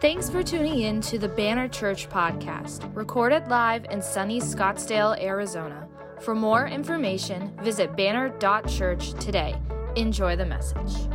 Thanks 0.00 0.30
for 0.30 0.42
tuning 0.42 0.78
in 0.78 1.02
to 1.02 1.18
the 1.18 1.28
Banner 1.28 1.68
Church 1.68 2.08
podcast, 2.08 2.90
recorded 2.96 3.46
live 3.48 3.84
in 3.90 4.00
sunny 4.00 4.40
Scottsdale, 4.40 5.22
Arizona. 5.22 5.86
For 6.20 6.34
more 6.34 6.66
information, 6.66 7.54
visit 7.62 7.94
banner.church 7.98 9.12
today. 9.22 9.54
Enjoy 9.96 10.36
the 10.36 10.46
message. 10.46 11.06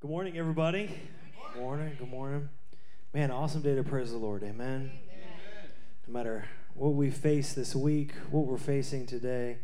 Good 0.00 0.10
morning, 0.10 0.38
everybody. 0.38 0.94
Good 1.54 1.60
morning. 1.60 1.96
Good 1.98 2.08
morning. 2.08 2.48
Man, 3.12 3.32
awesome 3.32 3.62
day 3.62 3.74
to 3.74 3.82
praise 3.82 4.12
the 4.12 4.18
Lord. 4.18 4.44
Amen. 4.44 4.92
No 6.06 6.12
matter 6.12 6.44
what 6.74 6.94
we 6.94 7.10
face 7.10 7.52
this 7.52 7.74
week, 7.74 8.12
what 8.30 8.46
we're 8.46 8.56
facing 8.58 9.06
today, 9.06 9.58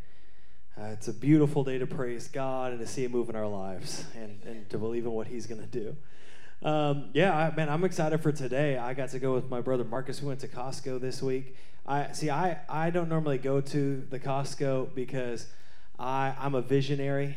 uh, 0.76 0.86
it's 0.86 1.06
a 1.06 1.12
beautiful 1.12 1.62
day 1.62 1.78
to 1.78 1.86
praise 1.86 2.26
God 2.26 2.72
and 2.72 2.80
to 2.80 2.86
see 2.88 3.04
Him 3.04 3.12
move 3.12 3.30
in 3.30 3.36
our 3.36 3.46
lives 3.46 4.06
and, 4.16 4.42
and 4.42 4.68
to 4.70 4.78
believe 4.78 5.06
in 5.06 5.12
what 5.12 5.28
He's 5.28 5.46
going 5.46 5.60
to 5.60 5.68
do. 5.68 5.96
Um, 6.62 7.10
yeah, 7.12 7.36
I, 7.36 7.54
man, 7.54 7.68
I'm 7.68 7.84
excited 7.84 8.22
for 8.22 8.32
today. 8.32 8.78
I 8.78 8.94
got 8.94 9.10
to 9.10 9.18
go 9.18 9.34
with 9.34 9.50
my 9.50 9.60
brother 9.60 9.84
Marcus. 9.84 10.22
We 10.22 10.28
went 10.28 10.40
to 10.40 10.48
Costco 10.48 11.00
this 11.00 11.22
week. 11.22 11.56
I 11.86 12.12
see. 12.12 12.30
I 12.30 12.58
I 12.68 12.90
don't 12.90 13.08
normally 13.08 13.38
go 13.38 13.60
to 13.60 14.06
the 14.10 14.18
Costco 14.18 14.94
because 14.94 15.46
I 15.98 16.34
I'm 16.38 16.54
a 16.54 16.62
visionary, 16.62 17.36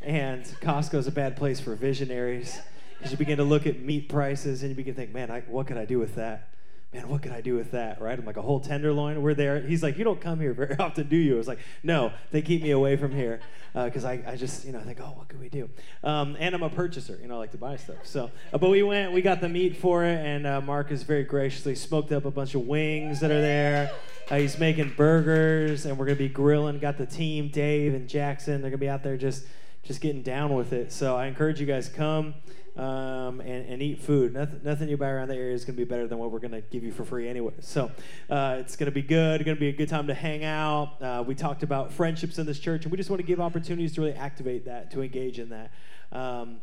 and 0.00 0.44
Costco 0.60 0.94
is 0.94 1.06
a 1.06 1.12
bad 1.12 1.36
place 1.36 1.60
for 1.60 1.74
visionaries 1.74 2.60
because 2.98 3.10
you 3.10 3.18
begin 3.18 3.38
to 3.38 3.44
look 3.44 3.66
at 3.66 3.80
meat 3.80 4.08
prices 4.08 4.62
and 4.62 4.70
you 4.70 4.76
begin 4.76 4.94
to 4.94 5.00
think, 5.00 5.12
man, 5.12 5.30
I, 5.30 5.40
what 5.40 5.66
could 5.66 5.78
I 5.78 5.84
do 5.84 5.98
with 5.98 6.14
that? 6.16 6.52
man, 6.92 7.08
what 7.08 7.22
could 7.22 7.32
I 7.32 7.40
do 7.40 7.54
with 7.54 7.70
that, 7.70 8.02
right? 8.02 8.18
I'm 8.18 8.26
like, 8.26 8.36
a 8.36 8.42
whole 8.42 8.60
tenderloin, 8.60 9.22
we're 9.22 9.34
there. 9.34 9.60
He's 9.60 9.82
like, 9.82 9.96
you 9.96 10.04
don't 10.04 10.20
come 10.20 10.40
here 10.40 10.52
very 10.52 10.76
often, 10.78 11.08
do 11.08 11.16
you? 11.16 11.34
I 11.34 11.38
was 11.38 11.48
like, 11.48 11.60
no, 11.82 12.12
they 12.30 12.42
keep 12.42 12.62
me 12.62 12.70
away 12.70 12.96
from 12.96 13.12
here 13.12 13.40
because 13.72 14.04
uh, 14.04 14.08
I, 14.08 14.22
I 14.26 14.36
just, 14.36 14.64
you 14.64 14.72
know, 14.72 14.80
think, 14.80 15.00
oh, 15.00 15.14
what 15.16 15.28
could 15.28 15.40
we 15.40 15.48
do? 15.48 15.68
Um, 16.04 16.36
and 16.38 16.54
I'm 16.54 16.62
a 16.62 16.68
purchaser, 16.68 17.18
you 17.20 17.28
know, 17.28 17.36
I 17.36 17.38
like 17.38 17.52
to 17.52 17.58
buy 17.58 17.76
stuff. 17.76 18.04
So, 18.04 18.30
uh, 18.52 18.58
but 18.58 18.70
we 18.70 18.82
went, 18.82 19.12
we 19.12 19.22
got 19.22 19.40
the 19.40 19.48
meat 19.48 19.76
for 19.76 20.04
it, 20.04 20.18
and 20.18 20.46
uh, 20.46 20.60
Marcus 20.60 21.02
very 21.02 21.24
graciously 21.24 21.74
smoked 21.74 22.12
up 22.12 22.24
a 22.24 22.30
bunch 22.30 22.54
of 22.54 22.66
wings 22.66 23.20
that 23.20 23.30
are 23.30 23.40
there. 23.40 23.90
Uh, 24.30 24.36
he's 24.36 24.58
making 24.58 24.92
burgers, 24.96 25.86
and 25.86 25.98
we're 25.98 26.06
gonna 26.06 26.16
be 26.16 26.28
grilling. 26.28 26.78
Got 26.78 26.98
the 26.98 27.06
team, 27.06 27.48
Dave 27.48 27.94
and 27.94 28.08
Jackson. 28.08 28.60
They're 28.60 28.70
gonna 28.70 28.78
be 28.78 28.88
out 28.88 29.02
there 29.02 29.16
just, 29.16 29.46
just 29.82 30.00
getting 30.00 30.22
down 30.22 30.54
with 30.54 30.72
it. 30.72 30.92
So 30.92 31.16
I 31.16 31.26
encourage 31.26 31.60
you 31.60 31.66
guys 31.66 31.88
come 31.88 32.34
um, 32.76 33.40
and, 33.40 33.68
and, 33.68 33.82
eat 33.82 34.00
food. 34.00 34.32
Nothing, 34.32 34.60
nothing 34.64 34.88
you 34.88 34.96
buy 34.96 35.10
around 35.10 35.28
the 35.28 35.36
area 35.36 35.54
is 35.54 35.64
going 35.64 35.76
to 35.76 35.84
be 35.84 35.84
better 35.84 36.06
than 36.06 36.18
what 36.18 36.30
we're 36.30 36.38
going 36.38 36.52
to 36.52 36.62
give 36.62 36.82
you 36.82 36.90
for 36.90 37.04
free 37.04 37.28
anyway. 37.28 37.52
So 37.60 37.90
uh, 38.30 38.56
it's 38.60 38.76
going 38.76 38.86
to 38.86 38.92
be 38.92 39.02
good. 39.02 39.40
It's 39.40 39.44
Going 39.44 39.56
to 39.56 39.60
be 39.60 39.68
a 39.68 39.72
good 39.72 39.90
time 39.90 40.06
to 40.06 40.14
hang 40.14 40.44
out. 40.44 41.02
Uh, 41.02 41.22
we 41.26 41.34
talked 41.34 41.62
about 41.62 41.92
friendships 41.92 42.38
in 42.38 42.46
this 42.46 42.58
church, 42.58 42.84
and 42.84 42.92
we 42.92 42.96
just 42.96 43.10
want 43.10 43.20
to 43.20 43.26
give 43.26 43.40
opportunities 43.40 43.94
to 43.96 44.00
really 44.00 44.14
activate 44.14 44.64
that, 44.64 44.90
to 44.92 45.02
engage 45.02 45.38
in 45.38 45.50
that. 45.50 45.70
Um, 46.12 46.60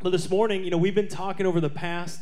but 0.00 0.10
this 0.10 0.28
morning, 0.28 0.64
you 0.64 0.70
know, 0.70 0.76
we've 0.76 0.94
been 0.94 1.08
talking 1.08 1.46
over 1.46 1.60
the 1.60 1.70
past 1.70 2.20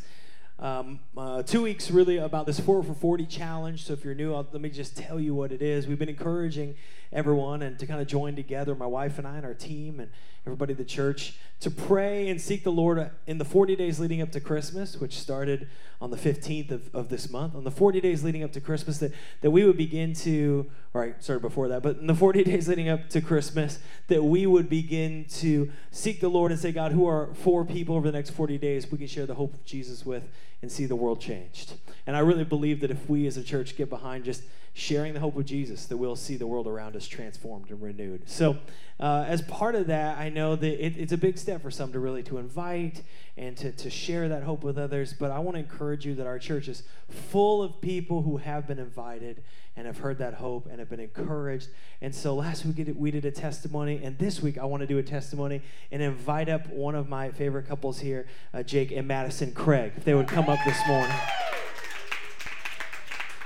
um, 0.63 1.01
uh, 1.17 1.43
two 1.43 1.61
weeks 1.61 1.91
really 1.91 2.17
about 2.17 2.45
this 2.45 2.57
4 2.57 2.83
for 2.83 2.93
40 2.93 3.25
challenge. 3.25 3.83
So 3.83 3.91
if 3.91 4.05
you're 4.05 4.15
new, 4.15 4.33
I'll, 4.33 4.47
let 4.53 4.61
me 4.61 4.69
just 4.69 4.95
tell 4.95 5.19
you 5.19 5.35
what 5.35 5.51
it 5.51 5.61
is. 5.61 5.87
We've 5.87 5.99
been 5.99 6.07
encouraging 6.07 6.75
everyone 7.11 7.61
and 7.61 7.77
to 7.79 7.85
kind 7.85 7.99
of 7.99 8.07
join 8.07 8.37
together, 8.37 8.73
my 8.73 8.85
wife 8.85 9.17
and 9.17 9.27
I 9.27 9.35
and 9.35 9.45
our 9.45 9.53
team 9.53 9.99
and 9.99 10.09
everybody 10.45 10.71
at 10.71 10.77
the 10.77 10.85
church, 10.85 11.35
to 11.59 11.69
pray 11.69 12.29
and 12.29 12.39
seek 12.39 12.63
the 12.63 12.71
Lord 12.71 13.11
in 13.27 13.37
the 13.37 13.45
40 13.45 13.75
days 13.75 13.99
leading 13.99 14.21
up 14.21 14.31
to 14.31 14.39
Christmas, 14.39 14.95
which 14.95 15.19
started 15.19 15.67
on 16.01 16.11
the 16.11 16.17
15th 16.17 16.71
of, 16.71 16.95
of 16.95 17.09
this 17.09 17.29
month. 17.29 17.55
On 17.55 17.65
the 17.65 17.71
40 17.71 17.99
days 17.99 18.23
leading 18.23 18.43
up 18.43 18.53
to 18.53 18.61
Christmas, 18.61 18.97
that, 18.99 19.11
that 19.41 19.51
we 19.51 19.65
would 19.65 19.77
begin 19.77 20.13
to, 20.13 20.69
or 20.93 21.03
I 21.03 21.13
started 21.19 21.41
before 21.41 21.67
that, 21.69 21.83
but 21.83 21.97
in 21.97 22.07
the 22.07 22.15
40 22.15 22.43
days 22.45 22.69
leading 22.69 22.87
up 22.87 23.09
to 23.09 23.21
Christmas, 23.21 23.79
that 24.07 24.23
we 24.23 24.45
would 24.45 24.69
begin 24.69 25.25
to 25.39 25.71
seek 25.91 26.21
the 26.21 26.29
Lord 26.29 26.51
and 26.51 26.59
say, 26.59 26.71
God, 26.71 26.93
who 26.93 27.05
are 27.05 27.33
four 27.33 27.63
people 27.65 27.95
over 27.95 28.09
the 28.09 28.17
next 28.17 28.31
40 28.31 28.57
days 28.57 28.89
we 28.89 28.97
can 28.97 29.07
share 29.07 29.25
the 29.25 29.35
hope 29.35 29.53
of 29.53 29.63
Jesus 29.65 30.05
with 30.05 30.29
and 30.63 30.71
see 30.71 30.85
the 30.85 30.95
world 30.95 31.19
changed. 31.19 31.73
And 32.05 32.15
I 32.15 32.19
really 32.19 32.43
believe 32.43 32.81
that 32.81 32.91
if 32.91 33.09
we 33.09 33.27
as 33.27 33.37
a 33.37 33.43
church 33.43 33.77
get 33.77 33.89
behind 33.89 34.25
just 34.25 34.43
sharing 34.73 35.13
the 35.13 35.19
hope 35.19 35.37
of 35.37 35.45
Jesus, 35.45 35.85
that 35.85 35.97
we'll 35.97 36.15
see 36.15 36.35
the 36.35 36.47
world 36.47 36.67
around 36.67 36.95
us 36.95 37.07
transformed 37.07 37.69
and 37.69 37.81
renewed. 37.81 38.27
So, 38.27 38.57
uh, 38.99 39.25
as 39.27 39.41
part 39.43 39.75
of 39.75 39.87
that, 39.87 40.17
I 40.17 40.29
know 40.29 40.55
that 40.55 40.85
it, 40.85 40.97
it's 40.97 41.11
a 41.11 41.17
big 41.17 41.37
step 41.37 41.61
for 41.61 41.71
some 41.71 41.91
to 41.93 41.99
really 41.99 42.23
to 42.23 42.37
invite 42.37 43.03
and 43.37 43.55
to, 43.57 43.71
to 43.71 43.89
share 43.89 44.29
that 44.29 44.43
hope 44.43 44.63
with 44.63 44.77
others. 44.77 45.13
But 45.13 45.31
I 45.31 45.39
want 45.39 45.55
to 45.55 45.59
encourage 45.59 46.05
you 46.05 46.15
that 46.15 46.27
our 46.27 46.39
church 46.39 46.67
is 46.67 46.83
full 47.09 47.61
of 47.61 47.81
people 47.81 48.23
who 48.23 48.37
have 48.37 48.67
been 48.67 48.79
invited 48.79 49.43
and 49.75 49.87
have 49.87 49.97
heard 49.99 50.19
that 50.19 50.35
hope 50.35 50.67
and 50.69 50.79
have 50.79 50.89
been 50.89 50.99
encouraged. 50.99 51.69
And 52.01 52.13
so 52.13 52.35
last 52.35 52.65
week 52.65 52.93
we 52.95 53.11
did 53.11 53.25
a 53.25 53.31
testimony, 53.31 54.01
and 54.03 54.17
this 54.17 54.41
week 54.41 54.57
I 54.57 54.65
want 54.65 54.81
to 54.81 54.87
do 54.87 54.97
a 54.97 55.03
testimony 55.03 55.61
and 55.91 56.01
invite 56.01 56.49
up 56.49 56.67
one 56.69 56.95
of 56.95 57.09
my 57.09 57.31
favorite 57.31 57.67
couples 57.67 57.99
here, 57.99 58.27
uh, 58.53 58.63
Jake 58.63 58.91
and 58.91 59.07
Madison 59.07 59.51
Craig, 59.51 59.93
if 59.97 60.03
they 60.03 60.13
would 60.13 60.27
come 60.27 60.49
up 60.49 60.59
this 60.65 60.79
morning. 60.87 61.15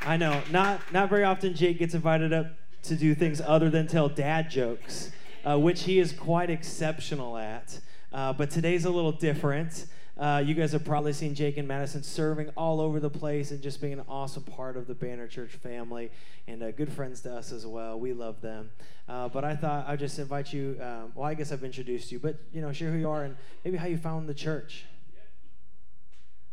I 0.08 0.16
know. 0.16 0.42
Not 0.50 0.94
not 0.94 1.10
very 1.10 1.26
often 1.26 1.54
Jake 1.54 1.80
gets 1.80 1.94
invited 1.94 2.32
up 2.32 2.48
to 2.84 2.96
do 2.96 3.14
things 3.14 3.42
other 3.46 3.70
than 3.70 3.88
tell 3.88 4.08
dad 4.08 4.50
jokes, 4.50 5.12
uh, 5.44 5.60
which 5.60 5.84
he 5.84 6.00
is 6.00 6.14
quite 6.14 6.50
exceptional 6.50 7.36
at. 7.36 7.82
Uh, 8.14 8.32
but 8.32 8.50
today's 8.50 8.86
a 8.86 8.90
little 8.90 9.12
different. 9.12 9.86
Uh, 10.18 10.42
you 10.44 10.54
guys 10.54 10.72
have 10.72 10.86
probably 10.86 11.12
seen 11.12 11.36
Jake 11.36 11.58
and 11.58 11.68
Madison 11.68 12.04
serving 12.04 12.52
all 12.56 12.80
over 12.80 13.02
the 13.02 13.10
place 13.10 13.52
and 13.52 13.62
just 13.62 13.82
being 13.82 13.92
an 13.92 14.04
awesome 14.08 14.44
part 14.44 14.78
of 14.78 14.88
the 14.88 14.96
Banner 14.96 15.28
Church 15.28 15.52
family 15.52 16.10
and 16.48 16.64
uh, 16.64 16.72
good 16.72 16.92
friends 16.92 17.20
to 17.22 17.36
us 17.36 17.52
as 17.52 17.66
well. 17.68 18.00
We 18.00 18.14
love 18.14 18.40
them. 18.40 18.72
Uh, 19.10 19.28
but 19.28 19.44
I 19.44 19.58
thought 19.58 19.90
I'd 19.90 20.00
just 20.00 20.18
invite 20.20 20.54
you. 20.54 20.78
Um, 20.82 21.12
well, 21.16 21.28
I 21.28 21.34
guess 21.34 21.52
I've 21.52 21.66
introduced 21.66 22.14
you, 22.14 22.20
but 22.20 22.40
you 22.54 22.62
know, 22.62 22.72
share 22.72 22.92
who 22.94 22.98
you 22.98 23.10
are 23.10 23.26
and 23.26 23.36
maybe 23.66 23.76
how 23.76 23.88
you 23.88 23.98
found 23.98 24.30
the 24.30 24.34
church. 24.34 24.86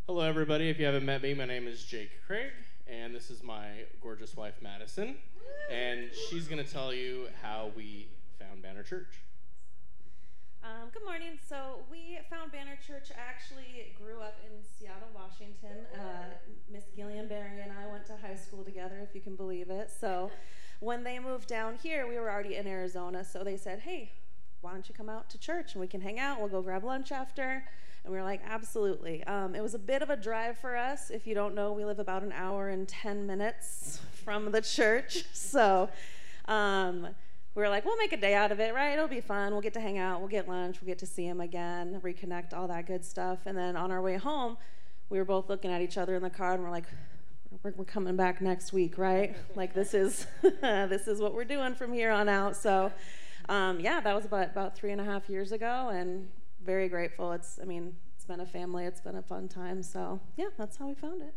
Hello, 0.09 0.23
everybody. 0.23 0.71
If 0.71 0.81
you 0.81 0.87
haven't 0.87 1.07
met 1.07 1.23
me, 1.23 1.35
my 1.35 1.45
name 1.45 1.69
is 1.69 1.85
Jake 1.85 2.11
Craig 2.27 2.51
and 2.87 3.15
this 3.15 3.31
is 3.31 3.43
my 3.43 3.85
gorgeous 4.03 4.37
wife, 4.37 4.55
Madison. 4.63 5.17
And 5.71 6.11
she's 6.29 6.47
going 6.49 6.63
to 6.63 6.71
tell 6.71 6.93
you 6.93 7.29
how 7.43 7.71
we 7.77 8.09
found 8.39 8.63
Banner 8.63 8.83
Church. 8.83 9.21
Um, 10.63 10.89
good 10.93 11.05
morning. 11.05 11.39
So, 11.47 11.85
we 11.91 12.19
found 12.31 12.51
Banner 12.53 12.79
Church. 12.87 13.11
I 13.15 13.21
actually 13.21 13.95
grew 13.99 14.21
up 14.21 14.39
in 14.45 14.65
Seattle, 14.79 15.09
Washington. 15.15 15.85
Uh, 15.95 16.33
Miss 16.73 16.85
Gillian 16.97 17.29
Barry 17.29 17.61
and 17.61 17.71
I 17.71 17.91
went 17.91 18.07
to 18.07 18.17
high 18.17 18.35
school 18.35 18.65
together, 18.65 18.99
if 19.07 19.15
you 19.15 19.21
can 19.21 19.37
believe 19.37 19.69
it. 19.69 19.91
So, 19.91 20.31
when 20.81 21.05
they 21.05 21.19
moved 21.19 21.49
down 21.49 21.77
here, 21.83 22.07
we 22.07 22.19
were 22.19 22.31
already 22.31 22.57
in 22.57 22.67
Arizona. 22.67 23.25
So, 23.25 23.45
they 23.45 23.59
said, 23.59 23.81
hey, 23.81 24.13
why 24.65 24.73
don't 24.73 24.89
you 24.89 24.95
come 24.95 25.11
out 25.11 25.29
to 25.29 25.39
church 25.39 25.75
and 25.75 25.81
we 25.83 25.87
can 25.87 26.01
hang 26.01 26.19
out? 26.19 26.41
We'll 26.41 26.49
go 26.49 26.63
grab 26.63 26.85
lunch 26.85 27.13
after. 27.13 27.63
And 28.03 28.13
we 28.13 28.19
were 28.19 28.25
like, 28.25 28.41
absolutely. 28.49 29.23
Um, 29.25 29.55
it 29.55 29.63
was 29.63 29.75
a 29.75 29.79
bit 29.79 30.01
of 30.01 30.09
a 30.09 30.17
drive 30.17 30.57
for 30.57 30.75
us. 30.75 31.11
If 31.11 31.27
you 31.27 31.35
don't 31.35 31.55
know, 31.55 31.73
we 31.73 31.85
live 31.85 31.99
about 31.99 32.23
an 32.23 32.33
hour 32.33 32.71
and 32.71 32.89
10 32.89 33.27
minutes 33.27 34.01
from 34.25 34.53
the 34.53 34.63
church. 34.63 35.25
So 35.35 35.91
um, 36.47 37.09
we 37.55 37.63
were 37.63 37.69
like, 37.69 37.85
we'll 37.85 37.99
make 37.99 38.15
a 38.15 38.17
day 38.17 38.35
out 38.35 38.53
of 38.53 38.59
it, 38.59 38.75
right? 38.75 38.95
It'll 38.95 39.07
be 39.07 39.21
fun. 39.21 39.53
We'll 39.53 39.61
get 39.61 39.75
to 39.75 39.81
hang 39.81 39.99
out. 39.99 40.21
We'll 40.21 40.29
get 40.31 40.49
lunch. 40.49 40.81
We'll 40.81 40.89
get 40.89 40.99
to 41.01 41.07
see 41.07 41.27
him 41.27 41.41
again, 41.41 42.01
reconnect, 42.03 42.55
all 42.55 42.67
that 42.69 42.87
good 42.87 43.05
stuff. 43.05 43.41
And 43.45 43.57
then 43.57 43.77
on 43.77 43.91
our 43.91 44.01
way 44.01 44.17
home, 44.17 44.57
we 45.11 45.19
were 45.19 45.27
both 45.27 45.51
looking 45.51 45.71
at 45.71 45.83
each 45.83 45.99
other 45.99 46.17
in 46.17 46.23
the 46.23 46.31
car 46.31 46.55
and 46.55 46.63
we're 46.63 46.71
like, 46.71 46.87
we're, 47.63 47.75
we're 47.77 47.85
coming 47.85 48.17
back 48.17 48.41
next 48.41 48.73
week, 48.73 48.97
right? 48.97 49.37
like 49.55 49.75
this 49.75 49.93
is 49.93 50.27
this 50.43 51.07
is 51.07 51.21
what 51.21 51.35
we're 51.35 51.45
doing 51.45 51.75
from 51.75 51.93
here 51.93 52.11
on 52.11 52.29
out. 52.29 52.57
So, 52.57 52.91
um, 53.49 53.81
yeah, 53.81 54.01
that 54.01 54.15
was 54.15 54.25
about 54.25 54.51
about 54.51 54.77
three 54.77 54.93
and 54.93 55.01
a 55.01 55.05
half 55.05 55.29
years 55.29 55.53
ago, 55.53 55.91
and 55.93 56.29
very 56.65 56.89
grateful. 56.89 57.33
It's, 57.33 57.59
I 57.61 57.65
mean, 57.65 57.95
it's 58.17 58.25
been 58.25 58.41
a 58.41 58.47
family, 58.47 58.87
it's 58.87 59.01
been 59.01 59.17
a 59.17 59.23
fun 59.23 59.49
time. 59.49 59.83
So, 59.83 60.21
yeah, 60.37 60.49
that's 60.57 60.77
how 60.77 60.87
we 60.89 60.95
found 60.95 61.23
it. 61.23 61.35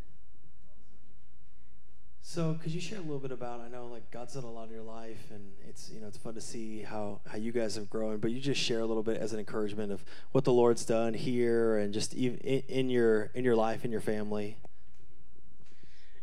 So, 2.22 2.58
could 2.62 2.74
you 2.74 2.82
share 2.82 3.00
a 3.00 3.02
little 3.02 3.20
bit 3.20 3.32
about? 3.32 3.62
I 3.62 3.70
know, 3.70 3.88
like 3.88 4.12
God's 4.12 4.34
done 4.34 4.44
a 4.44 4.52
lot 4.52 4.68
in 4.68 4.74
your 4.74 4.84
life, 4.84 5.32
and 5.32 5.54
it's 5.68 5.90
you 5.90 6.02
know 6.02 6.08
it's 6.08 6.18
fun 6.18 6.34
to 6.34 6.42
see 6.42 6.82
how 6.82 7.22
how 7.26 7.38
you 7.38 7.54
guys 7.54 7.76
have 7.76 7.90
grown. 7.90 8.18
But 8.18 8.32
you 8.32 8.42
just 8.42 8.60
share 8.60 8.82
a 8.82 8.86
little 8.86 9.04
bit 9.04 9.18
as 9.18 9.32
an 9.32 9.40
encouragement 9.40 9.94
of 9.94 10.04
what 10.34 10.44
the 10.44 10.52
Lord's 10.52 10.84
done 10.84 11.14
here, 11.14 11.78
and 11.78 11.94
just 11.94 12.14
even 12.16 12.38
in, 12.40 12.64
in 12.68 12.90
your 12.90 13.32
in 13.34 13.46
your 13.46 13.56
life, 13.56 13.86
in 13.86 13.92
your 13.92 14.02
family. 14.02 14.58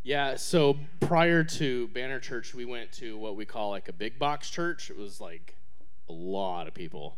Yeah. 0.03 0.37
So 0.37 0.77
prior 1.01 1.43
to 1.43 1.89
Banner 1.89 2.21
Church, 2.21 2.55
we 2.55 2.67
went 2.67 2.93
to 2.93 3.17
what 3.17 3.37
we 3.37 3.47
call 3.47 3.71
like 3.71 3.89
a 3.89 3.93
big 3.95 4.19
box 4.19 4.51
church. 4.51 4.91
It 4.91 4.99
was 4.99 5.23
like 5.23 5.57
a 6.09 6.13
lot 6.13 6.67
of 6.67 6.75
people 6.75 7.17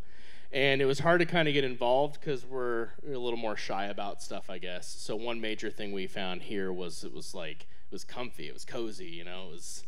and 0.53 0.81
it 0.81 0.85
was 0.85 1.01
hard 1.01 1.21
to 1.21 1.27
kind 1.27 1.49
of 1.49 1.55
get 1.55 1.65
involved 1.65 2.21
because 2.21 2.45
we're 2.45 2.89
a 3.07 3.19
little 3.19 3.39
more 3.39 3.57
shy 3.57 3.87
about 3.87 4.23
stuff, 4.23 4.49
I 4.49 4.59
guess. 4.59 4.89
So 4.89 5.17
one 5.17 5.41
major 5.41 5.71
thing 5.71 5.93
we 5.93 6.07
found 6.07 6.43
here 6.43 6.73
was 6.73 7.05
it 7.05 7.13
was 7.13 7.35
like 7.35 7.63
it 7.63 7.93
was 7.93 8.05
comfy, 8.05 8.49
it 8.49 8.55
was 8.55 8.65
cozy, 8.65 9.07
you 9.07 9.25
know, 9.25 9.49
it 9.49 9.53
was 9.53 9.85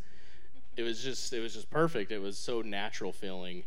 it 0.77 0.83
was 0.83 1.03
just 1.03 1.33
it 1.33 1.41
was 1.41 1.55
just 1.55 1.71
perfect. 1.71 2.12
It 2.12 2.21
was 2.21 2.39
so 2.39 2.61
natural 2.61 3.12
feeling. 3.12 3.65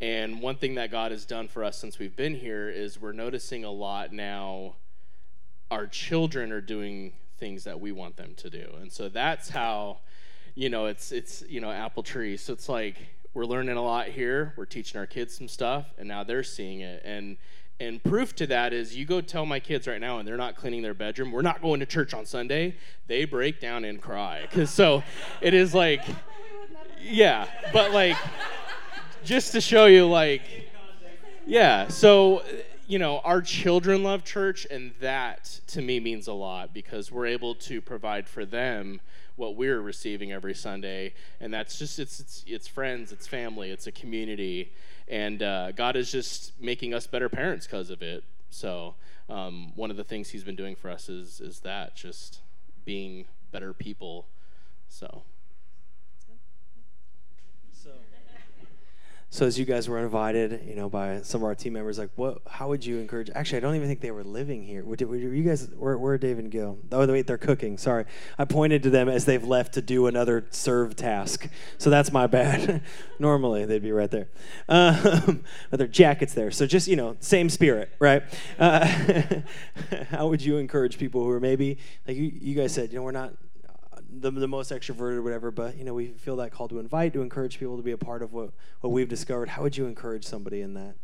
And 0.00 0.40
one 0.40 0.56
thing 0.56 0.74
that 0.74 0.90
God 0.90 1.12
has 1.12 1.24
done 1.24 1.46
for 1.46 1.62
us 1.62 1.78
since 1.78 1.98
we've 1.98 2.16
been 2.16 2.34
here 2.34 2.68
is 2.68 3.00
we're 3.00 3.12
noticing 3.12 3.64
a 3.64 3.70
lot 3.70 4.12
now 4.12 4.74
our 5.70 5.86
children 5.86 6.50
are 6.50 6.60
doing 6.60 7.12
things 7.38 7.64
that 7.64 7.80
we 7.80 7.92
want 7.92 8.16
them 8.16 8.34
to 8.36 8.50
do. 8.50 8.74
And 8.80 8.92
so 8.92 9.08
that's 9.08 9.48
how 9.48 10.00
you 10.54 10.68
know 10.68 10.86
it's 10.86 11.12
it's 11.12 11.44
you 11.48 11.60
know 11.60 11.70
apple 11.70 12.02
tree. 12.02 12.36
So 12.36 12.52
it's 12.52 12.68
like 12.68 12.98
we're 13.34 13.46
learning 13.46 13.76
a 13.76 13.82
lot 13.82 14.08
here. 14.08 14.54
We're 14.56 14.66
teaching 14.66 14.98
our 14.98 15.06
kids 15.06 15.36
some 15.36 15.48
stuff, 15.48 15.86
and 15.98 16.08
now 16.08 16.22
they're 16.24 16.42
seeing 16.42 16.80
it. 16.80 17.02
And 17.04 17.36
And 17.80 18.02
proof 18.02 18.34
to 18.36 18.46
that 18.46 18.72
is 18.72 18.94
you 18.94 19.04
go 19.04 19.20
tell 19.20 19.44
my 19.46 19.58
kids 19.58 19.88
right 19.88 20.00
now 20.00 20.18
and 20.18 20.28
they're 20.28 20.36
not 20.36 20.54
cleaning 20.54 20.82
their 20.82 20.94
bedroom, 20.94 21.32
we're 21.32 21.42
not 21.42 21.60
going 21.60 21.80
to 21.80 21.86
church 21.86 22.14
on 22.14 22.26
Sunday, 22.26 22.76
they 23.08 23.24
break 23.24 23.60
down 23.60 23.84
and 23.84 24.00
cry. 24.00 24.46
Cuz 24.52 24.70
so 24.70 25.02
it 25.40 25.52
is 25.54 25.74
like 25.74 26.04
yeah, 27.00 27.48
but 27.72 27.90
like 27.90 28.16
just 29.24 29.50
to 29.52 29.60
show 29.60 29.86
you 29.86 30.06
like 30.06 30.42
yeah, 31.44 31.88
so 31.88 32.42
you 32.86 32.98
know, 32.98 33.20
our 33.24 33.40
children 33.40 34.02
love 34.02 34.22
church, 34.22 34.66
and 34.70 34.92
that 35.00 35.60
to 35.68 35.80
me 35.80 35.98
means 35.98 36.28
a 36.28 36.32
lot 36.32 36.74
because 36.74 37.10
we're 37.10 37.26
able 37.26 37.54
to 37.54 37.80
provide 37.80 38.28
for 38.28 38.44
them 38.44 39.00
what 39.36 39.56
we're 39.56 39.80
receiving 39.80 40.32
every 40.32 40.54
Sunday, 40.54 41.14
and 41.40 41.52
that's 41.52 41.78
just 41.78 41.98
it's 41.98 42.20
it's, 42.20 42.44
it's 42.46 42.68
friends, 42.68 43.12
it's 43.12 43.26
family, 43.26 43.70
it's 43.70 43.86
a 43.86 43.92
community, 43.92 44.72
and 45.08 45.42
uh, 45.42 45.72
God 45.72 45.96
is 45.96 46.10
just 46.10 46.52
making 46.60 46.94
us 46.94 47.06
better 47.06 47.28
parents 47.28 47.66
because 47.66 47.90
of 47.90 48.02
it. 48.02 48.24
So 48.50 48.94
um, 49.28 49.72
one 49.74 49.90
of 49.90 49.96
the 49.96 50.04
things 50.04 50.30
He's 50.30 50.44
been 50.44 50.56
doing 50.56 50.76
for 50.76 50.90
us 50.90 51.08
is 51.08 51.40
is 51.40 51.60
that 51.60 51.96
just 51.96 52.40
being 52.84 53.26
better 53.50 53.72
people. 53.72 54.26
So. 54.88 55.22
So 59.32 59.46
as 59.46 59.58
you 59.58 59.64
guys 59.64 59.88
were 59.88 59.98
invited, 59.98 60.62
you 60.68 60.74
know, 60.74 60.90
by 60.90 61.22
some 61.22 61.40
of 61.40 61.46
our 61.46 61.54
team 61.54 61.72
members, 61.72 61.98
like, 61.98 62.10
what? 62.16 62.42
How 62.46 62.68
would 62.68 62.84
you 62.84 62.98
encourage? 62.98 63.30
Actually, 63.34 63.56
I 63.56 63.60
don't 63.60 63.76
even 63.76 63.88
think 63.88 64.02
they 64.02 64.10
were 64.10 64.22
living 64.22 64.62
here. 64.62 64.84
Were, 64.84 64.94
were 65.06 65.16
you 65.16 65.42
guys? 65.42 65.70
Where, 65.74 65.96
where 65.96 66.18
Dave 66.18 66.38
and 66.38 66.50
Gil? 66.50 66.78
Oh, 66.92 67.06
wait, 67.06 67.26
they're 67.26 67.38
cooking. 67.38 67.78
Sorry, 67.78 68.04
I 68.36 68.44
pointed 68.44 68.82
to 68.82 68.90
them 68.90 69.08
as 69.08 69.24
they've 69.24 69.42
left 69.42 69.72
to 69.72 69.80
do 69.80 70.06
another 70.06 70.46
serve 70.50 70.96
task. 70.96 71.48
So 71.78 71.88
that's 71.88 72.12
my 72.12 72.26
bad. 72.26 72.82
Normally 73.18 73.64
they'd 73.64 73.80
be 73.80 73.90
right 73.90 74.10
there, 74.10 74.28
um, 74.68 75.44
but 75.70 75.78
their 75.78 75.88
jackets 75.88 76.34
there. 76.34 76.50
So 76.50 76.66
just 76.66 76.86
you 76.86 76.96
know, 76.96 77.16
same 77.20 77.48
spirit, 77.48 77.90
right? 78.00 78.24
Uh, 78.58 78.86
how 80.10 80.28
would 80.28 80.42
you 80.42 80.58
encourage 80.58 80.98
people 80.98 81.24
who 81.24 81.30
are 81.30 81.40
maybe 81.40 81.78
like 82.06 82.18
you? 82.18 82.30
You 82.38 82.54
guys 82.54 82.74
said, 82.74 82.92
you 82.92 82.98
know, 82.98 83.02
we're 83.02 83.12
not 83.12 83.32
the, 84.20 84.30
the 84.30 84.48
most 84.48 84.70
extroverted 84.70 85.16
or 85.16 85.22
whatever, 85.22 85.50
but 85.50 85.76
you 85.76 85.84
know, 85.84 85.94
we 85.94 86.08
feel 86.08 86.36
that 86.36 86.52
call 86.52 86.68
to 86.68 86.78
invite, 86.78 87.12
to 87.14 87.22
encourage 87.22 87.58
people 87.58 87.76
to 87.76 87.82
be 87.82 87.92
a 87.92 87.98
part 87.98 88.22
of 88.22 88.32
what, 88.32 88.50
what 88.80 88.90
we've 88.90 89.08
discovered. 89.08 89.50
How 89.50 89.62
would 89.62 89.76
you 89.76 89.86
encourage 89.86 90.24
somebody 90.24 90.60
in 90.60 90.74
that? 90.74 90.94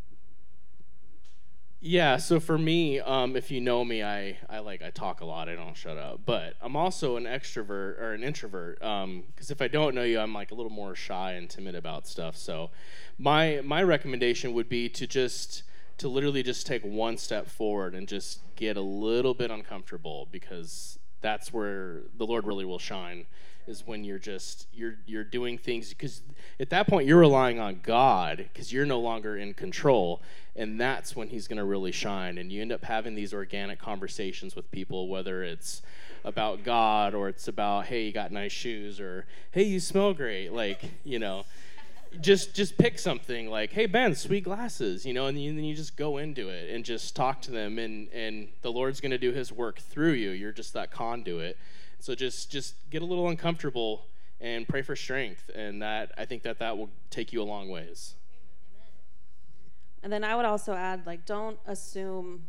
Yeah, 1.81 2.17
so 2.17 2.41
for 2.41 2.59
me, 2.59 2.99
um, 2.99 3.37
if 3.37 3.53
you 3.53 3.61
know 3.61 3.85
me, 3.85 4.03
I, 4.03 4.39
I 4.51 4.59
like 4.59 4.83
I 4.83 4.91
talk 4.91 5.21
a 5.21 5.25
lot. 5.25 5.49
I 5.49 5.55
don't 5.55 5.77
shut 5.77 5.97
up, 5.97 6.23
but 6.27 6.55
I'm 6.61 6.75
also 6.75 7.17
an 7.17 7.23
extrovert 7.23 8.01
or 8.01 8.15
an 8.15 8.25
introvert. 8.25 8.81
Because 8.81 9.05
um, 9.05 9.25
if 9.49 9.63
I 9.63 9.69
don't 9.69 9.95
know 9.95 10.03
you, 10.03 10.19
I'm 10.19 10.35
like 10.35 10.51
a 10.51 10.57
little 10.57 10.73
more 10.73 10.97
shy 10.97 11.33
and 11.35 11.49
timid 11.49 11.77
about 11.77 12.09
stuff. 12.09 12.37
So, 12.37 12.71
my 13.17 13.61
my 13.63 13.81
recommendation 13.85 14.55
would 14.55 14.69
be 14.69 14.89
to 14.89 15.07
just 15.07 15.63
to 15.99 16.09
literally 16.09 16.43
just 16.43 16.67
take 16.67 16.83
one 16.83 17.17
step 17.17 17.47
forward 17.47 17.95
and 17.95 18.09
just 18.09 18.41
get 18.57 18.77
a 18.77 18.81
little 18.81 19.35
bit 19.35 19.53
uncomfortable 19.53 20.27
because 20.33 20.99
that's 21.21 21.53
where 21.53 22.03
the 22.17 22.27
Lord 22.27 22.47
really 22.47 22.65
will 22.65 22.79
shine 22.79 23.27
is 23.69 23.87
when 23.87 24.03
you're 24.03 24.19
just 24.19 24.67
you're 24.73 24.97
you're 25.07 25.25
doing 25.25 25.59
things 25.59 25.91
because 25.91 26.23
at 26.59 26.71
that 26.71 26.89
point 26.89 27.07
you're 27.07 27.19
relying 27.19 27.61
on 27.61 27.81
God 27.83 28.49
because 28.53 28.73
you're 28.73 28.87
no 28.87 28.99
longer 28.99 29.37
in 29.37 29.53
control 29.55 30.23
and 30.57 30.81
that's 30.81 31.15
when 31.15 31.29
he's 31.29 31.47
going 31.47 31.59
to 31.59 31.65
really 31.65 31.93
shine 31.93 32.39
and 32.39 32.51
you 32.51 32.63
end 32.63 32.73
up 32.73 32.85
having 32.85 33.15
these 33.15 33.35
organic 33.35 33.79
conversations 33.79 34.57
with 34.57 34.71
people 34.71 35.09
whether 35.09 35.43
it's 35.43 35.83
about 36.25 36.65
God 36.65 37.15
or 37.15 37.29
it's 37.29 37.47
about 37.47 37.87
hey 37.87 38.07
you 38.07 38.13
got 38.13 38.33
nice 38.33 38.53
shoes 38.53 39.01
or 39.01 39.27
hey 39.53 39.63
you 39.65 39.81
smell 39.81 40.15
great 40.15 40.53
like 40.53 40.83
you 41.05 41.19
know 41.19 41.45
just 42.21 42.55
just 42.55 42.77
pick 42.79 42.99
something 42.99 43.49
like 43.49 43.73
hey 43.73 43.87
ben 43.87 44.15
sweet 44.15 44.45
glasses 44.45 45.05
you 45.05 45.13
know 45.13 45.27
and 45.27 45.37
then 45.37 45.65
you 45.65 45.75
just 45.75 45.97
go 45.97 46.19
into 46.19 46.49
it 46.49 46.71
and 46.71 46.85
just 46.85 47.15
talk 47.15 47.41
to 47.41 47.51
them 47.51 47.79
and 47.79 48.09
and 48.13 48.49
the 48.63 48.73
lord's 48.73 49.01
going 49.01 49.11
to 49.11 49.19
do 49.19 49.33
his 49.33 49.53
work 49.53 49.79
through 49.79 50.13
you. 50.13 50.31
You're 50.31 50.53
just 50.53 50.73
that 50.75 50.91
conduit. 50.91 51.57
So 52.01 52.15
just 52.15 52.51
just 52.51 52.75
get 52.91 53.03
a 53.03 53.05
little 53.05 53.29
uncomfortable 53.29 54.07
and 54.41 54.69
pray 54.69 54.83
for 54.83 54.95
strength 54.95 55.51
and 55.55 55.83
that 55.83 56.13
i 56.17 56.25
think 56.25 56.45
that 56.45 56.61
that 56.61 56.79
will 56.79 56.91
take 57.11 57.33
you 57.33 57.43
a 57.43 57.45
long 57.45 57.69
ways. 57.69 58.15
And 60.03 60.13
then 60.13 60.25
i 60.25 60.35
would 60.35 60.45
also 60.47 60.75
add 60.75 61.07
like 61.07 61.27
don't 61.27 61.59
assume 61.67 62.45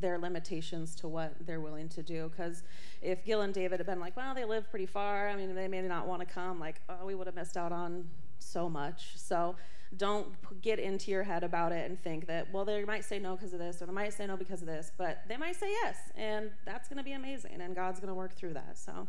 their 0.00 0.18
limitations 0.18 0.94
to 0.96 1.08
what 1.08 1.34
they're 1.46 1.60
willing 1.60 1.88
to 1.90 2.02
do. 2.02 2.30
Because 2.30 2.62
if 3.02 3.24
Gil 3.24 3.42
and 3.42 3.54
David 3.54 3.80
had 3.80 3.86
been 3.86 4.00
like, 4.00 4.16
well, 4.16 4.34
they 4.34 4.44
live 4.44 4.68
pretty 4.70 4.86
far, 4.86 5.28
I 5.28 5.36
mean, 5.36 5.54
they 5.54 5.68
may 5.68 5.82
not 5.82 6.06
want 6.06 6.20
to 6.20 6.26
come, 6.26 6.58
like, 6.58 6.80
oh, 6.88 7.06
we 7.06 7.14
would 7.14 7.26
have 7.26 7.36
missed 7.36 7.56
out 7.56 7.72
on 7.72 8.08
so 8.44 8.68
much. 8.68 9.12
So 9.16 9.56
don't 9.96 10.26
get 10.60 10.78
into 10.78 11.10
your 11.10 11.22
head 11.22 11.44
about 11.44 11.72
it 11.72 11.88
and 11.88 12.00
think 12.00 12.26
that, 12.26 12.52
well, 12.52 12.64
they 12.64 12.84
might 12.84 13.04
say 13.04 13.18
no 13.18 13.36
because 13.36 13.52
of 13.52 13.58
this 13.58 13.80
or 13.80 13.86
they 13.86 13.92
might 13.92 14.12
say 14.12 14.26
no 14.26 14.36
because 14.36 14.60
of 14.60 14.66
this, 14.66 14.92
but 14.96 15.22
they 15.28 15.36
might 15.36 15.56
say 15.56 15.70
yes. 15.70 15.96
And 16.16 16.50
that's 16.64 16.88
going 16.88 16.98
to 16.98 17.04
be 17.04 17.12
amazing. 17.12 17.60
And 17.60 17.74
God's 17.74 18.00
going 18.00 18.08
to 18.08 18.14
work 18.14 18.34
through 18.34 18.54
that. 18.54 18.76
So. 18.78 18.92
Amen. 18.92 19.08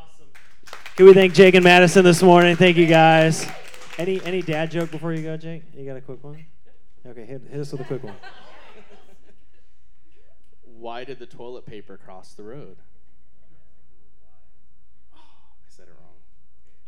Awesome. 0.00 0.26
Can 0.96 1.06
we 1.06 1.14
thank 1.14 1.34
Jake 1.34 1.54
and 1.54 1.64
Madison 1.64 2.04
this 2.04 2.22
morning? 2.22 2.56
Thank 2.56 2.76
you 2.76 2.86
guys. 2.86 3.46
Any 3.96 4.20
any 4.24 4.42
dad 4.42 4.72
joke 4.72 4.90
before 4.90 5.12
you 5.12 5.22
go, 5.22 5.36
Jake? 5.36 5.62
You 5.72 5.86
got 5.86 5.96
a 5.96 6.00
quick 6.00 6.24
one? 6.24 6.44
Okay, 7.06 7.24
hit, 7.24 7.42
hit 7.48 7.60
us 7.60 7.70
with 7.70 7.82
a 7.82 7.84
quick 7.84 8.02
one. 8.02 8.16
Why 10.64 11.04
did 11.04 11.18
the 11.18 11.26
toilet 11.26 11.64
paper 11.64 11.96
cross 11.96 12.34
the 12.34 12.42
road? 12.42 12.76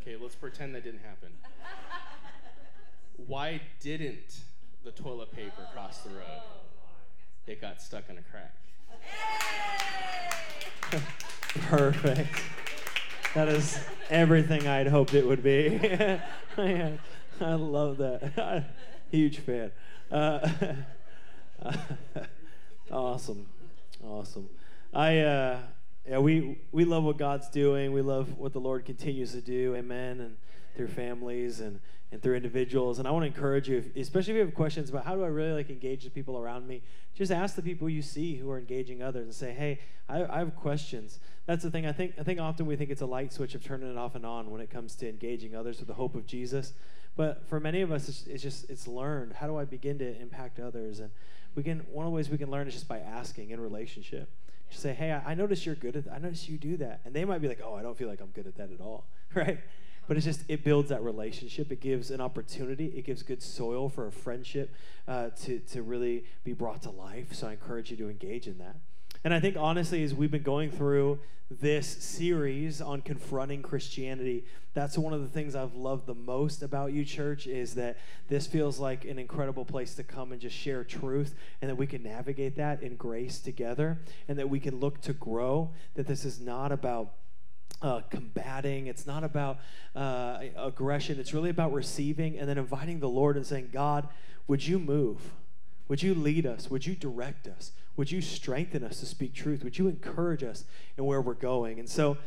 Okay, 0.07 0.17
let's 0.23 0.37
pretend 0.37 0.73
that 0.77 0.85
didn't 0.85 1.01
happen. 1.01 1.31
Why 3.27 3.61
didn't 3.81 4.39
the 4.85 4.93
toilet 4.93 5.35
paper 5.35 5.67
cross 5.73 5.99
the 6.03 6.11
road? 6.11 6.43
It 7.49 7.61
got 7.61 7.83
stuck 7.83 8.05
in 8.09 8.17
a 8.17 8.23
crack. 8.23 8.55
Perfect. 11.63 12.41
That 13.35 13.49
is 13.49 13.81
everything 14.09 14.69
I'd 14.69 14.87
hoped 14.87 15.13
it 15.13 15.27
would 15.27 15.43
be. 15.43 15.81
I 16.57 16.99
love 17.41 17.97
that. 17.97 18.65
Huge 19.11 19.41
fan. 19.41 19.73
Uh, 20.09 20.49
awesome. 22.93 23.47
Awesome. 24.05 24.49
I. 24.95 25.19
Uh, 25.19 25.59
yeah, 26.09 26.19
we, 26.19 26.59
we 26.73 26.85
love 26.85 27.05
what 27.05 27.19
God's 27.19 27.49
doing. 27.49 27.93
We 27.93 28.03
love 28.03 28.39
what 28.39 28.53
the 28.53 28.61
Lord 28.61 28.85
continues 28.85 29.33
to 29.33 29.41
do. 29.41 29.75
Amen. 29.75 30.21
And 30.21 30.37
through 30.77 30.89
families 30.89 31.61
and, 31.61 31.81
and 32.13 32.23
through 32.23 32.37
individuals. 32.37 32.99
And 32.99 33.09
I 33.09 33.11
want 33.11 33.23
to 33.25 33.27
encourage 33.27 33.69
you, 33.69 33.79
if, 33.79 33.97
especially 33.97 34.35
if 34.35 34.37
you 34.37 34.45
have 34.45 34.55
questions 34.55 34.91
about 34.91 35.05
how 35.05 35.17
do 35.17 35.25
I 35.25 35.29
really 35.29 35.53
like 35.53 35.71
engage 35.71 36.05
the 36.05 36.11
people 36.11 36.39
around 36.39 36.69
me, 36.69 36.83
just 37.15 37.33
ask 37.33 37.57
the 37.57 37.63
people 37.63 37.89
you 37.89 38.03
see 38.03 38.37
who 38.37 38.51
are 38.51 38.59
engaging 38.59 39.03
others 39.03 39.25
and 39.25 39.35
say, 39.35 39.53
hey, 39.53 39.81
I, 40.09 40.25
I 40.25 40.39
have 40.39 40.55
questions. 40.55 41.19
That's 41.47 41.65
the 41.65 41.71
thing. 41.71 41.87
I 41.87 41.93
think, 41.93 42.15
I 42.21 42.23
think 42.23 42.41
often 42.41 42.67
we 42.67 42.77
think 42.77 42.91
it's 42.91 43.01
a 43.01 43.07
light 43.07 43.33
switch 43.33 43.55
of 43.55 43.65
turning 43.65 43.91
it 43.91 43.97
off 43.97 44.15
and 44.15 44.27
on 44.27 44.51
when 44.51 44.61
it 44.61 44.71
comes 44.71 44.95
to 44.97 45.09
engaging 45.09 45.57
others 45.57 45.79
with 45.79 45.89
the 45.89 45.95
hope 45.95 46.15
of 46.15 46.27
Jesus. 46.27 46.75
But 47.17 47.49
for 47.49 47.59
many 47.59 47.81
of 47.81 47.91
us, 47.91 48.09
it's, 48.09 48.27
it's 48.27 48.43
just, 48.43 48.69
it's 48.69 48.87
learned. 48.87 49.33
How 49.33 49.47
do 49.47 49.57
I 49.57 49.65
begin 49.65 49.99
to 49.99 50.21
impact 50.21 50.61
others? 50.61 51.01
And 51.01 51.11
we 51.55 51.63
can, 51.63 51.79
one 51.91 52.05
of 52.05 52.13
the 52.13 52.15
ways 52.15 52.29
we 52.29 52.37
can 52.37 52.51
learn 52.51 52.69
is 52.69 52.75
just 52.75 52.89
by 52.89 52.99
asking 52.99 53.51
in 53.51 53.61
relationship. 53.61 54.29
Just 54.71 54.83
say, 54.83 54.95
hey, 54.95 55.13
I, 55.13 55.35
notice 55.35 55.65
you're 55.65 55.75
good 55.75 55.97
at 55.97 56.05
that. 56.05 56.15
I 56.15 56.19
notice 56.19 56.49
you 56.49 56.59
do 56.59 56.77
that. 56.79 57.01
And 57.05 57.15
they 57.15 57.25
might 57.25 57.41
be 57.41 57.49
like, 57.49 57.61
oh, 57.65 57.75
I 57.75 57.83
don't 57.83 57.97
feel 57.97 58.09
like 58.09 58.21
I'm 58.21 58.31
good 58.31 58.47
at 58.47 58.57
that 58.57 58.71
at 58.73 58.81
all, 58.81 59.07
right? 59.35 59.59
But 60.09 60.17
it's 60.17 60.27
just, 60.27 60.43
it 60.49 60.65
builds 60.65 60.89
that 60.91 61.03
relationship. 61.03 61.73
It 61.73 61.81
gives 61.81 62.11
an 62.11 62.21
opportunity. 62.21 62.87
It 62.87 63.05
gives 63.05 63.23
good 63.23 63.43
soil 63.43 63.89
for 63.89 64.07
a 64.07 64.13
friendship 64.13 64.75
uh, 65.09 65.31
to, 65.43 65.59
to 65.61 65.83
really 65.83 66.25
be 66.45 66.53
brought 66.53 66.83
to 66.83 66.91
life. 66.91 67.35
So 67.35 67.49
I 67.49 67.53
encourage 67.53 67.91
you 67.91 67.97
to 67.99 68.09
engage 68.09 68.47
in 68.47 68.59
that. 68.59 68.77
And 69.25 69.35
I 69.35 69.41
think 69.41 69.57
honestly, 69.57 70.03
as 70.03 70.15
we've 70.15 70.31
been 70.31 70.43
going 70.43 70.71
through 70.71 71.19
this 71.51 71.87
series 71.87 72.81
on 72.81 73.03
confronting 73.03 73.63
Christianity, 73.63 74.45
that's 74.75 74.99
one 74.99 75.13
of 75.13 75.23
the 75.23 75.29
things 75.29 75.55
I've 75.55 75.75
loved 75.75 76.07
the 76.07 76.15
most 76.15 76.63
about 76.63 76.93
you, 76.93 77.05
church, 77.05 77.47
is 77.47 77.75
that 77.77 77.97
this 78.29 78.47
feels 78.47 78.79
like 78.79 79.05
an 79.05 79.19
incredible 79.19 79.65
place 79.65 79.95
to 79.95 80.03
come 80.03 80.33
and 80.33 80.41
just 80.41 80.57
share 80.57 80.85
truth, 80.85 81.35
and 81.63 81.71
that 81.71 81.77
we 81.77 81.87
can 81.87 82.03
navigate 82.03 82.57
that 82.57 82.83
in 82.83 82.97
grace 82.97 83.39
together, 83.39 83.99
and 84.29 84.39
that 84.39 84.51
we 84.51 84.61
can 84.61 84.79
look 84.81 85.01
to 85.03 85.13
grow. 85.13 85.71
That 85.95 86.07
this 86.07 86.25
is 86.25 86.41
not 86.41 86.73
about 86.73 87.13
uh, 87.81 88.01
combating. 88.11 88.87
It's 88.87 89.07
not 89.07 89.25
about 89.25 89.59
uh, 89.95 90.41
aggression. 90.57 91.19
It's 91.19 91.33
really 91.33 91.51
about 91.51 91.73
receiving 91.73 92.39
and 92.39 92.49
then 92.49 92.59
inviting 92.59 93.01
the 93.01 93.09
Lord 93.09 93.37
and 93.37 93.47
saying, 93.47 93.71
God, 93.73 94.09
would 94.47 94.67
you 94.67 94.79
move? 94.79 95.33
Would 95.89 96.03
you 96.03 96.15
lead 96.15 96.47
us? 96.47 96.71
Would 96.71 96.87
you 96.87 96.95
direct 96.95 97.47
us? 97.47 97.73
Would 97.97 98.11
you 98.11 98.21
strengthen 98.21 98.85
us 98.85 99.01
to 99.01 99.07
speak 99.07 99.35
truth? 99.35 99.65
Would 99.65 99.79
you 99.79 99.89
encourage 99.89 100.43
us 100.43 100.65
in 100.97 101.05
where 101.05 101.21
we're 101.21 101.35
going? 101.35 101.79
And 101.79 101.89
so 101.89 102.19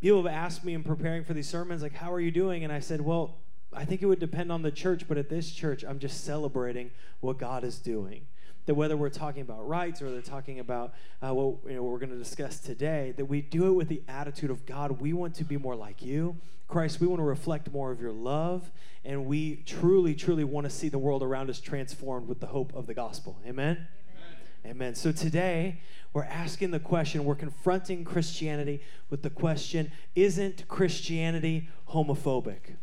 people 0.00 0.22
have 0.22 0.32
asked 0.32 0.64
me 0.64 0.74
in 0.74 0.84
preparing 0.84 1.24
for 1.24 1.34
these 1.34 1.48
sermons, 1.48 1.82
like, 1.82 1.94
how 1.94 2.12
are 2.12 2.20
you 2.20 2.30
doing? 2.30 2.64
And 2.64 2.72
I 2.72 2.80
said, 2.80 3.00
well, 3.00 3.36
I 3.72 3.84
think 3.84 4.00
it 4.00 4.06
would 4.06 4.20
depend 4.20 4.50
on 4.50 4.62
the 4.62 4.70
church, 4.70 5.06
but 5.08 5.18
at 5.18 5.28
this 5.28 5.50
church, 5.50 5.84
I'm 5.84 5.98
just 5.98 6.24
celebrating 6.24 6.90
what 7.20 7.36
God 7.38 7.64
is 7.64 7.78
doing. 7.78 8.26
that 8.68 8.74
whether 8.74 8.98
we're 8.98 9.08
talking 9.08 9.40
about 9.40 9.66
rights 9.66 10.02
or 10.02 10.10
they're 10.10 10.20
talking 10.20 10.60
about 10.60 10.92
uh, 11.22 11.32
what, 11.32 11.56
you 11.66 11.74
know, 11.74 11.82
what 11.82 11.90
we're 11.90 11.98
going 11.98 12.10
to 12.10 12.18
discuss 12.18 12.60
today, 12.60 13.14
that 13.16 13.24
we 13.24 13.40
do 13.40 13.68
it 13.68 13.72
with 13.72 13.88
the 13.88 14.02
attitude 14.06 14.50
of 14.50 14.66
God, 14.66 15.00
we 15.00 15.14
want 15.14 15.34
to 15.36 15.44
be 15.44 15.56
more 15.56 15.74
like 15.74 16.02
you. 16.02 16.36
Christ, 16.68 17.00
we 17.00 17.06
want 17.06 17.18
to 17.18 17.24
reflect 17.24 17.72
more 17.72 17.90
of 17.90 17.98
your 17.98 18.12
love, 18.12 18.70
and 19.06 19.24
we 19.24 19.62
truly, 19.64 20.14
truly 20.14 20.44
want 20.44 20.64
to 20.64 20.70
see 20.70 20.90
the 20.90 20.98
world 20.98 21.22
around 21.22 21.48
us 21.48 21.60
transformed 21.60 22.28
with 22.28 22.40
the 22.40 22.48
hope 22.48 22.74
of 22.74 22.86
the 22.86 22.92
gospel. 22.92 23.38
Amen? 23.46 23.88
Amen. 24.68 24.94
So 24.94 25.12
today, 25.12 25.80
we're 26.12 26.24
asking 26.24 26.72
the 26.72 26.78
question, 26.78 27.24
we're 27.24 27.34
confronting 27.34 28.04
Christianity 28.04 28.82
with 29.08 29.22
the 29.22 29.30
question 29.30 29.90
Isn't 30.14 30.68
Christianity 30.68 31.70
homophobic? 31.88 32.76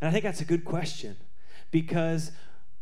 And 0.00 0.08
I 0.08 0.10
think 0.10 0.24
that's 0.24 0.40
a 0.40 0.44
good 0.44 0.64
question 0.64 1.16
because 1.70 2.32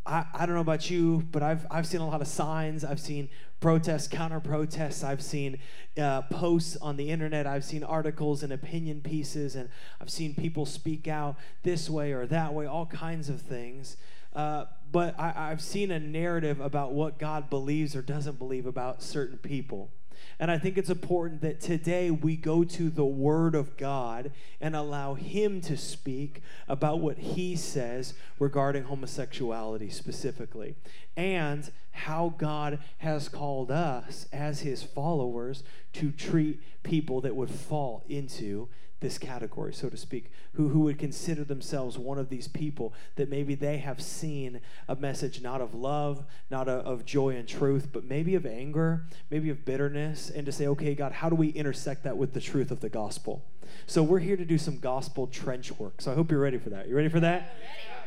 I, 0.03 0.25
I 0.33 0.47
don't 0.47 0.55
know 0.55 0.61
about 0.61 0.89
you, 0.89 1.27
but 1.31 1.43
I've, 1.43 1.67
I've 1.69 1.85
seen 1.85 2.01
a 2.01 2.07
lot 2.07 2.21
of 2.21 2.27
signs. 2.27 2.83
I've 2.83 2.99
seen 2.99 3.29
protests, 3.59 4.07
counter 4.07 4.39
protests. 4.39 5.03
I've 5.03 5.21
seen 5.21 5.59
uh, 5.95 6.23
posts 6.23 6.75
on 6.77 6.97
the 6.97 7.11
internet. 7.11 7.45
I've 7.45 7.65
seen 7.65 7.83
articles 7.83 8.41
and 8.41 8.51
opinion 8.51 9.01
pieces, 9.01 9.55
and 9.55 9.69
I've 10.01 10.09
seen 10.09 10.33
people 10.33 10.65
speak 10.65 11.07
out 11.07 11.35
this 11.61 11.87
way 11.87 12.13
or 12.13 12.25
that 12.25 12.51
way, 12.51 12.65
all 12.65 12.87
kinds 12.87 13.29
of 13.29 13.41
things. 13.41 13.95
Uh, 14.33 14.65
but 14.91 15.19
I, 15.19 15.51
I've 15.51 15.61
seen 15.61 15.91
a 15.91 15.99
narrative 15.99 16.59
about 16.59 16.93
what 16.93 17.19
God 17.19 17.49
believes 17.49 17.95
or 17.95 18.01
doesn't 18.01 18.39
believe 18.39 18.65
about 18.65 19.01
certain 19.01 19.37
people. 19.37 19.91
And 20.39 20.51
I 20.51 20.57
think 20.57 20.77
it's 20.77 20.89
important 20.89 21.41
that 21.41 21.59
today 21.59 22.11
we 22.11 22.35
go 22.35 22.63
to 22.63 22.89
the 22.89 23.05
Word 23.05 23.55
of 23.55 23.75
God 23.75 24.31
and 24.61 24.75
allow 24.75 25.15
Him 25.15 25.61
to 25.61 25.75
speak 25.75 26.41
about 26.67 26.99
what 26.99 27.17
He 27.17 27.55
says 27.55 28.13
regarding 28.39 28.83
homosexuality 28.83 29.89
specifically 29.89 30.75
and 31.15 31.71
how 31.91 32.35
God 32.37 32.79
has 32.99 33.29
called 33.29 33.71
us 33.71 34.27
as 34.31 34.61
His 34.61 34.83
followers 34.83 35.63
to 35.93 36.11
treat 36.11 36.61
people 36.83 37.21
that 37.21 37.35
would 37.35 37.49
fall 37.49 38.03
into 38.07 38.69
this 38.99 39.17
category, 39.17 39.73
so 39.73 39.89
to 39.89 39.97
speak, 39.97 40.31
who, 40.53 40.69
who 40.69 40.79
would 40.81 40.97
consider 40.97 41.43
themselves 41.43 41.97
one 41.97 42.17
of 42.17 42.29
these 42.29 42.47
people 42.47 42.93
that 43.15 43.29
maybe 43.29 43.53
they 43.53 43.77
have 43.77 44.01
seen 44.01 44.59
a 44.87 44.95
message 44.95 45.41
not 45.41 45.61
of 45.61 45.75
love, 45.75 46.25
not 46.49 46.67
a, 46.67 46.73
of 46.73 47.05
joy 47.05 47.35
and 47.35 47.47
truth, 47.47 47.89
but 47.91 48.03
maybe 48.03 48.33
of 48.33 48.45
anger, 48.45 49.05
maybe 49.29 49.49
of 49.49 49.65
bitterness, 49.65 50.29
and 50.29 50.45
to 50.45 50.51
say, 50.51 50.67
okay, 50.67 50.95
God, 50.95 51.11
how 51.11 51.29
do 51.29 51.35
we 51.35 51.49
intersect 51.49 52.03
that 52.03 52.17
with 52.17 52.33
the 52.33 52.41
truth 52.41 52.71
of 52.71 52.79
the 52.79 52.89
gospel? 52.89 53.45
So 53.85 54.01
we're 54.01 54.19
here 54.19 54.37
to 54.37 54.45
do 54.45 54.57
some 54.57 54.79
gospel 54.79 55.27
trench 55.27 55.71
work. 55.73 56.01
So 56.01 56.11
I 56.11 56.15
hope 56.15 56.31
you're 56.31 56.39
ready 56.39 56.57
for 56.57 56.69
that. 56.71 56.87
You 56.87 56.95
ready 56.95 57.09
for 57.09 57.19
that? 57.19 57.55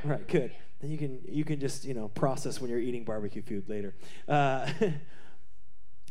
All 0.05 0.11
right, 0.11 0.27
good. 0.27 0.53
Then 0.81 0.91
you 0.91 0.99
can 0.99 1.21
you 1.29 1.45
can 1.45 1.61
just 1.61 1.85
you 1.85 1.93
know 1.93 2.09
process 2.09 2.61
when 2.61 2.71
you're 2.71 2.81
eating 2.81 3.05
barbecue 3.05 3.43
food 3.43 3.69
later. 3.69 3.95
Uh, 4.27 4.71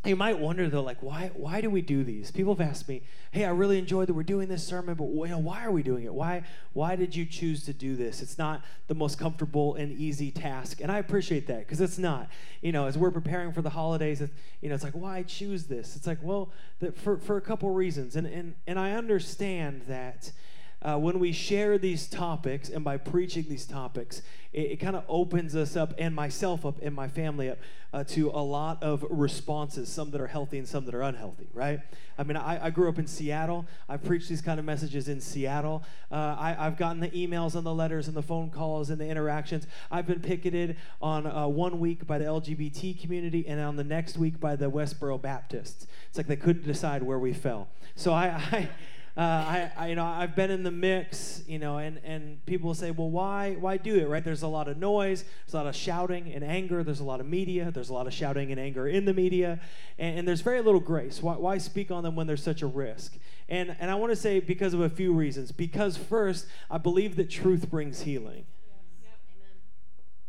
you 0.06 0.15
might 0.15 0.39
wonder 0.39 0.70
though 0.70 0.82
like 0.82 1.03
why 1.03 1.29
why 1.34 1.60
do 1.60 1.70
we 1.70 1.82
do 1.82 2.03
these? 2.03 2.32
People 2.32 2.56
have 2.56 2.68
asked 2.68 2.88
me 2.88 3.01
hey 3.32 3.44
i 3.44 3.50
really 3.50 3.77
enjoyed 3.77 4.08
that 4.08 4.13
we're 4.13 4.24
doing 4.24 4.48
this 4.48 4.65
sermon 4.65 4.96
but 4.96 5.06
you 5.06 5.27
know, 5.27 5.38
why 5.38 5.63
are 5.65 5.72
we 5.72 5.84
doing 5.84 6.06
it? 6.06 6.13
Why 6.13 6.44
why 6.74 6.96
did 6.96 7.15
you 7.15 7.25
choose 7.25 7.65
to 7.65 7.74
do 7.74 7.96
this? 7.96 8.22
It's 8.22 8.38
not 8.38 8.63
the 8.88 8.96
most 8.96 9.20
comfortable 9.20 9.75
and 9.75 9.91
easy 9.91 10.32
task. 10.32 10.79
And 10.82 10.91
i 10.91 11.00
appreciate 11.00 11.48
that 11.48 11.60
because 11.60 11.82
it's 11.82 11.98
not. 11.98 12.29
You 12.62 12.72
know 12.72 12.86
as 12.86 12.98
we're 12.98 13.12
preparing 13.12 13.51
for 13.51 13.62
the 13.62 13.72
holidays 13.72 14.22
it's, 14.22 14.34
you 14.62 14.70
know 14.70 14.75
it's 14.75 14.86
like 14.86 14.94
why 14.94 15.24
choose 15.24 15.65
this? 15.65 15.96
It's 15.98 16.08
like 16.08 16.20
well 16.22 16.51
for, 16.96 17.18
for 17.18 17.36
a 17.36 17.41
couple 17.41 17.70
reasons. 17.72 18.15
And, 18.15 18.25
and 18.25 18.56
and 18.68 18.79
i 18.79 18.94
understand 18.94 19.82
that 19.88 20.32
uh, 20.81 20.98
when 20.98 21.19
we 21.19 21.31
share 21.31 21.77
these 21.77 22.07
topics 22.07 22.69
and 22.69 22.83
by 22.83 22.98
preaching 22.98 23.45
these 23.50 23.65
topics, 23.65 24.21
it, 24.53 24.71
it 24.71 24.75
kind 24.77 24.95
of 24.95 25.03
opens 25.09 25.55
us 25.55 25.75
up 25.75 25.93
and 25.98 26.15
myself 26.15 26.65
up 26.65 26.77
and 26.81 26.95
my 26.95 27.07
family 27.07 27.50
up 27.50 27.57
uh, 27.91 28.03
to 28.03 28.29
a 28.29 28.39
lot 28.39 28.81
of 28.83 29.05
responses, 29.09 29.89
some 29.89 30.12
that 30.12 30.21
are 30.21 30.27
healthy 30.27 30.57
and 30.57 30.67
some 30.67 30.86
that 30.86 30.93
are 30.93 31.01
unhealthy, 31.01 31.48
right? 31.53 31.81
I 32.17 32.24
mean, 32.24 32.38
I, 32.38 32.65
I 32.65 32.69
grew 32.69 32.88
up 32.88 33.00
in 33.00 33.07
Seattle. 33.07 33.65
I've 33.88 34.03
preached 34.03 34.29
these 34.29 34.41
kind 34.41 34.59
of 34.59 34.65
messages 34.65 35.07
in 35.07 35.19
Seattle. 35.19 35.83
Uh, 36.12 36.36
I, 36.38 36.53
have 36.53 36.77
gotten 36.77 37.00
the 37.00 37.09
emails 37.09 37.55
and 37.55 37.65
the 37.65 37.74
letters 37.74 38.07
and 38.07 38.15
the 38.15 38.21
phone 38.21 38.50
calls 38.50 38.89
and 38.89 39.01
the 39.01 39.07
interactions. 39.07 39.65
I've 39.89 40.05
been 40.05 40.19
picketed 40.19 40.77
on 41.01 41.25
uh, 41.25 41.48
one 41.48 41.79
week 41.79 42.05
by 42.05 42.19
the 42.19 42.25
LGBT 42.25 43.01
community 43.01 43.48
and 43.48 43.59
on 43.59 43.75
the 43.75 43.83
next 43.83 44.17
week 44.17 44.39
by 44.39 44.55
the 44.55 44.69
Westboro 44.69 45.19
Baptists. 45.19 45.88
It's 46.09 46.17
like 46.17 46.27
they 46.27 46.36
couldn't 46.36 46.65
decide 46.65 47.03
where 47.03 47.19
we 47.19 47.33
fell. 47.33 47.69
So 47.95 48.13
I, 48.13 48.27
I 48.51 48.69
uh, 49.18 49.22
I, 49.22 49.72
I, 49.78 49.88
you 49.88 49.96
know, 49.96 50.06
I've 50.06 50.36
been 50.36 50.51
in 50.51 50.63
the 50.63 50.72
mix, 50.72 51.44
you 51.48 51.60
know, 51.60 51.78
and, 51.78 52.00
and 52.04 52.46
people 52.46 52.74
say, 52.74 52.92
well, 52.92 53.10
why, 53.10 53.56
why 53.60 53.78
do 53.78 53.96
it, 53.96 54.08
right? 54.08 54.24
There's 54.24 54.44
a 54.44 54.48
lot 54.48 54.68
of 54.68 54.78
noise, 54.78 55.24
there's 55.46 55.54
a 55.54 55.58
lot 55.58 55.68
of 55.68 55.75
shouting 55.75 56.32
and 56.34 56.44
anger, 56.44 56.84
there's 56.84 57.00
a 57.00 57.04
lot 57.04 57.20
of 57.20 57.25
media, 57.25 57.72
there's 57.72 57.89
a 57.89 57.94
lot 57.94 58.08
of 58.08 58.13
shouting 58.13 58.51
and 58.51 58.60
anger 58.60 58.88
in 58.88 59.06
the 59.06 59.13
media, 59.13 59.60
and, 59.98 60.20
and 60.20 60.28
there's 60.28 60.42
very 60.42 60.62
little 60.62 60.80
grace. 60.80 61.22
Why, 61.22 61.34
why 61.36 61.58
speak 61.58 61.92
on 61.92 62.04
them 62.04 62.16
when 62.16 62.28
there's 62.28 62.44
such 62.44 62.62
a 62.62 62.68
risk? 62.68 63.18
And, 63.50 63.75
and 63.80 63.89
I 63.89 63.96
want 63.96 64.12
to 64.12 64.16
say 64.16 64.39
because 64.39 64.74
of 64.74 64.82
a 64.82 64.89
few 64.89 65.12
reasons. 65.12 65.51
Because 65.51 65.98
first, 65.98 66.46
I 66.70 66.78
believe 66.78 67.16
that 67.16 67.30
truth 67.30 67.70
brings 67.70 68.01
healing. 68.01 68.46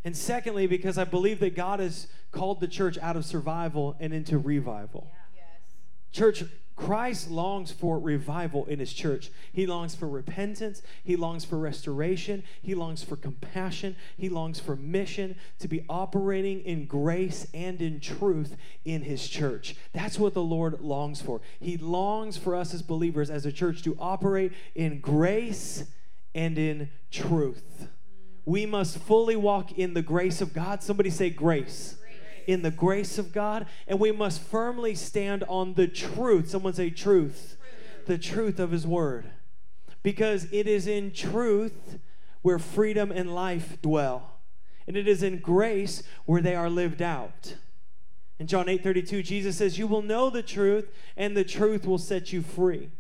And 0.03 0.17
secondly, 0.17 0.67
because 0.67 0.97
I 0.97 1.05
believe 1.05 1.41
that 1.41 1.55
God 1.55 1.79
has 1.81 2.07
called 2.33 2.61
the 2.61 2.69
church 2.69 2.97
out 3.03 3.17
of 3.17 3.27
survival 3.27 3.97
and 4.01 4.15
into 4.15 4.39
revival. 4.39 5.09
Yeah. 5.11 5.43
Yes. 5.43 6.17
Church, 6.17 6.45
Christ 6.81 7.31
longs 7.31 7.71
for 7.71 8.01
revival 8.01 8.65
in 8.65 8.79
his 8.79 8.95
church. 8.95 9.31
He 9.53 9.67
longs 9.67 9.95
for 9.95 10.09
repentance. 10.09 10.81
He 11.05 11.15
longs 11.15 11.45
for 11.45 11.59
restoration. 11.59 12.43
He 12.63 12.75
longs 12.75 13.05
for 13.05 13.17
compassion. 13.17 13.97
He 14.17 14.31
longs 14.31 14.61
for 14.61 14.77
mission 14.77 15.37
to 15.59 15.69
be 15.69 15.85
operating 15.91 16.61
in 16.63 16.87
grace 16.87 17.47
and 17.53 17.83
in 17.83 18.01
truth 18.01 18.57
in 18.87 19.03
his 19.03 19.29
church. 19.29 19.77
That's 19.93 20.19
what 20.19 20.33
the 20.33 20.43
Lord 20.43 20.81
longs 20.81 21.21
for. 21.21 21.43
He 21.61 21.77
longs 21.77 22.39
for 22.39 22.57
us 22.57 22.73
as 22.73 22.81
believers, 22.81 23.29
as 23.29 23.45
a 23.45 23.53
church, 23.53 23.83
to 23.83 23.95
operate 24.01 24.53
in 24.75 25.01
grace 25.01 25.85
and 26.35 26.57
in 26.57 26.89
truth. 27.11 27.89
We 28.47 28.65
must 28.65 28.99
fully 28.99 29.37
walk 29.37 29.79
in 29.79 29.93
the 29.93 30.03
grace 30.03 30.41
of 30.41 30.55
God. 30.55 30.83
Somebody 30.83 31.11
say, 31.11 31.29
grace 31.29 31.97
in 32.47 32.63
the 32.63 32.71
grace 32.71 33.19
of 33.19 33.33
God, 33.33 33.67
and 33.87 33.99
we 33.99 34.13
must 34.13 34.41
firmly 34.41 34.95
stand 34.95 35.45
on 35.49 35.75
the 35.75 35.87
truth. 35.87 36.51
Someone 36.51 36.75
say, 36.75 36.91
truth. 36.91 37.57
The 38.07 38.19
truth 38.19 38.59
of 38.59 38.71
His 38.71 38.87
Word. 38.87 39.31
Because 40.03 40.47
it 40.53 40.67
is 40.67 40.87
in 40.87 41.13
truth 41.13 41.99
where 42.43 42.59
freedom 42.59 43.13
and 43.13 43.35
life 43.35 43.81
dwell, 43.83 44.39
and 44.87 44.97
it 44.97 45.07
is 45.07 45.23
in 45.23 45.39
grace 45.39 46.03
where 46.25 46.41
they 46.41 46.55
are 46.55 46.71
lived 46.71 47.03
out. 47.03 47.57
In 48.39 48.47
John 48.47 48.69
8 48.69 48.83
32, 48.83 49.23
Jesus 49.23 49.59
says, 49.59 49.79
You 49.79 49.87
will 49.87 50.01
know 50.01 50.31
the 50.31 50.43
truth, 50.43 50.91
and 51.17 51.37
the 51.37 51.45
truth 51.45 51.87
will 51.87 51.99
set 51.99 52.33
you 52.33 52.41
free. 52.41 52.91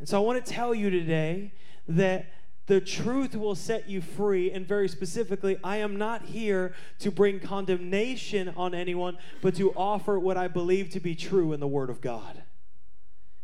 And 0.00 0.08
so 0.08 0.20
I 0.20 0.26
want 0.26 0.44
to 0.44 0.52
tell 0.52 0.74
you 0.74 0.90
today 0.90 1.52
that 1.88 2.26
the 2.66 2.80
truth 2.80 3.34
will 3.34 3.54
set 3.54 3.88
you 3.88 4.00
free. 4.00 4.50
And 4.50 4.66
very 4.66 4.88
specifically, 4.88 5.58
I 5.62 5.78
am 5.78 5.96
not 5.96 6.26
here 6.26 6.74
to 7.00 7.10
bring 7.10 7.40
condemnation 7.40 8.48
on 8.56 8.74
anyone, 8.74 9.18
but 9.42 9.54
to 9.56 9.72
offer 9.74 10.18
what 10.18 10.36
I 10.36 10.48
believe 10.48 10.90
to 10.90 11.00
be 11.00 11.14
true 11.14 11.52
in 11.52 11.60
the 11.60 11.68
Word 11.68 11.90
of 11.90 12.00
God. 12.00 12.42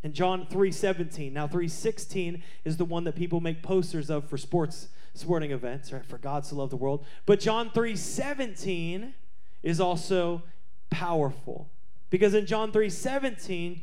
In 0.03 0.15
John 0.15 0.47
3:17. 0.47 1.33
Now 1.35 1.47
3:16 1.47 2.43
is 2.65 2.79
the 2.79 2.87
one 2.87 3.05
that 3.05 3.15
people 3.15 3.41
make 3.41 3.62
posters 3.62 4.09
of 4.09 4.29
for 4.29 4.39
sports 4.39 4.89
sporting 5.12 5.50
events, 5.50 5.93
right? 5.93 6.05
For 6.05 6.17
God 6.17 6.45
to 6.45 6.55
love 6.55 6.71
the 6.71 6.77
world. 6.77 7.05
But 7.27 7.41
John 7.41 7.71
3:17 7.71 9.15
is 9.62 9.81
also 9.81 10.43
powerful. 10.89 11.69
Because 12.09 12.33
in 12.33 12.47
John 12.47 12.73
3:17, 12.73 13.83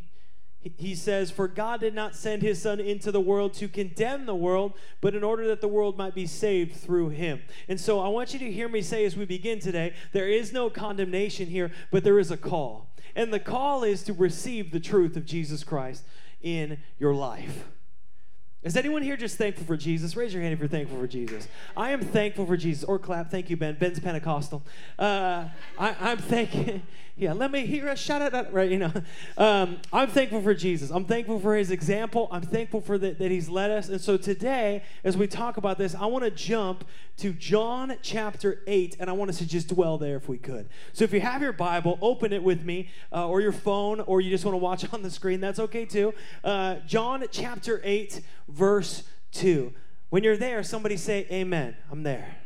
he 0.77 0.95
says, 0.95 1.31
For 1.31 1.47
God 1.47 1.79
did 1.79 1.93
not 1.93 2.15
send 2.15 2.41
his 2.41 2.62
Son 2.62 2.79
into 2.79 3.12
the 3.12 3.21
world 3.21 3.53
to 3.55 3.67
condemn 3.67 4.25
the 4.25 4.36
world, 4.36 4.74
but 5.01 5.15
in 5.15 5.24
order 5.24 5.47
that 5.47 5.62
the 5.62 5.67
world 5.67 5.97
might 5.97 6.15
be 6.15 6.25
saved 6.25 6.75
through 6.75 7.09
him. 7.09 7.41
And 7.67 7.79
so 7.79 8.00
I 8.00 8.07
want 8.09 8.33
you 8.33 8.39
to 8.39 8.51
hear 8.51 8.67
me 8.67 8.81
say 8.81 9.05
as 9.05 9.15
we 9.15 9.25
begin 9.25 9.59
today 9.59 9.93
there 10.12 10.27
is 10.27 10.51
no 10.51 10.69
condemnation 10.69 11.47
here, 11.47 11.71
but 11.91 12.03
there 12.03 12.19
is 12.19 12.31
a 12.31 12.38
call. 12.38 12.89
And 13.15 13.33
the 13.33 13.39
call 13.39 13.83
is 13.83 14.03
to 14.03 14.13
receive 14.13 14.71
the 14.71 14.79
truth 14.79 15.15
of 15.15 15.25
Jesus 15.25 15.63
Christ 15.63 16.03
in 16.41 16.77
your 17.00 17.13
life. 17.13 17.65
Is 18.63 18.75
anyone 18.75 19.03
here 19.03 19.15
just 19.15 19.37
thankful 19.37 19.65
for 19.65 19.77
Jesus? 19.77 20.15
Raise 20.15 20.33
your 20.33 20.41
hand 20.41 20.53
if 20.53 20.59
you're 20.59 20.67
thankful 20.67 20.99
for 20.99 21.07
Jesus. 21.07 21.47
I 21.75 21.91
am 21.91 22.01
thankful 22.01 22.45
for 22.45 22.57
Jesus. 22.57 22.83
Or 22.83 22.97
clap. 22.97 23.29
Thank 23.29 23.49
you, 23.49 23.55
Ben. 23.55 23.75
Ben's 23.75 23.99
Pentecostal. 23.99 24.63
Uh, 24.97 25.45
I, 25.77 26.11
am 26.11 26.17
thanking. 26.17 26.81
Yeah, 27.19 27.33
let 27.33 27.51
me 27.51 27.65
hear 27.65 27.87
a 27.87 27.95
shout 27.95 28.31
out. 28.31 28.53
Right, 28.53 28.69
you 28.69 28.77
know. 28.77 28.91
Um, 29.39 29.79
I'm 29.91 30.07
thankful 30.07 30.39
for 30.39 30.53
Jesus. 30.53 30.91
I'm 30.91 31.05
thankful 31.05 31.39
for 31.39 31.55
his 31.55 31.71
example. 31.71 32.27
I'm 32.31 32.43
thankful 32.43 32.79
for 32.79 32.99
the, 32.99 33.09
that 33.13 33.31
he's 33.31 33.49
led 33.49 33.71
us. 33.71 33.89
And 33.89 33.99
so 33.99 34.17
today, 34.17 34.83
as 35.03 35.17
we 35.17 35.25
talk 35.25 35.57
about 35.57 35.79
this, 35.79 35.95
I 35.95 36.05
want 36.05 36.25
to 36.25 36.29
jump 36.29 36.85
to 37.17 37.33
John 37.33 37.97
chapter 38.03 38.61
8, 38.67 38.97
and 38.99 39.09
I 39.09 39.13
want 39.13 39.29
us 39.31 39.39
to 39.39 39.47
just 39.47 39.69
dwell 39.69 39.97
there 39.97 40.15
if 40.15 40.29
we 40.29 40.37
could. 40.37 40.69
So 40.93 41.03
if 41.03 41.11
you 41.11 41.19
have 41.19 41.41
your 41.41 41.53
Bible, 41.53 41.97
open 42.03 42.31
it 42.31 42.43
with 42.43 42.63
me, 42.63 42.89
uh, 43.11 43.27
or 43.27 43.41
your 43.41 43.51
phone, 43.51 44.01
or 44.01 44.21
you 44.21 44.29
just 44.29 44.45
want 44.45 44.53
to 44.53 44.59
watch 44.59 44.85
on 44.93 45.01
the 45.01 45.09
screen, 45.09 45.41
that's 45.41 45.57
okay 45.57 45.85
too. 45.85 46.13
Uh, 46.43 46.75
John 46.85 47.25
chapter 47.31 47.81
8, 47.83 48.21
verse 48.48 49.04
2. 49.34 49.74
When 50.10 50.24
you're 50.24 50.38
there, 50.38 50.63
somebody 50.63 50.98
say, 50.98 51.27
Amen. 51.32 51.75
I'm 51.92 52.04
there. 52.04 52.38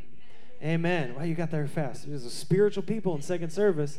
Amen. 0.63 1.15
Wow, 1.15 1.24
you 1.24 1.34
got 1.34 1.50
there 1.50 1.65
fast. 1.67 2.08
There's 2.08 2.25
a 2.25 2.29
spiritual 2.29 2.84
people 2.84 3.15
in 3.15 3.22
second 3.22 3.51
service. 3.51 3.98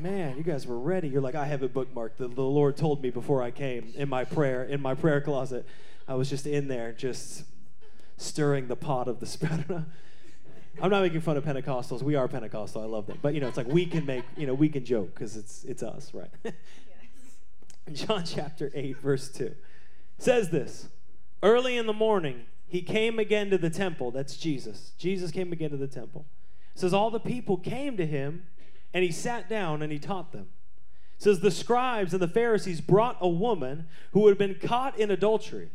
Man, 0.00 0.36
you 0.36 0.42
guys 0.42 0.66
were 0.66 0.78
ready. 0.78 1.08
You're 1.08 1.22
like, 1.22 1.34
I 1.34 1.46
have 1.46 1.62
it 1.62 1.72
bookmarked. 1.72 2.18
The, 2.18 2.28
the 2.28 2.42
Lord 2.42 2.76
told 2.76 3.02
me 3.02 3.08
before 3.08 3.42
I 3.42 3.50
came 3.50 3.92
in 3.96 4.08
my 4.08 4.24
prayer, 4.24 4.64
in 4.64 4.82
my 4.82 4.94
prayer 4.94 5.22
closet. 5.22 5.66
I 6.06 6.14
was 6.14 6.28
just 6.28 6.46
in 6.46 6.68
there, 6.68 6.92
just 6.92 7.44
stirring 8.18 8.68
the 8.68 8.76
pot 8.76 9.08
of 9.08 9.20
the 9.20 9.26
spirit. 9.26 9.64
I'm 10.80 10.90
not 10.90 11.02
making 11.02 11.22
fun 11.22 11.38
of 11.38 11.44
Pentecostals. 11.44 12.02
We 12.02 12.14
are 12.14 12.28
Pentecostal. 12.28 12.82
I 12.82 12.84
love 12.84 13.06
them. 13.06 13.18
But 13.22 13.32
you 13.32 13.40
know, 13.40 13.48
it's 13.48 13.56
like 13.56 13.66
we 13.66 13.86
can 13.86 14.04
make, 14.04 14.24
you 14.36 14.46
know, 14.46 14.54
we 14.54 14.68
can 14.68 14.84
joke 14.84 15.14
because 15.14 15.36
it's 15.36 15.64
it's 15.64 15.82
us, 15.82 16.12
right? 16.12 16.30
John 17.92 18.22
chapter 18.26 18.70
8, 18.74 18.98
verse 18.98 19.30
2 19.30 19.54
says 20.18 20.50
this 20.50 20.88
Early 21.42 21.76
in 21.76 21.86
the 21.86 21.92
morning, 21.92 22.42
he 22.66 22.82
came 22.82 23.18
again 23.18 23.50
to 23.50 23.58
the 23.58 23.70
temple. 23.70 24.10
That's 24.10 24.36
Jesus. 24.36 24.92
Jesus 24.98 25.30
came 25.30 25.52
again 25.52 25.70
to 25.70 25.76
the 25.76 25.86
temple. 25.86 26.26
It 26.74 26.80
says, 26.80 26.92
All 26.92 27.10
the 27.10 27.20
people 27.20 27.56
came 27.56 27.96
to 27.96 28.06
him, 28.06 28.46
and 28.92 29.04
he 29.04 29.10
sat 29.10 29.48
down 29.48 29.82
and 29.82 29.90
he 29.90 29.98
taught 29.98 30.32
them. 30.32 30.48
It 31.16 31.22
says, 31.22 31.40
The 31.40 31.50
scribes 31.50 32.12
and 32.12 32.22
the 32.22 32.28
Pharisees 32.28 32.80
brought 32.80 33.16
a 33.20 33.28
woman 33.28 33.86
who 34.12 34.28
had 34.28 34.36
been 34.36 34.56
caught 34.56 34.98
in 34.98 35.10
adultery. 35.10 35.70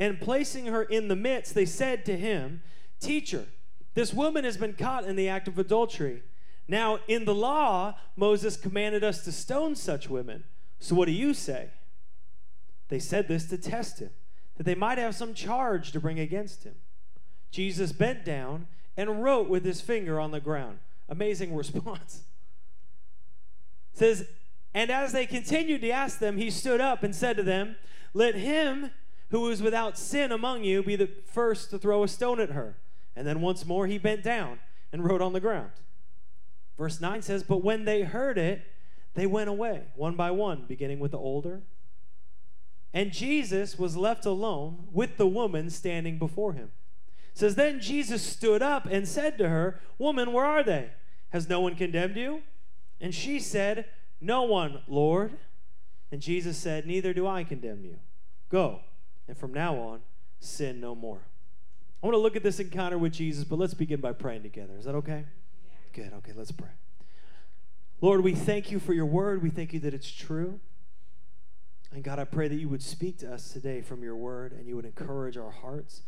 And 0.00 0.20
placing 0.20 0.66
her 0.66 0.84
in 0.84 1.08
the 1.08 1.16
midst, 1.16 1.54
they 1.54 1.66
said 1.66 2.04
to 2.06 2.16
him, 2.16 2.62
Teacher, 3.00 3.46
this 3.94 4.14
woman 4.14 4.44
has 4.44 4.56
been 4.56 4.74
caught 4.74 5.04
in 5.04 5.16
the 5.16 5.28
act 5.28 5.48
of 5.48 5.58
adultery. 5.58 6.22
Now, 6.68 7.00
in 7.08 7.24
the 7.24 7.34
law, 7.34 7.96
Moses 8.14 8.56
commanded 8.56 9.02
us 9.02 9.24
to 9.24 9.32
stone 9.32 9.74
such 9.74 10.08
women. 10.08 10.44
So 10.78 10.94
what 10.94 11.06
do 11.06 11.12
you 11.12 11.34
say? 11.34 11.70
They 12.88 12.98
said 12.98 13.28
this 13.28 13.46
to 13.46 13.58
test 13.58 14.00
him, 14.00 14.10
that 14.56 14.64
they 14.64 14.74
might 14.74 14.98
have 14.98 15.14
some 15.14 15.34
charge 15.34 15.92
to 15.92 16.00
bring 16.00 16.18
against 16.18 16.64
him. 16.64 16.74
Jesus 17.50 17.92
bent 17.92 18.24
down 18.24 18.66
and 18.96 19.22
wrote 19.22 19.48
with 19.48 19.64
his 19.64 19.80
finger 19.80 20.18
on 20.18 20.30
the 20.30 20.40
ground. 20.40 20.78
Amazing 21.08 21.54
response. 21.56 22.22
It 23.94 23.98
says, 23.98 24.26
and 24.74 24.90
as 24.90 25.12
they 25.12 25.26
continued 25.26 25.80
to 25.82 25.90
ask 25.90 26.18
them, 26.18 26.36
he 26.36 26.50
stood 26.50 26.80
up 26.80 27.02
and 27.02 27.14
said 27.14 27.36
to 27.36 27.42
them, 27.42 27.76
Let 28.14 28.34
him 28.34 28.90
who 29.30 29.48
is 29.50 29.62
without 29.62 29.98
sin 29.98 30.32
among 30.32 30.64
you 30.64 30.82
be 30.82 30.96
the 30.96 31.10
first 31.26 31.70
to 31.70 31.78
throw 31.78 32.02
a 32.02 32.08
stone 32.08 32.40
at 32.40 32.50
her. 32.50 32.76
And 33.16 33.26
then 33.26 33.40
once 33.40 33.66
more 33.66 33.86
he 33.86 33.98
bent 33.98 34.22
down 34.22 34.60
and 34.92 35.04
wrote 35.04 35.20
on 35.20 35.32
the 35.32 35.40
ground. 35.40 35.70
Verse 36.76 37.00
9 37.00 37.22
says, 37.22 37.42
But 37.42 37.64
when 37.64 37.84
they 37.84 38.02
heard 38.02 38.38
it, 38.38 38.62
they 39.14 39.26
went 39.26 39.50
away, 39.50 39.82
one 39.96 40.14
by 40.14 40.30
one, 40.30 40.64
beginning 40.68 41.00
with 41.00 41.10
the 41.10 41.18
older. 41.18 41.62
And 42.92 43.12
Jesus 43.12 43.78
was 43.78 43.96
left 43.96 44.24
alone 44.24 44.88
with 44.92 45.16
the 45.16 45.26
woman 45.26 45.70
standing 45.70 46.18
before 46.18 46.54
him. 46.54 46.70
It 47.32 47.38
says, 47.38 47.54
Then 47.54 47.80
Jesus 47.80 48.22
stood 48.22 48.62
up 48.62 48.86
and 48.86 49.06
said 49.06 49.38
to 49.38 49.48
her, 49.48 49.80
Woman, 49.98 50.32
where 50.32 50.44
are 50.44 50.62
they? 50.62 50.90
Has 51.30 51.48
no 51.48 51.60
one 51.60 51.76
condemned 51.76 52.16
you? 52.16 52.42
And 53.00 53.14
she 53.14 53.38
said, 53.38 53.86
No 54.20 54.42
one, 54.42 54.80
Lord. 54.88 55.32
And 56.10 56.22
Jesus 56.22 56.56
said, 56.56 56.86
Neither 56.86 57.12
do 57.12 57.26
I 57.26 57.44
condemn 57.44 57.84
you. 57.84 57.98
Go, 58.48 58.80
and 59.26 59.36
from 59.36 59.52
now 59.52 59.76
on, 59.76 60.00
sin 60.40 60.80
no 60.80 60.94
more. 60.94 61.20
I 62.02 62.06
want 62.06 62.14
to 62.14 62.18
look 62.18 62.36
at 62.36 62.42
this 62.42 62.60
encounter 62.60 62.96
with 62.96 63.12
Jesus, 63.12 63.44
but 63.44 63.58
let's 63.58 63.74
begin 63.74 64.00
by 64.00 64.12
praying 64.12 64.42
together. 64.42 64.74
Is 64.78 64.84
that 64.84 64.94
okay? 64.94 65.24
Yeah. 65.94 66.04
Good. 66.04 66.12
Okay, 66.18 66.32
let's 66.34 66.52
pray. 66.52 66.70
Lord, 68.00 68.22
we 68.22 68.34
thank 68.34 68.70
you 68.70 68.78
for 68.78 68.92
your 68.92 69.06
word. 69.06 69.42
We 69.42 69.50
thank 69.50 69.72
you 69.72 69.80
that 69.80 69.92
it's 69.92 70.10
true. 70.10 70.60
And 71.92 72.04
God, 72.04 72.18
I 72.18 72.24
pray 72.24 72.48
that 72.48 72.56
you 72.56 72.68
would 72.68 72.82
speak 72.82 73.18
to 73.18 73.32
us 73.32 73.50
today 73.50 73.80
from 73.80 74.02
your 74.02 74.16
word 74.16 74.52
and 74.52 74.68
you 74.68 74.76
would 74.76 74.84
encourage 74.84 75.36
our 75.36 75.50
hearts. 75.50 76.02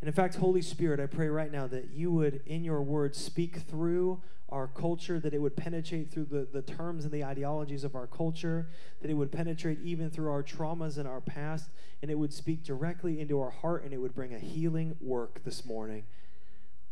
And 0.00 0.08
in 0.08 0.14
fact, 0.14 0.36
Holy 0.36 0.62
Spirit, 0.62 0.98
I 0.98 1.06
pray 1.06 1.28
right 1.28 1.52
now 1.52 1.66
that 1.66 1.90
you 1.92 2.10
would, 2.10 2.40
in 2.46 2.64
your 2.64 2.82
word, 2.82 3.14
speak 3.14 3.56
through 3.56 4.22
our 4.48 4.66
culture, 4.66 5.20
that 5.20 5.34
it 5.34 5.38
would 5.38 5.56
penetrate 5.56 6.10
through 6.10 6.24
the, 6.24 6.48
the 6.50 6.62
terms 6.62 7.04
and 7.04 7.12
the 7.12 7.22
ideologies 7.22 7.84
of 7.84 7.94
our 7.94 8.06
culture, 8.06 8.68
that 9.02 9.10
it 9.10 9.14
would 9.14 9.30
penetrate 9.30 9.78
even 9.82 10.10
through 10.10 10.30
our 10.30 10.42
traumas 10.42 10.96
and 10.96 11.06
our 11.06 11.20
past, 11.20 11.70
and 12.02 12.10
it 12.10 12.16
would 12.16 12.32
speak 12.32 12.64
directly 12.64 13.20
into 13.20 13.40
our 13.40 13.50
heart 13.50 13.84
and 13.84 13.92
it 13.92 13.98
would 13.98 14.14
bring 14.14 14.34
a 14.34 14.38
healing 14.38 14.96
work 15.00 15.44
this 15.44 15.64
morning. 15.66 16.04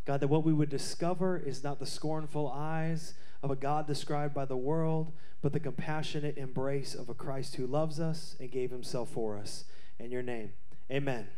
God, 0.04 0.20
that 0.20 0.28
what 0.28 0.44
we 0.44 0.52
would 0.52 0.68
discover 0.70 1.38
is 1.38 1.64
not 1.64 1.80
the 1.80 1.86
scornful 1.86 2.48
eyes 2.48 3.14
of 3.42 3.50
a 3.50 3.56
God 3.56 3.86
described 3.86 4.34
by 4.34 4.44
the 4.44 4.56
world, 4.56 5.12
but 5.42 5.52
the 5.52 5.60
compassionate 5.60 6.36
embrace 6.36 6.94
of 6.94 7.08
a 7.08 7.14
Christ 7.14 7.56
who 7.56 7.66
loves 7.66 8.00
us 8.00 8.36
and 8.40 8.50
gave 8.50 8.70
himself 8.70 9.10
for 9.10 9.38
us. 9.38 9.64
In 9.98 10.10
your 10.10 10.22
name, 10.22 10.52
amen. 10.90 11.28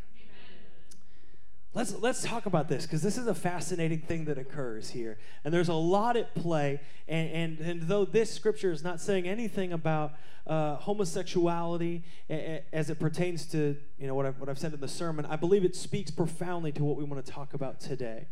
Let's, 1.72 1.94
let's 1.94 2.22
talk 2.22 2.46
about 2.46 2.68
this 2.68 2.84
because 2.84 3.00
this 3.00 3.16
is 3.16 3.28
a 3.28 3.34
fascinating 3.34 4.00
thing 4.00 4.24
that 4.24 4.38
occurs 4.38 4.90
here. 4.90 5.18
And 5.44 5.54
there's 5.54 5.68
a 5.68 5.74
lot 5.74 6.16
at 6.16 6.34
play. 6.34 6.80
And, 7.06 7.30
and, 7.30 7.58
and 7.60 7.82
though 7.82 8.04
this 8.04 8.32
scripture 8.32 8.72
is 8.72 8.82
not 8.82 9.00
saying 9.00 9.28
anything 9.28 9.72
about 9.72 10.14
uh, 10.48 10.76
homosexuality 10.76 12.02
as 12.28 12.90
it 12.90 12.98
pertains 12.98 13.46
to 13.46 13.76
you 13.98 14.08
know, 14.08 14.16
what, 14.16 14.26
I've, 14.26 14.40
what 14.40 14.48
I've 14.48 14.58
said 14.58 14.72
in 14.72 14.80
the 14.80 14.88
sermon, 14.88 15.24
I 15.26 15.36
believe 15.36 15.64
it 15.64 15.76
speaks 15.76 16.10
profoundly 16.10 16.72
to 16.72 16.82
what 16.82 16.96
we 16.96 17.04
want 17.04 17.24
to 17.24 17.32
talk 17.32 17.54
about 17.54 17.78
today. 17.78 18.26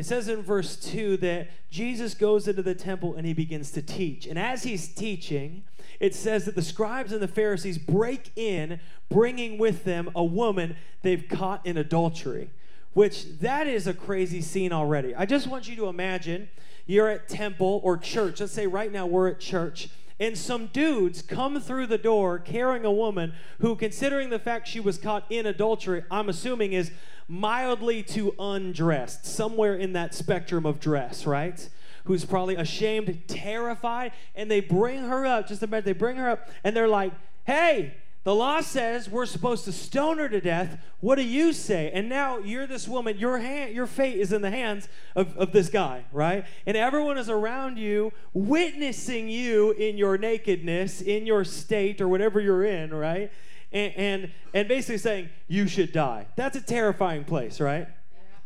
It 0.00 0.06
says 0.06 0.28
in 0.28 0.40
verse 0.40 0.76
2 0.76 1.18
that 1.18 1.50
Jesus 1.70 2.14
goes 2.14 2.48
into 2.48 2.62
the 2.62 2.74
temple 2.74 3.16
and 3.16 3.26
he 3.26 3.34
begins 3.34 3.70
to 3.72 3.82
teach. 3.82 4.26
And 4.26 4.38
as 4.38 4.62
he's 4.62 4.88
teaching, 4.88 5.62
it 6.00 6.14
says 6.14 6.46
that 6.46 6.54
the 6.54 6.62
scribes 6.62 7.12
and 7.12 7.20
the 7.20 7.28
Pharisees 7.28 7.76
break 7.76 8.30
in, 8.34 8.80
bringing 9.10 9.58
with 9.58 9.84
them 9.84 10.10
a 10.14 10.24
woman 10.24 10.76
they've 11.02 11.28
caught 11.28 11.66
in 11.66 11.76
adultery, 11.76 12.48
which 12.94 13.40
that 13.40 13.66
is 13.66 13.86
a 13.86 13.92
crazy 13.92 14.40
scene 14.40 14.72
already. 14.72 15.14
I 15.14 15.26
just 15.26 15.46
want 15.46 15.68
you 15.68 15.76
to 15.76 15.88
imagine 15.88 16.48
you're 16.86 17.10
at 17.10 17.28
temple 17.28 17.82
or 17.84 17.98
church. 17.98 18.40
Let's 18.40 18.54
say 18.54 18.66
right 18.66 18.90
now 18.90 19.04
we're 19.06 19.28
at 19.28 19.38
church 19.38 19.90
and 20.20 20.36
some 20.36 20.66
dudes 20.66 21.22
come 21.22 21.60
through 21.60 21.86
the 21.86 21.98
door 21.98 22.38
carrying 22.38 22.84
a 22.84 22.92
woman 22.92 23.32
who, 23.60 23.74
considering 23.74 24.28
the 24.28 24.38
fact 24.38 24.68
she 24.68 24.78
was 24.78 24.98
caught 24.98 25.24
in 25.30 25.46
adultery, 25.46 26.04
I'm 26.10 26.28
assuming 26.28 26.74
is 26.74 26.92
mildly 27.26 28.02
to 28.02 28.34
undressed, 28.38 29.24
somewhere 29.24 29.74
in 29.74 29.94
that 29.94 30.14
spectrum 30.14 30.66
of 30.66 30.78
dress, 30.78 31.26
right? 31.26 31.68
Who's 32.04 32.24
probably 32.24 32.56
ashamed, 32.56 33.22
terrified, 33.28 34.12
and 34.34 34.50
they 34.50 34.60
bring 34.60 35.04
her 35.04 35.24
up. 35.24 35.48
Just 35.48 35.62
imagine 35.62 35.86
they 35.86 35.92
bring 35.92 36.16
her 36.16 36.28
up, 36.28 36.50
and 36.64 36.76
they're 36.76 36.88
like, 36.88 37.12
"Hey, 37.44 37.94
the 38.22 38.34
law 38.34 38.60
says 38.60 39.08
we're 39.08 39.26
supposed 39.26 39.64
to 39.64 39.72
stone 39.72 40.18
her 40.18 40.28
to 40.28 40.40
death. 40.40 40.78
What 41.00 41.16
do 41.16 41.22
you 41.22 41.52
say? 41.52 41.90
And 41.92 42.08
now 42.08 42.38
you're 42.38 42.66
this 42.66 42.86
woman, 42.86 43.18
your 43.18 43.38
hand, 43.38 43.74
your 43.74 43.86
fate 43.86 44.18
is 44.18 44.32
in 44.32 44.42
the 44.42 44.50
hands 44.50 44.88
of, 45.16 45.36
of 45.38 45.52
this 45.52 45.68
guy, 45.70 46.04
right? 46.12 46.44
And 46.66 46.76
everyone 46.76 47.16
is 47.16 47.30
around 47.30 47.78
you, 47.78 48.12
witnessing 48.34 49.28
you 49.28 49.72
in 49.72 49.96
your 49.96 50.18
nakedness, 50.18 51.00
in 51.00 51.26
your 51.26 51.44
state, 51.44 52.00
or 52.00 52.08
whatever 52.08 52.40
you're 52.40 52.64
in, 52.64 52.92
right? 52.92 53.30
and, 53.72 53.92
and, 53.96 54.30
and 54.54 54.68
basically 54.68 54.98
saying, 54.98 55.30
you 55.48 55.66
should 55.66 55.92
die. 55.92 56.26
That's 56.36 56.56
a 56.56 56.60
terrifying 56.60 57.24
place, 57.24 57.60
right? 57.60 57.88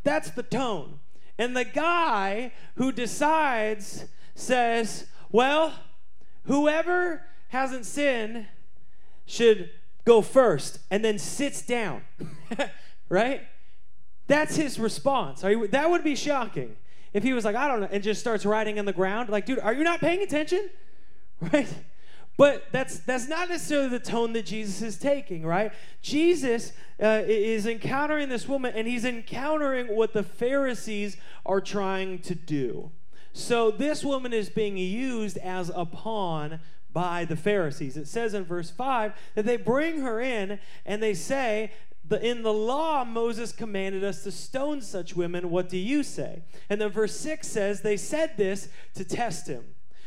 That's 0.02 0.30
the 0.30 0.42
tone. 0.42 1.00
And 1.38 1.56
the 1.56 1.64
guy 1.64 2.52
who 2.76 2.92
decides 2.92 4.04
says, 4.34 5.06
well, 5.32 5.72
whoever 6.44 7.22
hasn't 7.48 7.86
sinned 7.86 8.46
should 9.26 9.70
go 10.04 10.22
first 10.22 10.80
and 10.90 11.04
then 11.04 11.18
sits 11.18 11.62
down. 11.62 12.02
right? 13.08 13.42
That's 14.26 14.56
his 14.56 14.78
response. 14.78 15.42
You, 15.42 15.66
that 15.68 15.90
would 15.90 16.04
be 16.04 16.16
shocking 16.16 16.76
if 17.12 17.22
he 17.22 17.32
was 17.32 17.44
like, 17.44 17.56
I 17.56 17.68
don't 17.68 17.80
know, 17.80 17.88
and 17.90 18.02
just 18.02 18.20
starts 18.20 18.44
writing 18.44 18.78
on 18.78 18.84
the 18.84 18.92
ground. 18.92 19.28
Like, 19.28 19.46
dude, 19.46 19.60
are 19.60 19.72
you 19.72 19.84
not 19.84 20.00
paying 20.00 20.22
attention? 20.22 20.68
Right? 21.52 21.68
But 22.36 22.64
that's 22.72 23.00
that's 23.00 23.28
not 23.28 23.48
necessarily 23.48 23.88
the 23.88 24.00
tone 24.00 24.32
that 24.32 24.46
Jesus 24.46 24.82
is 24.82 24.96
taking, 24.98 25.44
right? 25.44 25.72
Jesus 26.00 26.72
uh, 27.02 27.22
is 27.26 27.66
encountering 27.66 28.28
this 28.28 28.48
woman, 28.48 28.72
and 28.74 28.88
he's 28.88 29.04
encountering 29.04 29.88
what 29.88 30.12
the 30.12 30.22
Pharisees 30.22 31.16
are 31.46 31.60
trying 31.60 32.20
to 32.20 32.34
do. 32.34 32.90
So 33.32 33.70
this 33.70 34.04
woman 34.04 34.32
is 34.32 34.48
being 34.48 34.76
used 34.76 35.38
as 35.38 35.70
a 35.74 35.84
pawn 35.84 36.60
by 36.94 37.26
the 37.26 37.36
Pharisees. 37.36 37.98
It 37.98 38.08
says 38.08 38.32
in 38.32 38.44
verse 38.44 38.70
5 38.70 39.12
that 39.34 39.44
they 39.44 39.58
bring 39.58 40.00
her 40.00 40.20
in 40.20 40.58
and 40.86 41.02
they 41.02 41.12
say, 41.12 41.72
in 42.22 42.42
the 42.42 42.52
law, 42.52 43.04
Moses 43.04 43.52
commanded 43.52 44.04
us 44.04 44.22
to 44.22 44.30
stone 44.30 44.80
such 44.80 45.16
women. 45.16 45.50
What 45.50 45.68
do 45.68 45.76
you 45.76 46.02
say? 46.02 46.42
And 46.70 46.80
then 46.80 46.90
verse 46.90 47.16
6 47.16 47.46
says, 47.46 47.80
they 47.82 47.96
said 47.96 48.36
this 48.36 48.68
to 48.94 49.04
test 49.04 49.48
him. 49.48 49.64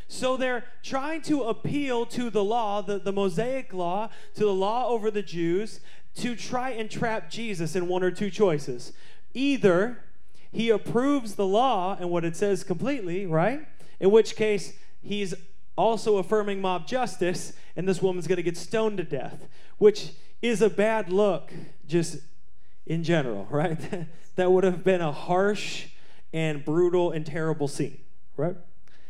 So 0.08 0.38
they're 0.38 0.64
trying 0.84 1.22
to 1.24 1.44
appeal 1.44 2.06
to 2.08 2.30
the 2.30 2.44
law, 2.44 2.82
the, 2.82 2.98
the 2.98 3.12
Mosaic 3.12 3.74
law, 3.74 4.10
to 4.36 4.46
the 4.46 4.54
law 4.54 4.88
over 4.88 5.12
the 5.12 5.22
Jews, 5.22 5.82
to 6.16 6.36
try 6.36 6.70
and 6.70 6.90
trap 6.90 7.30
Jesus 7.30 7.76
in 7.76 7.88
one 7.88 8.04
or 8.04 8.12
two 8.12 8.30
choices. 8.30 8.94
Either 9.34 10.04
he 10.52 10.70
approves 10.70 11.36
the 11.36 11.46
law 11.46 11.98
and 12.00 12.10
what 12.10 12.24
it 12.24 12.36
says 12.36 12.64
completely, 12.64 13.26
right? 13.26 13.68
In 14.00 14.12
which 14.12 14.36
case, 14.36 14.74
he's 15.02 15.34
also 15.78 16.18
affirming 16.18 16.60
mob 16.60 16.88
justice, 16.88 17.54
and 17.76 17.88
this 17.88 18.02
woman's 18.02 18.28
going 18.28 18.38
to 18.38 18.44
get 18.44 18.58
stoned 18.58 18.98
to 18.98 19.04
death, 19.04 19.48
which 19.78 20.12
is 20.42 20.62
a 20.62 20.70
bad 20.70 21.12
look 21.12 21.54
just 21.88 22.18
in 22.86 23.04
general, 23.04 23.46
right? 23.52 23.80
that 24.36 24.52
would 24.52 24.64
have 24.64 24.84
been 24.84 25.02
a 25.02 25.12
harsh 25.12 25.88
and 26.34 26.64
brutal 26.64 27.12
and 27.12 27.26
terrible 27.26 27.68
scene, 27.68 28.00
right? 28.36 28.56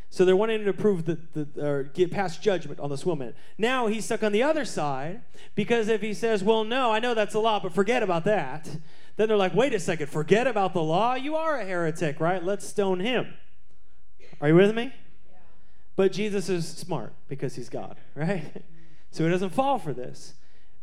So 0.09 0.23
they're 0.23 0.37
wanting 0.37 0.63
to 0.65 0.73
prove 0.73 1.05
that, 1.05 1.33
the, 1.33 1.67
or 1.67 1.83
get 1.83 2.11
past 2.11 2.41
judgment 2.41 2.79
on 2.79 2.89
this 2.89 3.05
woman. 3.05 3.33
Now 3.57 3.87
he's 3.87 4.05
stuck 4.05 4.23
on 4.23 4.31
the 4.31 4.41
other 4.41 4.63
side 4.63 5.21
because 5.53 5.89
if 5.89 6.01
he 6.01 6.13
says, 6.13 6.43
Well, 6.43 6.63
no, 6.63 6.91
I 6.91 6.99
know 6.99 7.13
that's 7.13 7.35
a 7.35 7.39
law, 7.39 7.59
but 7.59 7.73
forget 7.73 8.01
about 8.03 8.23
that, 8.23 8.69
then 9.17 9.27
they're 9.27 9.37
like, 9.37 9.53
Wait 9.53 9.73
a 9.73 9.79
second, 9.79 10.07
forget 10.07 10.47
about 10.47 10.73
the 10.73 10.81
law? 10.81 11.15
You 11.15 11.35
are 11.35 11.59
a 11.59 11.65
heretic, 11.65 12.21
right? 12.21 12.41
Let's 12.41 12.65
stone 12.65 13.01
him. 13.01 13.33
Are 14.39 14.47
you 14.47 14.55
with 14.55 14.73
me? 14.73 14.93
But 15.97 16.13
Jesus 16.13 16.47
is 16.47 16.65
smart 16.65 17.13
because 17.27 17.55
he's 17.55 17.67
God, 17.67 17.97
right? 18.15 18.63
So 19.11 19.25
he 19.25 19.29
doesn't 19.29 19.49
fall 19.49 19.79
for 19.79 19.91
this. 19.91 20.35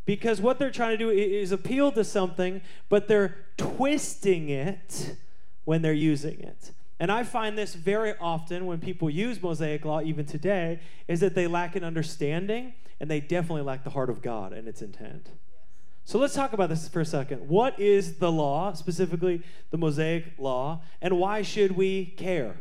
Because 0.05 0.39
what 0.39 0.59
they're 0.59 0.69
trying 0.69 0.91
to 0.91 0.97
do 0.97 1.09
is 1.09 1.51
appeal 1.51 1.91
to 1.93 2.03
something, 2.03 2.61
but 2.89 3.07
they're 3.07 3.37
twisting 3.57 4.49
it 4.49 5.15
when 5.63 5.81
they're 5.81 5.93
using 5.93 6.39
it. 6.41 6.71
And 6.99 7.11
I 7.11 7.23
find 7.23 7.57
this 7.57 7.73
very 7.73 8.13
often 8.19 8.67
when 8.67 8.79
people 8.79 9.09
use 9.09 9.41
Mosaic 9.41 9.83
law, 9.83 10.01
even 10.01 10.25
today, 10.25 10.79
is 11.07 11.21
that 11.21 11.33
they 11.33 11.47
lack 11.47 11.75
an 11.75 11.83
understanding 11.83 12.73
and 12.99 13.09
they 13.09 13.19
definitely 13.19 13.63
lack 13.63 13.83
the 13.83 13.89
heart 13.89 14.11
of 14.11 14.21
God 14.21 14.53
and 14.53 14.67
its 14.67 14.81
intent. 14.81 15.29
So 16.03 16.19
let's 16.19 16.35
talk 16.35 16.53
about 16.53 16.69
this 16.69 16.87
for 16.87 17.01
a 17.01 17.05
second. 17.05 17.49
What 17.49 17.79
is 17.79 18.17
the 18.17 18.31
law, 18.31 18.73
specifically 18.73 19.41
the 19.71 19.77
Mosaic 19.77 20.33
law, 20.37 20.81
and 21.01 21.17
why 21.17 21.41
should 21.41 21.71
we 21.71 22.05
care? 22.05 22.57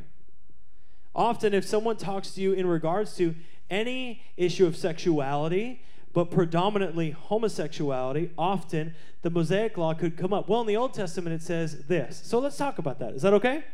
Often, 1.14 1.54
if 1.54 1.64
someone 1.66 1.96
talks 1.96 2.32
to 2.32 2.40
you 2.40 2.52
in 2.52 2.66
regards 2.66 3.16
to 3.16 3.34
any 3.70 4.22
issue 4.36 4.66
of 4.66 4.76
sexuality, 4.76 5.82
but 6.12 6.30
predominantly 6.30 7.10
homosexuality, 7.10 8.30
often 8.38 8.94
the 9.22 9.30
Mosaic 9.30 9.76
law 9.76 9.94
could 9.94 10.16
come 10.16 10.32
up. 10.32 10.48
Well, 10.48 10.60
in 10.60 10.66
the 10.66 10.76
Old 10.76 10.94
Testament, 10.94 11.34
it 11.34 11.42
says 11.42 11.86
this. 11.86 12.20
So 12.24 12.38
let's 12.38 12.56
talk 12.56 12.78
about 12.78 12.98
that. 13.00 13.14
Is 13.14 13.22
that 13.22 13.32
okay? 13.34 13.64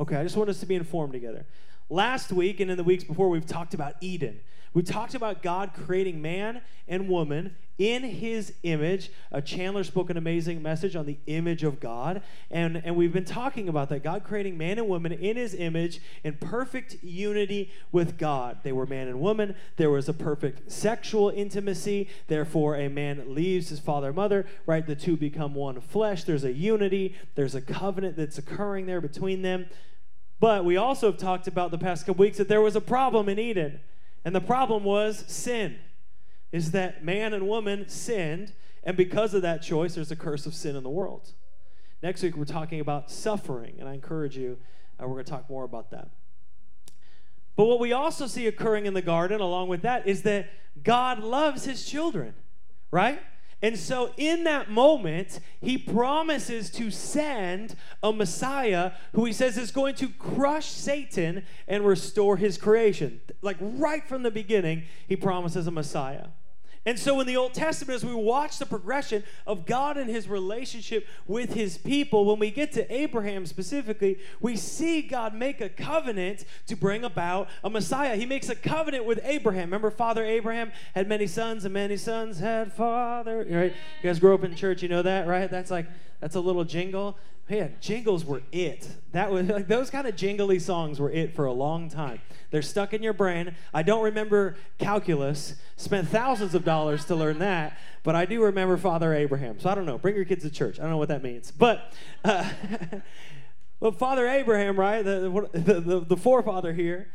Okay, 0.00 0.16
I 0.16 0.22
just 0.22 0.36
want 0.36 0.48
us 0.48 0.60
to 0.60 0.66
be 0.66 0.74
informed 0.74 1.12
together. 1.12 1.44
Last 1.92 2.32
week 2.32 2.58
and 2.58 2.70
in 2.70 2.78
the 2.78 2.84
weeks 2.84 3.04
before, 3.04 3.28
we've 3.28 3.44
talked 3.44 3.74
about 3.74 3.96
Eden. 4.00 4.40
We 4.72 4.82
talked 4.82 5.14
about 5.14 5.42
God 5.42 5.72
creating 5.74 6.22
man 6.22 6.62
and 6.88 7.06
woman 7.06 7.54
in 7.76 8.02
his 8.02 8.54
image. 8.62 9.10
Uh, 9.30 9.42
Chandler 9.42 9.84
spoke 9.84 10.08
an 10.08 10.16
amazing 10.16 10.62
message 10.62 10.96
on 10.96 11.04
the 11.04 11.18
image 11.26 11.62
of 11.62 11.80
God. 11.80 12.22
And, 12.50 12.80
and 12.82 12.96
we've 12.96 13.12
been 13.12 13.26
talking 13.26 13.68
about 13.68 13.90
that. 13.90 14.02
God 14.02 14.24
creating 14.24 14.56
man 14.56 14.78
and 14.78 14.88
woman 14.88 15.12
in 15.12 15.36
his 15.36 15.54
image 15.54 16.00
in 16.24 16.38
perfect 16.38 16.96
unity 17.02 17.70
with 17.92 18.16
God. 18.16 18.60
They 18.62 18.72
were 18.72 18.86
man 18.86 19.08
and 19.08 19.20
woman. 19.20 19.54
There 19.76 19.90
was 19.90 20.08
a 20.08 20.14
perfect 20.14 20.72
sexual 20.72 21.28
intimacy. 21.28 22.08
Therefore, 22.26 22.74
a 22.74 22.88
man 22.88 23.34
leaves 23.34 23.68
his 23.68 23.80
father 23.80 24.06
and 24.06 24.16
mother, 24.16 24.46
right? 24.64 24.86
The 24.86 24.96
two 24.96 25.18
become 25.18 25.54
one 25.54 25.78
flesh. 25.82 26.24
There's 26.24 26.44
a 26.44 26.54
unity, 26.54 27.16
there's 27.34 27.54
a 27.54 27.60
covenant 27.60 28.16
that's 28.16 28.38
occurring 28.38 28.86
there 28.86 29.02
between 29.02 29.42
them. 29.42 29.66
But 30.42 30.64
we 30.64 30.76
also 30.76 31.06
have 31.06 31.20
talked 31.20 31.46
about 31.46 31.70
the 31.70 31.78
past 31.78 32.04
couple 32.04 32.24
weeks 32.24 32.36
that 32.38 32.48
there 32.48 32.60
was 32.60 32.74
a 32.74 32.80
problem 32.80 33.28
in 33.28 33.38
Eden. 33.38 33.78
And 34.24 34.34
the 34.34 34.40
problem 34.40 34.82
was 34.82 35.22
sin. 35.28 35.78
Is 36.50 36.72
that 36.72 37.04
man 37.04 37.32
and 37.32 37.46
woman 37.46 37.88
sinned, 37.88 38.52
and 38.82 38.96
because 38.96 39.34
of 39.34 39.42
that 39.42 39.62
choice, 39.62 39.94
there's 39.94 40.10
a 40.10 40.16
curse 40.16 40.44
of 40.44 40.52
sin 40.52 40.74
in 40.74 40.82
the 40.82 40.90
world. 40.90 41.30
Next 42.02 42.24
week, 42.24 42.36
we're 42.36 42.44
talking 42.44 42.80
about 42.80 43.08
suffering, 43.08 43.76
and 43.78 43.88
I 43.88 43.94
encourage 43.94 44.36
you, 44.36 44.58
uh, 45.00 45.06
we're 45.06 45.14
going 45.14 45.26
to 45.26 45.30
talk 45.30 45.48
more 45.48 45.62
about 45.62 45.92
that. 45.92 46.10
But 47.54 47.66
what 47.66 47.78
we 47.78 47.92
also 47.92 48.26
see 48.26 48.48
occurring 48.48 48.86
in 48.86 48.94
the 48.94 49.00
garden, 49.00 49.40
along 49.40 49.68
with 49.68 49.82
that, 49.82 50.08
is 50.08 50.22
that 50.22 50.50
God 50.82 51.20
loves 51.20 51.66
his 51.66 51.86
children, 51.86 52.34
right? 52.90 53.22
And 53.62 53.78
so, 53.78 54.12
in 54.16 54.42
that 54.44 54.70
moment, 54.70 55.38
he 55.60 55.78
promises 55.78 56.68
to 56.70 56.90
send 56.90 57.76
a 58.02 58.12
Messiah 58.12 58.92
who 59.12 59.24
he 59.24 59.32
says 59.32 59.56
is 59.56 59.70
going 59.70 59.94
to 59.96 60.08
crush 60.08 60.66
Satan 60.66 61.44
and 61.68 61.86
restore 61.86 62.36
his 62.36 62.58
creation. 62.58 63.20
Like 63.40 63.56
right 63.60 64.06
from 64.06 64.24
the 64.24 64.32
beginning, 64.32 64.82
he 65.06 65.14
promises 65.14 65.68
a 65.68 65.70
Messiah. 65.70 66.26
And 66.84 66.98
so 66.98 67.20
in 67.20 67.28
the 67.28 67.36
Old 67.36 67.54
Testament, 67.54 67.94
as 67.94 68.04
we 68.04 68.12
watch 68.12 68.58
the 68.58 68.66
progression 68.66 69.22
of 69.46 69.66
God 69.66 69.96
and 69.96 70.10
his 70.10 70.28
relationship 70.28 71.06
with 71.28 71.54
his 71.54 71.78
people, 71.78 72.24
when 72.24 72.40
we 72.40 72.50
get 72.50 72.72
to 72.72 72.92
Abraham 72.92 73.46
specifically, 73.46 74.18
we 74.40 74.56
see 74.56 75.00
God 75.00 75.32
make 75.32 75.60
a 75.60 75.68
covenant 75.68 76.44
to 76.66 76.74
bring 76.74 77.04
about 77.04 77.48
a 77.62 77.70
Messiah. 77.70 78.16
He 78.16 78.26
makes 78.26 78.48
a 78.48 78.56
covenant 78.56 79.04
with 79.04 79.20
Abraham. 79.22 79.68
Remember, 79.68 79.92
Father 79.92 80.24
Abraham 80.24 80.72
had 80.94 81.08
many 81.08 81.28
sons, 81.28 81.64
and 81.64 81.72
many 81.72 81.96
sons 81.96 82.40
had 82.40 82.72
father. 82.72 83.46
Right? 83.48 83.72
You 84.02 84.08
guys 84.08 84.18
grew 84.18 84.34
up 84.34 84.42
in 84.42 84.54
church, 84.56 84.82
you 84.82 84.88
know 84.88 85.02
that, 85.02 85.28
right? 85.28 85.48
That's 85.48 85.70
like, 85.70 85.86
that's 86.20 86.34
a 86.34 86.40
little 86.40 86.64
jingle. 86.64 87.16
Man, 87.50 87.74
jingles 87.80 88.24
were 88.24 88.42
it. 88.52 88.88
That 89.12 89.30
was 89.30 89.46
like 89.48 89.68
those 89.68 89.90
kind 89.90 90.06
of 90.06 90.16
jingly 90.16 90.58
songs 90.58 91.00
were 91.00 91.10
it 91.10 91.34
for 91.34 91.44
a 91.44 91.52
long 91.52 91.88
time. 91.88 92.20
They're 92.50 92.62
stuck 92.62 92.92
in 92.92 93.02
your 93.02 93.12
brain. 93.12 93.54
I 93.72 93.82
don't 93.82 94.02
remember 94.04 94.56
calculus. 94.78 95.54
Spent 95.76 96.08
thousands 96.08 96.54
of 96.54 96.64
dollars 96.64 97.04
to 97.06 97.14
learn 97.14 97.38
that, 97.40 97.78
but 98.02 98.14
I 98.14 98.24
do 98.26 98.42
remember 98.42 98.76
Father 98.76 99.14
Abraham. 99.14 99.58
So 99.58 99.68
I 99.70 99.74
don't 99.74 99.86
know. 99.86 99.98
Bring 99.98 100.16
your 100.16 100.24
kids 100.24 100.44
to 100.44 100.50
church. 100.50 100.78
I 100.78 100.82
don't 100.82 100.92
know 100.92 100.98
what 100.98 101.08
that 101.08 101.22
means, 101.22 101.50
but. 101.50 101.92
Uh, 102.24 102.48
Father 103.90 104.28
Abraham, 104.28 104.78
right, 104.78 105.02
the, 105.02 105.48
the, 105.52 105.80
the, 105.80 106.00
the 106.00 106.16
forefather 106.16 106.72
here, 106.72 107.08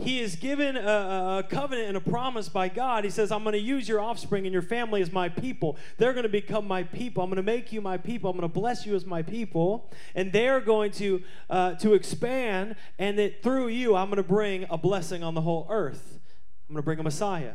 he 0.00 0.20
is 0.20 0.36
given 0.36 0.76
a, 0.76 0.80
a, 0.80 1.46
covenant 1.48 1.88
and 1.88 1.96
a 1.96 2.00
promise 2.00 2.48
by 2.48 2.68
God. 2.68 3.04
He 3.04 3.10
says, 3.10 3.32
I'm 3.32 3.42
going 3.42 3.54
to 3.54 3.60
use 3.60 3.88
your 3.88 4.00
offspring 4.00 4.46
and 4.46 4.52
your 4.52 4.62
family 4.62 5.02
as 5.02 5.12
my 5.12 5.28
people. 5.28 5.76
They're 5.96 6.12
going 6.12 6.22
to 6.22 6.28
become 6.28 6.68
my 6.68 6.84
people. 6.84 7.22
I'm 7.22 7.30
going 7.30 7.36
to 7.36 7.42
make 7.42 7.72
you 7.72 7.80
my 7.80 7.96
people. 7.96 8.30
I'm 8.30 8.36
going 8.36 8.48
to 8.48 8.52
bless 8.52 8.86
you 8.86 8.94
as 8.94 9.04
my 9.04 9.22
people. 9.22 9.90
And 10.14 10.32
they're 10.32 10.60
going 10.60 10.92
to, 10.92 11.22
uh, 11.50 11.74
to 11.76 11.94
expand, 11.94 12.76
and 12.98 13.18
that 13.18 13.42
through 13.42 13.68
you, 13.68 13.96
I'm 13.96 14.06
going 14.06 14.18
to 14.18 14.22
bring 14.22 14.66
a 14.70 14.78
blessing 14.78 15.22
on 15.22 15.34
the 15.34 15.40
whole 15.40 15.66
earth. 15.68 16.20
I'm 16.68 16.74
going 16.74 16.82
to 16.82 16.84
bring 16.84 17.00
a 17.00 17.02
Messiah. 17.02 17.54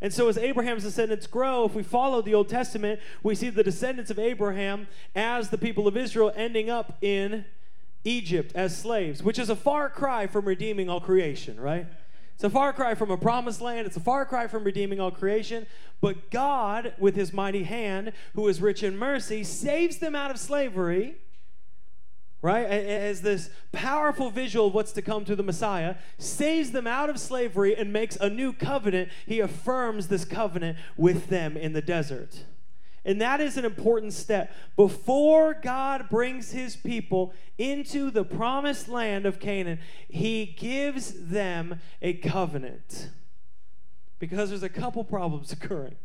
And 0.00 0.12
so, 0.12 0.28
as 0.28 0.36
Abraham's 0.36 0.82
descendants 0.82 1.28
grow, 1.28 1.64
if 1.64 1.74
we 1.74 1.84
follow 1.84 2.22
the 2.22 2.34
Old 2.34 2.48
Testament, 2.48 2.98
we 3.22 3.36
see 3.36 3.50
the 3.50 3.62
descendants 3.62 4.10
of 4.10 4.18
Abraham 4.18 4.88
as 5.14 5.50
the 5.50 5.58
people 5.58 5.86
of 5.86 5.96
Israel 5.96 6.32
ending 6.34 6.68
up 6.68 6.98
in 7.00 7.44
Egypt 8.04 8.52
as 8.54 8.76
slaves, 8.76 9.22
which 9.22 9.38
is 9.38 9.48
a 9.48 9.56
far 9.56 9.88
cry 9.88 10.26
from 10.26 10.44
redeeming 10.44 10.88
all 10.88 11.00
creation, 11.00 11.60
right? 11.60 11.86
It's 12.34 12.44
a 12.44 12.50
far 12.50 12.72
cry 12.72 12.94
from 12.94 13.10
a 13.10 13.16
promised 13.16 13.60
land. 13.60 13.86
It's 13.86 13.96
a 13.96 14.00
far 14.00 14.24
cry 14.24 14.48
from 14.48 14.64
redeeming 14.64 14.98
all 14.98 15.12
creation. 15.12 15.66
But 16.00 16.30
God, 16.30 16.94
with 16.98 17.14
his 17.14 17.32
mighty 17.32 17.62
hand, 17.62 18.12
who 18.34 18.48
is 18.48 18.60
rich 18.60 18.82
in 18.82 18.96
mercy, 18.96 19.44
saves 19.44 19.98
them 19.98 20.16
out 20.16 20.32
of 20.32 20.38
slavery, 20.38 21.18
right? 22.40 22.66
As 22.66 23.22
this 23.22 23.50
powerful 23.70 24.30
visual 24.30 24.66
of 24.66 24.74
what's 24.74 24.90
to 24.92 25.02
come 25.02 25.24
through 25.24 25.36
the 25.36 25.44
Messiah, 25.44 25.94
saves 26.18 26.72
them 26.72 26.88
out 26.88 27.08
of 27.08 27.20
slavery 27.20 27.76
and 27.76 27.92
makes 27.92 28.16
a 28.16 28.28
new 28.28 28.52
covenant. 28.52 29.10
He 29.24 29.38
affirms 29.38 30.08
this 30.08 30.24
covenant 30.24 30.78
with 30.96 31.28
them 31.28 31.56
in 31.56 31.74
the 31.74 31.82
desert. 31.82 32.44
And 33.04 33.20
that 33.20 33.40
is 33.40 33.56
an 33.56 33.64
important 33.64 34.12
step. 34.12 34.54
Before 34.76 35.54
God 35.54 36.08
brings 36.08 36.52
his 36.52 36.76
people 36.76 37.34
into 37.58 38.10
the 38.10 38.24
promised 38.24 38.88
land 38.88 39.26
of 39.26 39.40
Canaan, 39.40 39.80
he 40.08 40.46
gives 40.46 41.12
them 41.12 41.80
a 42.00 42.14
covenant. 42.14 43.08
Because 44.20 44.50
there's 44.50 44.62
a 44.62 44.68
couple 44.68 45.02
problems 45.02 45.50
occurring. 45.50 45.96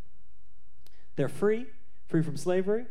They're 1.18 1.30
free, 1.30 1.68
free 2.08 2.24
from 2.24 2.36
slavery. 2.36 2.86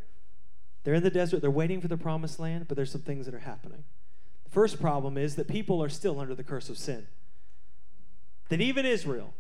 They're 0.85 0.95
in 0.95 1.03
the 1.03 1.11
desert, 1.11 1.41
they're 1.41 1.51
waiting 1.51 1.81
for 1.81 1.89
the 1.89 1.97
promised 1.97 2.39
land, 2.39 2.67
but 2.69 2.77
there's 2.77 2.93
some 2.93 3.01
things 3.01 3.27
that 3.27 3.35
are 3.35 3.41
happening. 3.41 3.83
The 4.45 4.51
first 4.51 4.81
problem 4.81 5.19
is 5.19 5.35
that 5.35 5.49
people 5.49 5.83
are 5.83 5.89
still 5.89 6.21
under 6.21 6.35
the 6.37 6.45
curse 6.45 6.69
of 6.69 6.79
sin. 6.79 7.09
That 8.51 8.61
even 8.61 8.87
Israel, 8.87 9.35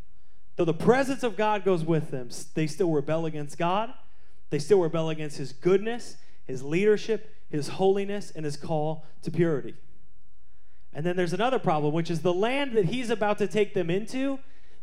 though 0.56 0.64
the 0.64 0.74
presence 0.74 1.22
of 1.22 1.36
God 1.36 1.64
goes 1.64 1.84
with 1.84 2.10
them, 2.10 2.30
they 2.54 2.66
still 2.66 2.90
rebel 2.90 3.26
against 3.26 3.56
God 3.58 3.94
they 4.50 4.58
still 4.58 4.80
rebel 4.80 5.10
against 5.10 5.38
his 5.38 5.52
goodness, 5.52 6.16
his 6.46 6.62
leadership, 6.62 7.34
his 7.48 7.68
holiness, 7.68 8.32
and 8.34 8.44
his 8.44 8.56
call 8.56 9.04
to 9.22 9.30
purity. 9.30 9.74
And 10.92 11.04
then 11.04 11.16
there's 11.16 11.32
another 11.32 11.58
problem, 11.58 11.92
which 11.92 12.10
is 12.10 12.22
the 12.22 12.32
land 12.32 12.72
that 12.72 12.86
he's 12.86 13.10
about 13.10 13.38
to 13.38 13.46
take 13.46 13.74
them 13.74 13.90
into. 13.90 14.38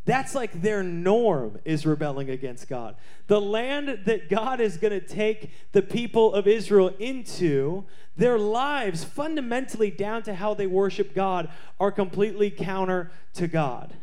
That's 0.05 0.35
like 0.35 0.61
their 0.61 0.83
norm 0.83 1.59
is 1.63 1.85
rebelling 1.85 2.29
against 2.29 2.67
God. 2.67 2.95
The 3.27 3.39
land 3.39 4.01
that 4.05 4.29
God 4.29 4.59
is 4.59 4.77
going 4.77 4.91
to 4.91 5.05
take 5.05 5.51
the 5.71 5.81
people 5.81 6.33
of 6.33 6.45
Israel 6.45 6.93
into, 6.99 7.85
their 8.17 8.37
lives, 8.37 9.03
fundamentally 9.03 9.89
down 9.89 10.21
to 10.23 10.35
how 10.35 10.53
they 10.53 10.67
worship 10.67 11.15
God, 11.15 11.49
are 11.79 11.91
completely 11.91 12.51
counter 12.51 13.11
to 13.35 13.47
God. 13.47 13.93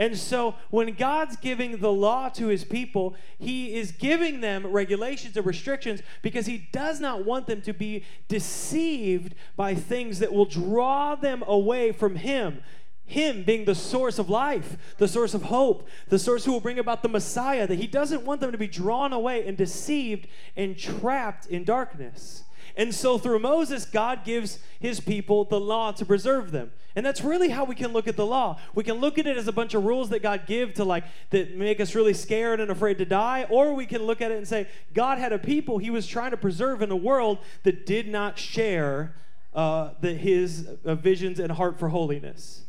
And 0.00 0.16
so 0.16 0.54
when 0.70 0.94
God's 0.94 1.36
giving 1.36 1.76
the 1.76 1.92
law 1.92 2.30
to 2.30 2.46
his 2.46 2.64
people, 2.64 3.14
he 3.38 3.74
is 3.74 3.92
giving 3.92 4.40
them 4.40 4.66
regulations 4.66 5.36
and 5.36 5.44
restrictions 5.44 6.00
because 6.22 6.46
he 6.46 6.68
does 6.72 7.00
not 7.00 7.26
want 7.26 7.46
them 7.46 7.60
to 7.60 7.74
be 7.74 8.04
deceived 8.26 9.34
by 9.56 9.74
things 9.74 10.18
that 10.20 10.32
will 10.32 10.46
draw 10.46 11.16
them 11.16 11.44
away 11.46 11.92
from 11.92 12.16
him. 12.16 12.62
Him 13.04 13.42
being 13.42 13.66
the 13.66 13.74
source 13.74 14.18
of 14.18 14.30
life, 14.30 14.78
the 14.96 15.08
source 15.08 15.34
of 15.34 15.42
hope, 15.42 15.86
the 16.08 16.18
source 16.18 16.46
who 16.46 16.52
will 16.52 16.60
bring 16.60 16.78
about 16.78 17.02
the 17.02 17.08
Messiah, 17.10 17.66
that 17.66 17.78
he 17.78 17.86
doesn't 17.86 18.24
want 18.24 18.40
them 18.40 18.52
to 18.52 18.58
be 18.58 18.68
drawn 18.68 19.12
away 19.12 19.46
and 19.46 19.54
deceived 19.54 20.28
and 20.56 20.78
trapped 20.78 21.44
in 21.46 21.62
darkness. 21.64 22.44
And 22.76 22.94
so 22.94 23.18
through 23.18 23.38
Moses, 23.40 23.84
God 23.84 24.24
gives 24.24 24.58
his 24.78 25.00
people 25.00 25.44
the 25.44 25.60
law 25.60 25.92
to 25.92 26.04
preserve 26.04 26.50
them. 26.50 26.72
And 26.96 27.06
that's 27.06 27.22
really 27.22 27.50
how 27.50 27.64
we 27.64 27.74
can 27.74 27.92
look 27.92 28.08
at 28.08 28.16
the 28.16 28.26
law. 28.26 28.58
We 28.74 28.82
can 28.82 28.96
look 28.96 29.18
at 29.18 29.26
it 29.26 29.36
as 29.36 29.46
a 29.46 29.52
bunch 29.52 29.74
of 29.74 29.84
rules 29.84 30.08
that 30.10 30.22
God 30.22 30.42
give 30.46 30.74
to 30.74 30.84
like 30.84 31.04
that 31.30 31.56
make 31.56 31.80
us 31.80 31.94
really 31.94 32.14
scared 32.14 32.60
and 32.60 32.70
afraid 32.70 32.98
to 32.98 33.04
die, 33.04 33.46
or 33.48 33.74
we 33.74 33.86
can 33.86 34.02
look 34.02 34.20
at 34.20 34.30
it 34.32 34.38
and 34.38 34.48
say 34.48 34.68
God 34.92 35.18
had 35.18 35.32
a 35.32 35.38
people 35.38 35.78
he 35.78 35.90
was 35.90 36.06
trying 36.06 36.32
to 36.32 36.36
preserve 36.36 36.82
in 36.82 36.90
a 36.90 36.96
world 36.96 37.38
that 37.62 37.86
did 37.86 38.08
not 38.08 38.38
share 38.38 39.14
uh, 39.54 39.90
the, 40.00 40.14
his 40.14 40.68
uh, 40.84 40.94
visions 40.94 41.38
and 41.38 41.52
heart 41.52 41.78
for 41.78 41.88
holiness. 41.88 42.62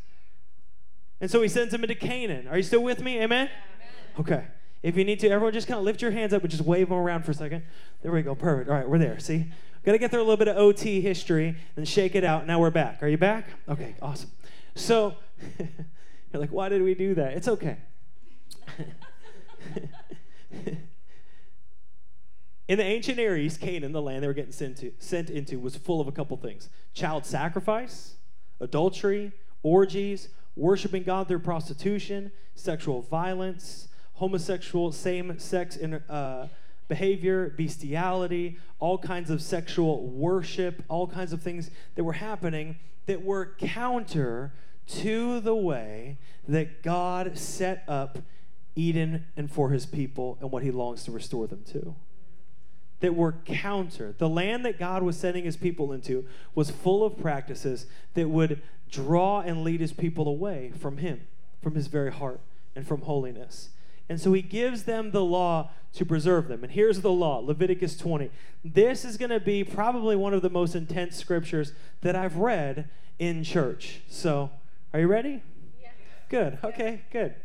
And 1.19 1.29
so 1.29 1.41
he 1.41 1.47
sends 1.47 1.71
them 1.71 1.83
into 1.83 1.95
Canaan. 1.95 2.47
Are 2.47 2.57
you 2.57 2.63
still 2.63 2.83
with 2.83 3.01
me? 3.01 3.21
Amen? 3.21 3.49
Okay. 4.19 4.45
If 4.83 4.97
you 4.97 5.05
need 5.05 5.19
to, 5.19 5.29
everyone 5.29 5.53
just 5.53 5.67
kind 5.67 5.77
of 5.77 5.83
lift 5.83 6.01
your 6.01 6.09
hands 6.09 6.33
up 6.33 6.41
and 6.41 6.49
just 6.49 6.63
wave 6.63 6.89
them 6.89 6.97
around 6.97 7.23
for 7.23 7.31
a 7.31 7.35
second. 7.35 7.63
There 8.01 8.11
we 8.11 8.23
go. 8.23 8.33
Perfect. 8.33 8.69
All 8.69 8.75
right, 8.75 8.89
we're 8.89 8.97
there. 8.97 9.19
See? 9.19 9.51
Got 9.83 9.93
to 9.93 9.97
get 9.97 10.11
through 10.11 10.19
a 10.19 10.23
little 10.23 10.37
bit 10.37 10.47
of 10.47 10.57
OT 10.57 11.01
history 11.01 11.55
and 11.75 11.87
shake 11.87 12.13
it 12.13 12.23
out. 12.23 12.45
Now 12.45 12.59
we're 12.59 12.69
back. 12.69 13.01
Are 13.01 13.07
you 13.07 13.17
back? 13.17 13.47
Okay, 13.67 13.95
awesome. 13.99 14.29
So, 14.75 15.15
you're 15.59 16.39
like, 16.39 16.51
why 16.51 16.69
did 16.69 16.83
we 16.83 16.93
do 16.93 17.15
that? 17.15 17.33
It's 17.33 17.47
okay. 17.47 17.77
In 22.67 22.77
the 22.77 22.83
ancient 22.83 23.17
Near 23.17 23.35
East, 23.35 23.59
Canaan, 23.59 23.91
the 23.91 24.01
land 24.01 24.21
they 24.23 24.27
were 24.27 24.33
getting 24.33 24.51
sent, 24.51 24.77
to, 24.77 24.93
sent 24.99 25.29
into, 25.31 25.59
was 25.59 25.75
full 25.75 25.99
of 25.99 26.07
a 26.07 26.11
couple 26.11 26.37
things 26.37 26.69
child 26.93 27.25
sacrifice, 27.25 28.13
adultery, 28.59 29.31
orgies, 29.63 30.29
worshiping 30.55 31.03
God 31.03 31.27
through 31.27 31.39
prostitution, 31.39 32.31
sexual 32.53 33.01
violence, 33.01 33.87
homosexual, 34.13 34.91
same 34.91 35.39
sex 35.39 35.77
uh, 36.07 36.47
behavior, 36.91 37.53
bestiality, 37.55 38.57
all 38.77 38.97
kinds 38.97 39.29
of 39.29 39.41
sexual 39.41 40.05
worship, 40.07 40.83
all 40.89 41.07
kinds 41.07 41.31
of 41.31 41.41
things 41.41 41.71
that 41.95 42.03
were 42.03 42.11
happening 42.11 42.75
that 43.05 43.23
were 43.23 43.55
counter 43.57 44.51
to 44.87 45.39
the 45.39 45.55
way 45.55 46.17
that 46.49 46.83
God 46.83 47.37
set 47.37 47.85
up 47.87 48.17
Eden 48.75 49.25
and 49.37 49.49
for 49.49 49.69
his 49.69 49.85
people 49.85 50.37
and 50.41 50.51
what 50.51 50.63
he 50.63 50.69
longs 50.69 51.05
to 51.05 51.11
restore 51.11 51.47
them 51.47 51.63
to. 51.71 51.95
That 52.99 53.15
were 53.15 53.35
counter. 53.45 54.13
The 54.17 54.27
land 54.27 54.65
that 54.65 54.77
God 54.77 55.01
was 55.01 55.15
sending 55.15 55.45
his 55.45 55.55
people 55.55 55.93
into 55.93 56.27
was 56.53 56.71
full 56.71 57.05
of 57.05 57.17
practices 57.17 57.85
that 58.15 58.27
would 58.27 58.61
draw 58.89 59.39
and 59.39 59.63
lead 59.63 59.79
his 59.79 59.93
people 59.93 60.27
away 60.27 60.73
from 60.77 60.97
him, 60.97 61.21
from 61.63 61.75
his 61.75 61.87
very 61.87 62.11
heart, 62.11 62.41
and 62.75 62.85
from 62.85 63.03
holiness. 63.03 63.69
And 64.11 64.19
so 64.19 64.33
he 64.33 64.41
gives 64.41 64.83
them 64.83 65.11
the 65.11 65.23
law 65.23 65.69
to 65.93 66.05
preserve 66.05 66.49
them. 66.49 66.65
And 66.65 66.73
here's 66.73 66.99
the 66.99 67.09
law 67.09 67.37
Leviticus 67.37 67.95
20. 67.95 68.29
This 68.61 69.05
is 69.05 69.15
going 69.15 69.29
to 69.29 69.39
be 69.39 69.63
probably 69.63 70.17
one 70.17 70.33
of 70.33 70.41
the 70.41 70.49
most 70.49 70.75
intense 70.75 71.15
scriptures 71.15 71.71
that 72.01 72.13
I've 72.13 72.35
read 72.35 72.89
in 73.19 73.41
church. 73.45 74.01
So, 74.09 74.51
are 74.93 74.99
you 74.99 75.07
ready? 75.07 75.41
Yeah. 75.81 75.91
Good. 76.27 76.57
Okay, 76.61 77.03
good. 77.09 77.35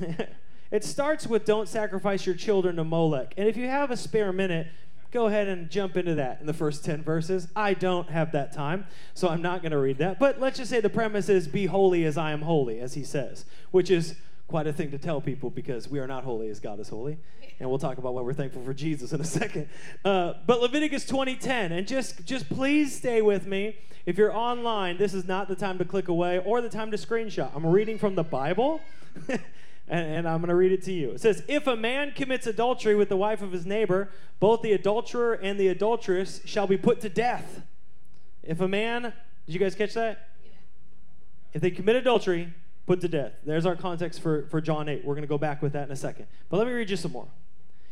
it 0.70 0.82
starts 0.82 1.26
with 1.26 1.44
don't 1.44 1.68
sacrifice 1.68 2.24
your 2.24 2.34
children 2.34 2.76
to 2.76 2.84
Molech. 2.84 3.34
And 3.36 3.46
if 3.46 3.58
you 3.58 3.66
have 3.66 3.90
a 3.90 3.96
spare 3.96 4.32
minute, 4.32 4.68
go 5.10 5.26
ahead 5.26 5.46
and 5.46 5.68
jump 5.68 5.94
into 5.98 6.14
that 6.14 6.40
in 6.40 6.46
the 6.46 6.54
first 6.54 6.86
10 6.86 7.02
verses. 7.02 7.48
I 7.54 7.74
don't 7.74 8.08
have 8.08 8.32
that 8.32 8.54
time, 8.54 8.86
so 9.12 9.28
I'm 9.28 9.42
not 9.42 9.60
going 9.60 9.72
to 9.72 9.78
read 9.78 9.98
that. 9.98 10.18
But 10.18 10.40
let's 10.40 10.56
just 10.56 10.70
say 10.70 10.80
the 10.80 10.88
premise 10.88 11.28
is 11.28 11.46
be 11.48 11.66
holy 11.66 12.06
as 12.06 12.16
I 12.16 12.30
am 12.30 12.40
holy, 12.40 12.80
as 12.80 12.94
he 12.94 13.04
says, 13.04 13.44
which 13.72 13.90
is 13.90 14.14
quite 14.48 14.66
a 14.66 14.72
thing 14.72 14.90
to 14.90 14.98
tell 14.98 15.20
people 15.20 15.50
because 15.50 15.88
we 15.88 15.98
are 16.00 16.06
not 16.06 16.24
holy 16.24 16.48
as 16.48 16.58
God 16.58 16.80
is 16.80 16.88
holy. 16.88 17.18
And 17.60 17.68
we'll 17.68 17.78
talk 17.78 17.98
about 17.98 18.14
why 18.14 18.22
we're 18.22 18.32
thankful 18.32 18.64
for 18.64 18.74
Jesus 18.74 19.12
in 19.12 19.20
a 19.20 19.24
second. 19.40 19.68
Uh, 20.04 20.34
but 20.46 20.60
Leviticus 20.60 21.04
20:10, 21.04 21.70
and 21.70 21.86
just 21.86 22.24
just 22.24 22.48
please 22.48 22.96
stay 22.96 23.22
with 23.22 23.46
me. 23.46 23.76
If 24.06 24.16
you're 24.16 24.34
online, 24.34 24.96
this 24.96 25.12
is 25.12 25.26
not 25.26 25.48
the 25.48 25.54
time 25.54 25.76
to 25.78 25.84
click 25.84 26.08
away 26.08 26.38
or 26.38 26.62
the 26.62 26.70
time 26.70 26.90
to 26.90 26.96
screenshot. 26.96 27.50
I'm 27.54 27.66
reading 27.66 27.98
from 27.98 28.14
the 28.14 28.24
Bible. 28.24 28.80
and, 29.28 29.40
and, 29.88 30.28
I'm 30.28 30.38
going 30.38 30.48
to 30.48 30.54
read 30.54 30.72
it 30.72 30.82
to 30.84 30.92
you. 30.92 31.10
It 31.10 31.20
says, 31.20 31.42
If 31.46 31.66
a 31.66 31.76
man 31.76 32.12
commits 32.12 32.46
adultery 32.46 32.94
with 32.94 33.10
the 33.10 33.16
wife 33.16 33.42
of 33.42 33.52
his 33.52 33.66
neighbor, 33.66 34.08
both 34.40 34.62
the 34.62 34.72
adulterer 34.72 35.34
and 35.34 35.60
the 35.60 35.68
adulteress 35.68 36.40
shall 36.46 36.66
be 36.66 36.78
put 36.78 37.00
to 37.02 37.10
death. 37.10 37.62
If 38.42 38.60
a 38.60 38.68
man, 38.68 39.02
did 39.02 39.52
you 39.52 39.58
guys 39.58 39.74
catch 39.74 39.92
that? 39.94 40.28
Yeah. 40.42 40.50
If 41.54 41.60
they 41.60 41.70
commit 41.70 41.96
adultery, 41.96 42.54
put 42.88 43.02
to 43.02 43.08
death. 43.08 43.32
There's 43.44 43.66
our 43.66 43.76
context 43.76 44.20
for, 44.22 44.46
for 44.46 44.62
John 44.62 44.88
8. 44.88 45.04
We're 45.04 45.14
going 45.14 45.22
to 45.22 45.28
go 45.28 45.36
back 45.36 45.60
with 45.60 45.74
that 45.74 45.86
in 45.86 45.92
a 45.92 45.96
second. 45.96 46.26
But 46.48 46.56
let 46.56 46.66
me 46.66 46.72
read 46.72 46.88
you 46.88 46.96
some 46.96 47.12
more. 47.12 47.28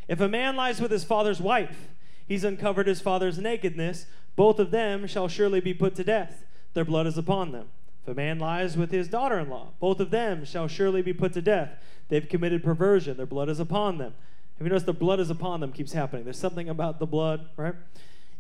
If 0.09 0.21
a 0.21 0.29
man 0.29 0.57
lies 0.57 0.81
with 0.81 0.91
his 0.91 1.05
father's 1.05 1.39
wife, 1.39 1.89
he's 2.27 2.45
uncovered 2.45 2.87
his 2.87 3.03
father's 3.03 3.39
nakedness. 3.39 4.07
Both 4.37 4.59
of 4.59 4.71
them 4.71 5.07
shall 5.07 5.29
surely 5.29 5.61
be 5.61 5.75
put 5.75 5.95
to 5.97 6.05
death. 6.05 6.45
Their 6.73 6.87
blood 6.87 7.07
is 7.07 7.19
upon 7.19 7.53
them. 7.53 7.69
If 8.03 8.09
a 8.09 8.15
man 8.15 8.39
lies 8.39 8.75
with 8.75 8.91
his 8.91 9.09
daughter 9.09 9.39
in 9.39 9.51
law, 9.51 9.73
both 9.81 10.01
of 10.01 10.11
them 10.11 10.47
shall 10.47 10.67
surely 10.67 11.03
be 11.03 11.13
put 11.13 11.35
to 11.35 11.43
death. 11.43 11.73
They've 12.09 12.27
committed 12.27 12.65
perversion. 12.65 13.19
Their 13.19 13.27
blood 13.27 13.51
is 13.51 13.61
upon 13.61 13.99
them. 13.99 14.15
Have 14.57 14.67
you 14.67 14.71
noticed 14.71 14.87
the 14.87 14.95
blood 14.95 15.21
is 15.21 15.29
upon 15.29 15.61
them 15.61 15.73
keeps 15.73 15.93
happening? 15.93 16.25
There's 16.25 16.39
something 16.39 16.71
about 16.71 17.01
the 17.01 17.07
blood, 17.07 17.51
right? 17.59 17.75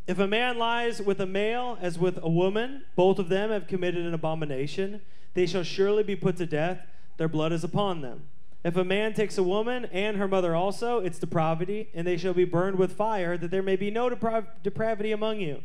If 0.07 0.19
a 0.19 0.27
man 0.27 0.57
lies 0.57 1.03
with 1.03 1.21
a 1.21 1.27
male 1.27 1.77
as 1.83 1.99
with 1.99 2.19
a 2.23 2.31
woman, 2.31 2.85
both 2.95 3.19
of 3.19 3.29
them 3.29 3.51
have 3.51 3.67
committed 3.67 4.07
an 4.07 4.15
abomination. 4.15 5.03
They 5.37 5.47
shall 5.47 5.65
surely 5.65 6.03
be 6.03 6.17
put 6.17 6.39
to 6.39 6.47
death. 6.47 6.81
Their 7.19 7.29
blood 7.29 7.53
is 7.53 7.63
upon 7.63 8.01
them. 8.01 8.23
If 8.65 8.75
a 8.75 8.85
man 8.85 9.13
takes 9.13 9.37
a 9.37 9.43
woman 9.43 9.85
and 9.93 10.17
her 10.17 10.27
mother 10.27 10.55
also, 10.55 11.01
it's 11.01 11.19
depravity, 11.19 11.91
and 11.93 12.07
they 12.07 12.17
shall 12.17 12.33
be 12.33 12.47
burned 12.47 12.79
with 12.79 12.93
fire, 12.93 13.37
that 13.37 13.51
there 13.51 13.63
may 13.63 13.77
be 13.77 13.91
no 13.91 14.09
depra- 14.09 14.47
depravity 14.63 15.13
among 15.13 15.41
you. 15.41 15.63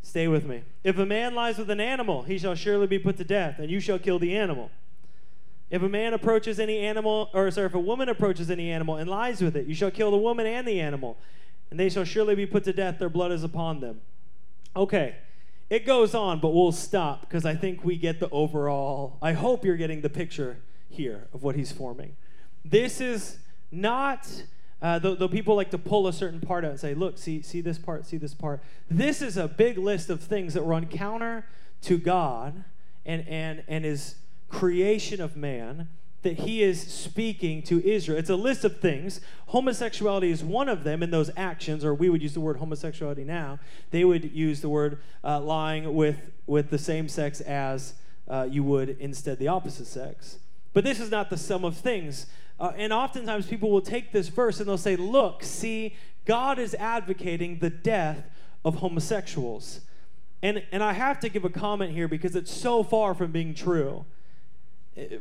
Stay 0.00 0.28
with 0.28 0.44
me. 0.44 0.62
If 0.84 0.96
a 0.96 1.04
man 1.04 1.34
lies 1.34 1.58
with 1.58 1.70
an 1.70 1.80
animal, 1.80 2.22
he 2.22 2.38
shall 2.38 2.54
surely 2.54 2.86
be 2.86 3.00
put 3.00 3.16
to 3.16 3.24
death, 3.24 3.58
and 3.58 3.68
you 3.68 3.80
shall 3.80 3.98
kill 3.98 4.20
the 4.20 4.36
animal. 4.36 4.70
If 5.70 5.82
a 5.82 5.88
man 5.88 6.14
approaches 6.14 6.60
any 6.60 6.78
animal, 6.78 7.30
or 7.34 7.50
sorry, 7.50 7.66
if 7.66 7.74
a 7.74 7.80
woman 7.80 8.08
approaches 8.08 8.48
any 8.48 8.70
animal 8.70 8.94
and 8.94 9.10
lies 9.10 9.42
with 9.42 9.56
it, 9.56 9.66
you 9.66 9.74
shall 9.74 9.90
kill 9.90 10.12
the 10.12 10.16
woman 10.16 10.46
and 10.46 10.68
the 10.68 10.80
animal, 10.80 11.18
and 11.72 11.80
they 11.80 11.88
shall 11.88 12.04
surely 12.04 12.36
be 12.36 12.46
put 12.46 12.62
to 12.62 12.72
death. 12.72 13.00
Their 13.00 13.08
blood 13.08 13.32
is 13.32 13.42
upon 13.42 13.80
them. 13.80 14.02
Okay, 14.76 15.16
it 15.70 15.84
goes 15.84 16.14
on, 16.14 16.40
but 16.40 16.50
we'll 16.50 16.72
stop 16.72 17.22
because 17.22 17.44
I 17.44 17.54
think 17.54 17.84
we 17.84 17.96
get 17.96 18.20
the 18.20 18.30
overall. 18.30 19.18
I 19.20 19.32
hope 19.32 19.64
you're 19.64 19.76
getting 19.76 20.00
the 20.00 20.08
picture 20.08 20.58
here 20.88 21.28
of 21.34 21.42
what 21.42 21.56
he's 21.56 21.72
forming. 21.72 22.16
This 22.64 23.00
is 23.00 23.38
not, 23.70 24.44
uh, 24.80 24.98
though, 24.98 25.14
though 25.14 25.28
people 25.28 25.54
like 25.54 25.70
to 25.72 25.78
pull 25.78 26.06
a 26.06 26.12
certain 26.12 26.40
part 26.40 26.64
out 26.64 26.70
and 26.70 26.80
say, 26.80 26.94
look, 26.94 27.18
see, 27.18 27.42
see 27.42 27.60
this 27.60 27.78
part, 27.78 28.06
see 28.06 28.16
this 28.16 28.34
part. 28.34 28.62
This 28.90 29.20
is 29.20 29.36
a 29.36 29.46
big 29.46 29.76
list 29.76 30.08
of 30.08 30.22
things 30.22 30.54
that 30.54 30.62
run 30.62 30.86
counter 30.86 31.44
to 31.82 31.98
God 31.98 32.64
and, 33.04 33.28
and, 33.28 33.62
and 33.68 33.84
his 33.84 34.16
creation 34.48 35.20
of 35.20 35.36
man 35.36 35.88
that 36.22 36.40
he 36.40 36.62
is 36.62 36.80
speaking 36.80 37.62
to 37.62 37.84
Israel. 37.86 38.18
It's 38.18 38.30
a 38.30 38.36
list 38.36 38.64
of 38.64 38.80
things. 38.80 39.20
Homosexuality 39.46 40.30
is 40.30 40.42
one 40.42 40.68
of 40.68 40.82
them 40.82 41.02
in 41.02 41.10
those 41.10 41.30
actions, 41.36 41.84
or 41.84 41.94
we 41.94 42.08
would 42.08 42.22
use 42.22 42.34
the 42.34 42.40
word 42.40 42.56
homosexuality 42.56 43.24
now. 43.24 43.60
They 43.90 44.04
would 44.04 44.32
use 44.32 44.60
the 44.60 44.68
word 44.68 44.98
uh, 45.22 45.40
lying 45.40 45.94
with, 45.94 46.18
with 46.46 46.70
the 46.70 46.78
same 46.78 47.08
sex 47.08 47.40
as 47.40 47.94
uh, 48.26 48.48
you 48.50 48.64
would 48.64 48.96
instead 48.98 49.38
the 49.38 49.48
opposite 49.48 49.86
sex. 49.86 50.38
But 50.72 50.84
this 50.84 51.00
is 51.00 51.10
not 51.10 51.30
the 51.30 51.36
sum 51.36 51.64
of 51.64 51.76
things. 51.76 52.26
Uh, 52.58 52.72
and 52.76 52.92
oftentimes 52.92 53.46
people 53.46 53.70
will 53.70 53.80
take 53.80 54.10
this 54.10 54.28
verse 54.28 54.58
and 54.58 54.68
they'll 54.68 54.76
say, 54.76 54.96
Look, 54.96 55.44
see, 55.44 55.94
God 56.24 56.58
is 56.58 56.74
advocating 56.74 57.60
the 57.60 57.70
death 57.70 58.24
of 58.64 58.76
homosexuals. 58.76 59.80
And, 60.42 60.64
and 60.72 60.82
I 60.82 60.92
have 60.92 61.20
to 61.20 61.28
give 61.28 61.44
a 61.44 61.50
comment 61.50 61.92
here 61.92 62.08
because 62.08 62.36
it's 62.36 62.52
so 62.52 62.82
far 62.82 63.14
from 63.14 63.32
being 63.32 63.54
true 63.54 64.04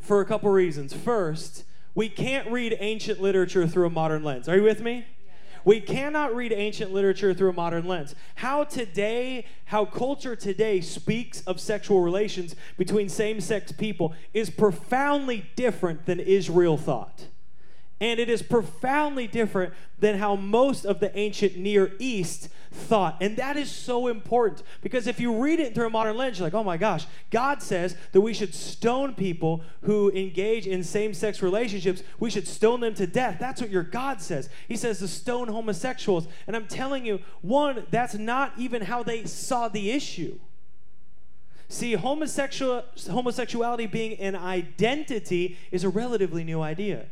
for 0.02 0.22
a 0.22 0.26
couple 0.26 0.50
reasons. 0.50 0.94
First, 0.94 1.63
we 1.96 2.10
can't 2.10 2.50
read 2.52 2.78
ancient 2.80 3.22
literature 3.22 3.68
through 3.68 3.88
a 3.88 3.90
modern 3.90 4.24
lens. 4.24 4.48
Are 4.48 4.56
you 4.56 4.63
with 4.63 4.82
me? 4.82 5.06
We 5.66 5.82
cannot 5.82 6.34
read 6.34 6.54
ancient 6.54 6.94
literature 6.94 7.34
through 7.34 7.50
a 7.50 7.54
modern 7.54 7.88
lens. 7.88 8.16
How 8.36 8.63
today, 8.63 9.46
how 9.66 9.84
culture 9.84 10.36
today 10.36 10.80
speaks 10.80 11.42
of 11.42 11.60
sexual 11.60 12.00
relations 12.00 12.56
between 12.78 13.10
same 13.10 13.42
sex 13.42 13.74
people 13.74 14.13
is 14.34 14.50
profoundly 14.50 15.50
different 15.58 16.06
than 16.06 16.22
Israel 16.22 16.78
thought. 16.78 17.26
And 18.00 18.20
it 18.20 18.30
is 18.30 18.42
profoundly 18.44 19.28
different 19.28 19.74
than 20.00 20.20
how 20.20 20.36
most 20.36 20.86
of 20.86 21.00
the 21.00 21.18
ancient 21.18 21.58
Near 21.58 21.94
East 22.00 22.50
thought. 22.72 23.18
And 23.22 23.38
that 23.38 23.58
is 23.58 23.72
so 23.72 24.08
important 24.08 24.62
because 24.82 25.08
if 25.08 25.20
you 25.20 25.42
read 25.42 25.60
it 25.60 25.74
through 25.74 25.88
a 25.88 25.90
modern 25.90 26.16
lens, 26.16 26.38
you're 26.38 26.46
like, 26.46 26.54
oh 26.54 26.64
my 26.64 26.78
gosh, 26.78 27.06
God 27.32 27.62
says 27.62 27.96
that 28.12 28.22
we 28.22 28.34
should 28.34 28.54
stone 28.54 29.16
people 29.16 29.64
who 29.82 30.12
engage 30.12 30.68
in 30.68 30.84
same 30.84 31.14
sex 31.14 31.42
relationships. 31.42 32.04
We 32.20 32.30
should 32.30 32.48
stone 32.48 32.82
them 32.82 32.94
to 32.96 33.08
death. 33.08 33.38
That's 33.40 33.62
what 33.62 33.72
your 33.72 33.84
God 33.84 34.22
says. 34.22 34.50
He 34.68 34.78
says 34.78 35.00
to 35.00 35.08
stone 35.08 35.48
homosexuals. 35.48 36.28
And 36.46 36.56
I'm 36.56 36.68
telling 36.68 37.06
you, 37.06 37.20
one, 37.42 37.86
that's 37.90 38.16
not 38.16 38.54
even 38.58 38.84
how 38.84 39.04
they 39.04 39.26
saw 39.26 39.68
the 39.68 39.92
issue. 39.92 40.40
See, 41.70 41.94
homosexual, 41.94 42.84
homosexuality 43.10 43.88
being 43.88 44.14
an 44.20 44.36
identity 44.36 45.58
is 45.72 45.84
a 45.84 45.90
relatively 45.90 46.44
new 46.44 46.62
idea. 46.62 47.08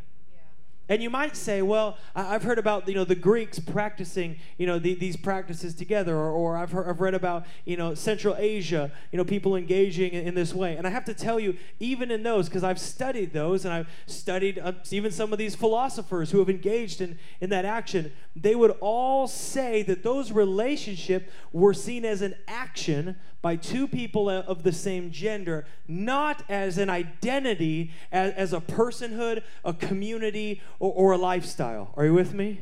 And 0.87 1.01
you 1.01 1.09
might 1.09 1.35
say, 1.35 1.61
well, 1.63 1.97
I've 2.15 2.43
heard 2.43 2.59
about 2.59 2.87
you 2.87 2.93
know 2.93 3.05
the 3.05 3.15
Greeks 3.15 3.59
practicing 3.59 4.37
you 4.57 4.67
know 4.67 4.77
the, 4.77 4.93
these 4.93 5.17
practices 5.17 5.73
together, 5.73 6.15
or, 6.15 6.29
or 6.29 6.57
I've, 6.57 6.71
heard, 6.71 6.87
I've 6.87 7.01
read 7.01 7.15
about 7.15 7.45
you 7.65 7.75
know 7.75 7.95
Central 7.95 8.35
Asia, 8.37 8.91
you 9.11 9.17
know 9.17 9.23
people 9.23 9.55
engaging 9.55 10.11
in, 10.11 10.27
in 10.27 10.35
this 10.35 10.53
way. 10.53 10.75
And 10.75 10.85
I 10.85 10.91
have 10.91 11.05
to 11.05 11.13
tell 11.13 11.39
you, 11.39 11.57
even 11.79 12.11
in 12.11 12.21
those, 12.21 12.47
because 12.47 12.63
I've 12.63 12.79
studied 12.79 13.33
those, 13.33 13.65
and 13.65 13.73
I've 13.73 13.87
studied 14.05 14.59
uh, 14.59 14.73
even 14.91 15.11
some 15.11 15.33
of 15.33 15.39
these 15.39 15.55
philosophers 15.55 16.31
who 16.31 16.39
have 16.39 16.49
engaged 16.49 17.01
in 17.01 17.17
in 17.41 17.49
that 17.49 17.65
action, 17.65 18.11
they 18.35 18.53
would 18.53 18.75
all 18.79 19.27
say 19.27 19.81
that 19.83 20.03
those 20.03 20.31
relationships 20.31 21.31
were 21.51 21.73
seen 21.73 22.05
as 22.05 22.21
an 22.21 22.35
action 22.47 23.15
by 23.45 23.55
two 23.55 23.87
people 23.87 24.27
of 24.27 24.63
the 24.63 24.71
same 24.71 25.11
gender, 25.11 25.67
not 25.87 26.43
as 26.49 26.79
an 26.79 26.89
identity, 26.89 27.91
as, 28.11 28.33
as 28.33 28.53
a 28.53 28.59
personhood, 28.59 29.43
a 29.63 29.71
community, 29.71 30.63
or, 30.79 30.93
or 30.93 31.11
a 31.13 31.17
lifestyle. 31.17 31.91
Are 31.95 32.05
you 32.05 32.13
with 32.13 32.33
me? 32.33 32.61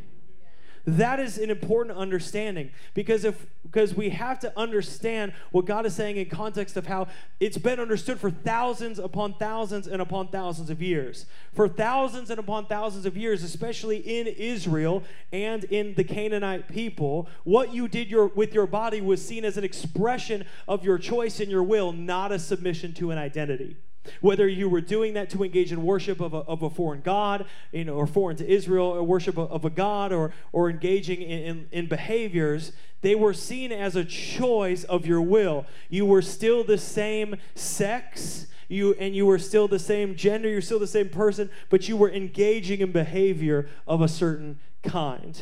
That 0.85 1.21
is 1.21 1.37
an 1.37 1.49
important 1.49 1.97
understanding 1.97 2.71
because 2.93 3.23
if 3.23 3.45
because 3.63 3.95
we 3.95 4.09
have 4.09 4.39
to 4.41 4.53
understand 4.59 5.33
what 5.51 5.65
God 5.65 5.85
is 5.85 5.95
saying 5.95 6.17
in 6.17 6.29
context 6.29 6.77
of 6.77 6.85
how 6.85 7.07
it's 7.39 7.57
been 7.57 7.79
understood 7.79 8.19
for 8.19 8.29
thousands 8.29 8.99
upon 8.99 9.33
thousands 9.35 9.87
and 9.87 10.01
upon 10.01 10.27
thousands 10.27 10.69
of 10.69 10.81
years. 10.81 11.25
For 11.53 11.67
thousands 11.67 12.29
and 12.29 12.39
upon 12.39 12.67
thousands 12.67 13.05
of 13.07 13.17
years, 13.17 13.41
especially 13.41 13.97
in 13.97 14.27
Israel 14.27 15.03
and 15.31 15.63
in 15.63 15.95
the 15.95 16.03
Canaanite 16.03 16.67
people, 16.67 17.27
what 17.45 17.73
you 17.73 17.87
did 17.87 18.11
your, 18.11 18.27
with 18.27 18.53
your 18.53 18.67
body 18.67 19.01
was 19.01 19.25
seen 19.25 19.43
as 19.43 19.57
an 19.57 19.63
expression 19.63 20.45
of 20.67 20.83
your 20.83 20.99
choice 20.99 21.39
and 21.39 21.49
your 21.49 21.63
will, 21.63 21.93
not 21.93 22.31
a 22.31 22.37
submission 22.37 22.93
to 22.95 23.09
an 23.09 23.17
identity. 23.17 23.77
Whether 24.21 24.47
you 24.47 24.69
were 24.69 24.81
doing 24.81 25.13
that 25.13 25.29
to 25.31 25.43
engage 25.43 25.71
in 25.71 25.83
worship 25.83 26.19
of 26.19 26.33
a, 26.33 26.39
of 26.39 26.61
a 26.61 26.69
foreign 26.69 27.01
god, 27.01 27.45
you 27.71 27.85
know, 27.85 27.95
or 27.95 28.07
foreign 28.07 28.37
to 28.37 28.47
Israel, 28.47 28.87
or 28.87 29.03
worship 29.03 29.37
of 29.37 29.65
a 29.65 29.69
god, 29.69 30.11
or, 30.11 30.31
or 30.51 30.69
engaging 30.69 31.21
in, 31.21 31.39
in, 31.39 31.67
in 31.71 31.87
behaviors, 31.87 32.71
they 33.01 33.15
were 33.15 33.33
seen 33.33 33.71
as 33.71 33.95
a 33.95 34.05
choice 34.05 34.83
of 34.85 35.05
your 35.05 35.21
will. 35.21 35.65
You 35.89 36.05
were 36.05 36.21
still 36.21 36.63
the 36.63 36.77
same 36.77 37.35
sex, 37.55 38.47
you 38.69 38.93
and 38.93 39.15
you 39.15 39.25
were 39.25 39.39
still 39.39 39.67
the 39.67 39.79
same 39.79 40.15
gender, 40.15 40.49
you're 40.49 40.61
still 40.61 40.79
the 40.79 40.87
same 40.87 41.09
person, 41.09 41.49
but 41.69 41.87
you 41.87 41.97
were 41.97 42.09
engaging 42.09 42.79
in 42.79 42.91
behavior 42.91 43.69
of 43.87 44.01
a 44.01 44.07
certain 44.07 44.59
kind. 44.83 45.41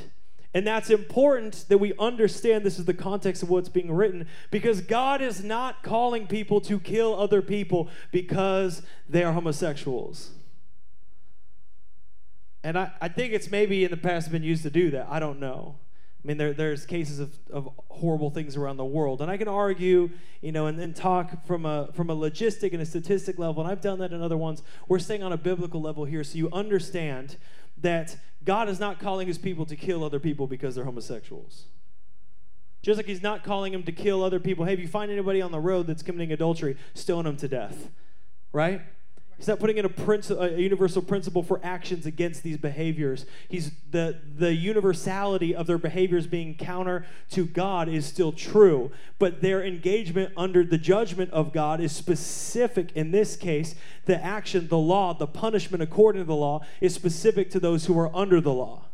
And 0.53 0.67
that's 0.67 0.89
important 0.89 1.65
that 1.69 1.77
we 1.77 1.93
understand 1.97 2.65
this 2.65 2.77
is 2.77 2.85
the 2.85 2.93
context 2.93 3.41
of 3.41 3.49
what's 3.49 3.69
being 3.69 3.91
written 3.91 4.27
because 4.49 4.81
God 4.81 5.21
is 5.21 5.43
not 5.43 5.81
calling 5.81 6.27
people 6.27 6.59
to 6.61 6.79
kill 6.79 7.17
other 7.17 7.41
people 7.41 7.87
because 8.11 8.81
they 9.07 9.23
are 9.23 9.31
homosexuals. 9.31 10.31
And 12.63 12.77
I, 12.77 12.91
I 13.01 13.07
think 13.07 13.33
it's 13.33 13.49
maybe 13.49 13.85
in 13.85 13.91
the 13.91 13.97
past 13.97 14.29
been 14.29 14.43
used 14.43 14.63
to 14.63 14.69
do 14.69 14.91
that. 14.91 15.07
I 15.09 15.19
don't 15.19 15.39
know. 15.39 15.75
I 16.23 16.27
mean, 16.27 16.37
there, 16.37 16.53
there's 16.53 16.85
cases 16.85 17.17
of, 17.17 17.33
of 17.49 17.69
horrible 17.89 18.29
things 18.29 18.55
around 18.55 18.77
the 18.77 18.85
world. 18.85 19.21
And 19.21 19.31
I 19.31 19.37
can 19.37 19.47
argue, 19.47 20.11
you 20.41 20.51
know, 20.51 20.67
and 20.67 20.77
then 20.77 20.93
talk 20.93 21.47
from 21.47 21.65
a, 21.65 21.89
from 21.93 22.11
a 22.11 22.15
logistic 22.15 22.73
and 22.73 22.81
a 22.81 22.85
statistic 22.85 23.39
level. 23.39 23.63
And 23.63 23.71
I've 23.71 23.81
done 23.81 23.99
that 23.99 24.11
in 24.11 24.21
other 24.21 24.37
ones. 24.37 24.61
We're 24.87 24.99
staying 24.99 25.23
on 25.23 25.33
a 25.33 25.37
biblical 25.37 25.81
level 25.81 26.05
here 26.05 26.23
so 26.23 26.37
you 26.37 26.49
understand 26.51 27.37
that 27.77 28.17
God 28.43 28.69
is 28.69 28.79
not 28.79 28.99
calling 28.99 29.27
his 29.27 29.37
people 29.37 29.65
to 29.65 29.75
kill 29.75 30.03
other 30.03 30.19
people 30.19 30.47
because 30.47 30.75
they're 30.75 30.85
homosexuals. 30.85 31.65
Just 32.81 32.97
like 32.97 33.05
he's 33.05 33.21
not 33.21 33.43
calling 33.43 33.71
them 33.73 33.83
to 33.83 33.91
kill 33.91 34.23
other 34.23 34.39
people. 34.39 34.65
Hey, 34.65 34.73
if 34.73 34.79
you 34.79 34.87
find 34.87 35.11
anybody 35.11 35.41
on 35.41 35.51
the 35.51 35.59
road 35.59 35.85
that's 35.85 36.01
committing 36.01 36.31
adultery, 36.31 36.75
stone 36.95 37.25
them 37.25 37.37
to 37.37 37.47
death. 37.47 37.89
Right? 38.51 38.81
He's 39.41 39.47
not 39.47 39.59
putting 39.59 39.77
in 39.77 39.85
a, 39.85 39.89
princi- 39.89 40.39
a 40.39 40.61
universal 40.61 41.01
principle 41.01 41.41
for 41.41 41.59
actions 41.63 42.05
against 42.05 42.43
these 42.43 42.57
behaviors. 42.57 43.25
He's 43.49 43.71
the, 43.89 44.19
the 44.37 44.53
universality 44.53 45.55
of 45.55 45.65
their 45.65 45.79
behaviors 45.79 46.27
being 46.27 46.53
counter 46.53 47.07
to 47.31 47.47
God 47.47 47.89
is 47.89 48.05
still 48.05 48.31
true, 48.31 48.91
but 49.17 49.41
their 49.41 49.63
engagement 49.63 50.31
under 50.37 50.63
the 50.63 50.77
judgment 50.77 51.31
of 51.31 51.53
God 51.53 51.81
is 51.81 51.91
specific. 51.91 52.91
In 52.91 53.09
this 53.09 53.35
case, 53.35 53.73
the 54.05 54.23
action, 54.23 54.67
the 54.67 54.77
law, 54.77 55.15
the 55.15 55.25
punishment 55.25 55.81
according 55.81 56.21
to 56.21 56.27
the 56.27 56.35
law 56.35 56.63
is 56.79 56.93
specific 56.93 57.49
to 57.49 57.59
those 57.59 57.87
who 57.87 57.97
are 57.97 58.15
under 58.15 58.41
the 58.41 58.53
law. 58.53 58.89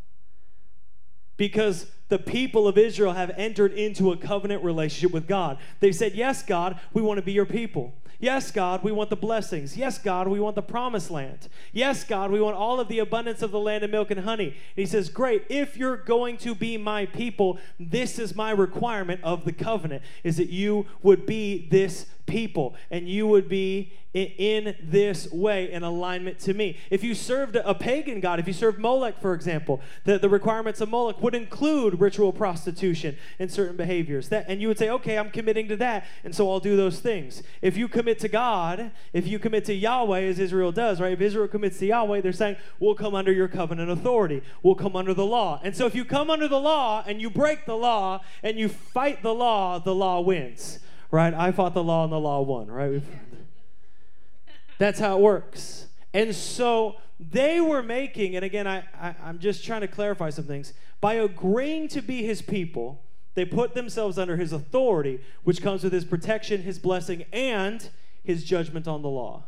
Because 1.35 1.87
the 2.07 2.19
people 2.19 2.69
of 2.69 2.77
Israel 2.77 3.11
have 3.11 3.31
entered 3.31 3.73
into 3.73 4.13
a 4.13 4.17
covenant 4.17 4.63
relationship 4.63 5.11
with 5.11 5.27
God. 5.27 5.57
They 5.81 5.91
said, 5.91 6.15
Yes, 6.15 6.41
God, 6.41 6.79
we 6.93 7.01
want 7.01 7.17
to 7.17 7.21
be 7.21 7.33
your 7.33 7.45
people. 7.45 7.95
Yes, 8.19 8.49
God, 8.49 8.83
we 8.83 8.91
want 8.91 9.11
the 9.11 9.15
blessings. 9.15 9.77
Yes, 9.77 9.99
God, 9.99 10.27
we 10.27 10.39
want 10.39 10.55
the 10.55 10.63
promised 10.63 11.11
land. 11.11 11.47
Yes, 11.71 12.03
God, 12.03 12.31
we 12.31 12.41
want 12.41 12.55
all 12.55 12.79
of 12.79 12.87
the 12.87 12.97
abundance 12.97 13.43
of 13.43 13.51
the 13.51 13.59
land 13.59 13.83
of 13.83 13.91
milk 13.91 14.09
and 14.09 14.21
honey. 14.21 14.47
And 14.47 14.55
he 14.75 14.87
says, 14.87 15.09
Great, 15.09 15.43
if 15.49 15.77
you're 15.77 15.97
going 15.97 16.37
to 16.37 16.55
be 16.55 16.77
my 16.77 17.05
people, 17.05 17.59
this 17.79 18.17
is 18.17 18.35
my 18.35 18.49
requirement 18.49 19.21
of 19.23 19.45
the 19.45 19.51
covenant, 19.51 20.01
is 20.23 20.37
that 20.37 20.49
you 20.49 20.87
would 21.03 21.27
be 21.27 21.67
this 21.69 22.07
people 22.27 22.75
and 22.91 23.09
you 23.09 23.25
would 23.25 23.49
be 23.49 23.93
in 24.13 24.75
this 24.81 25.31
way 25.31 25.71
in 25.71 25.83
alignment 25.83 26.39
to 26.39 26.53
me. 26.53 26.77
If 26.89 27.03
you 27.03 27.13
served 27.13 27.55
a 27.55 27.75
pagan 27.75 28.19
god, 28.19 28.39
if 28.39 28.47
you 28.47 28.53
served 28.53 28.79
Molech, 28.79 29.21
for 29.21 29.33
example, 29.33 29.81
the, 30.05 30.17
the 30.17 30.29
requirements 30.29 30.81
of 30.81 30.89
Molech 30.89 31.21
would 31.21 31.35
include 31.35 31.99
ritual 31.99 32.31
prostitution 32.31 33.17
and 33.37 33.51
certain 33.51 33.75
behaviors. 33.75 34.29
That, 34.29 34.45
and 34.47 34.61
you 34.61 34.67
would 34.69 34.77
say, 34.77 34.89
okay, 34.89 35.17
I'm 35.17 35.29
committing 35.29 35.67
to 35.67 35.77
that, 35.77 36.05
and 36.23 36.33
so 36.33 36.49
I'll 36.49 36.59
do 36.59 36.75
those 36.75 36.99
things. 36.99 37.43
If 37.61 37.77
you 37.77 37.87
commit 37.87 38.19
to 38.19 38.27
God, 38.27 38.91
if 39.13 39.27
you 39.27 39.39
commit 39.39 39.65
to 39.65 39.73
Yahweh, 39.73 40.21
as 40.21 40.39
Israel 40.39 40.71
does, 40.71 40.99
right? 40.99 41.13
If 41.13 41.21
Israel 41.21 41.47
commits 41.47 41.77
to 41.79 41.85
Yahweh, 41.85 42.21
they're 42.21 42.31
saying, 42.31 42.57
we'll 42.79 42.95
come 42.95 43.13
under 43.13 43.31
your 43.31 43.47
covenant 43.47 43.91
authority, 43.91 44.41
we'll 44.63 44.75
come 44.75 44.95
under 44.95 45.13
the 45.13 45.25
law. 45.25 45.59
And 45.63 45.75
so 45.75 45.85
if 45.85 45.95
you 45.95 46.05
come 46.05 46.29
under 46.29 46.47
the 46.47 46.59
law 46.59 47.03
and 47.05 47.21
you 47.21 47.29
break 47.29 47.65
the 47.65 47.77
law 47.77 48.21
and 48.41 48.57
you 48.57 48.69
fight 48.69 49.21
the 49.21 49.33
law, 49.33 49.79
the 49.79 49.93
law 49.93 50.21
wins 50.21 50.79
right? 51.11 51.33
I 51.33 51.51
fought 51.51 51.73
the 51.73 51.83
law 51.83 52.03
and 52.03 52.11
the 52.11 52.19
law 52.19 52.41
won, 52.41 52.67
right? 52.67 53.01
That's 54.77 54.99
how 54.99 55.17
it 55.17 55.21
works. 55.21 55.87
And 56.13 56.35
so 56.35 56.95
they 57.19 57.59
were 57.59 57.81
making, 57.81 58.35
and 58.35 58.45
again, 58.45 58.67
I, 58.67 58.83
I, 58.99 59.15
I'm 59.23 59.39
just 59.39 59.65
trying 59.65 59.81
to 59.81 59.87
clarify 59.87 60.29
some 60.29 60.45
things. 60.45 60.73
By 61.01 61.15
agreeing 61.15 61.87
to 61.89 62.01
be 62.01 62.23
his 62.23 62.41
people, 62.41 63.03
they 63.33 63.45
put 63.45 63.73
themselves 63.73 64.17
under 64.17 64.37
his 64.37 64.51
authority, 64.51 65.21
which 65.43 65.61
comes 65.61 65.83
with 65.83 65.93
his 65.93 66.05
protection, 66.05 66.63
his 66.63 66.79
blessing, 66.79 67.25
and 67.31 67.89
his 68.23 68.43
judgment 68.43 68.87
on 68.87 69.01
the 69.01 69.09
law. 69.09 69.43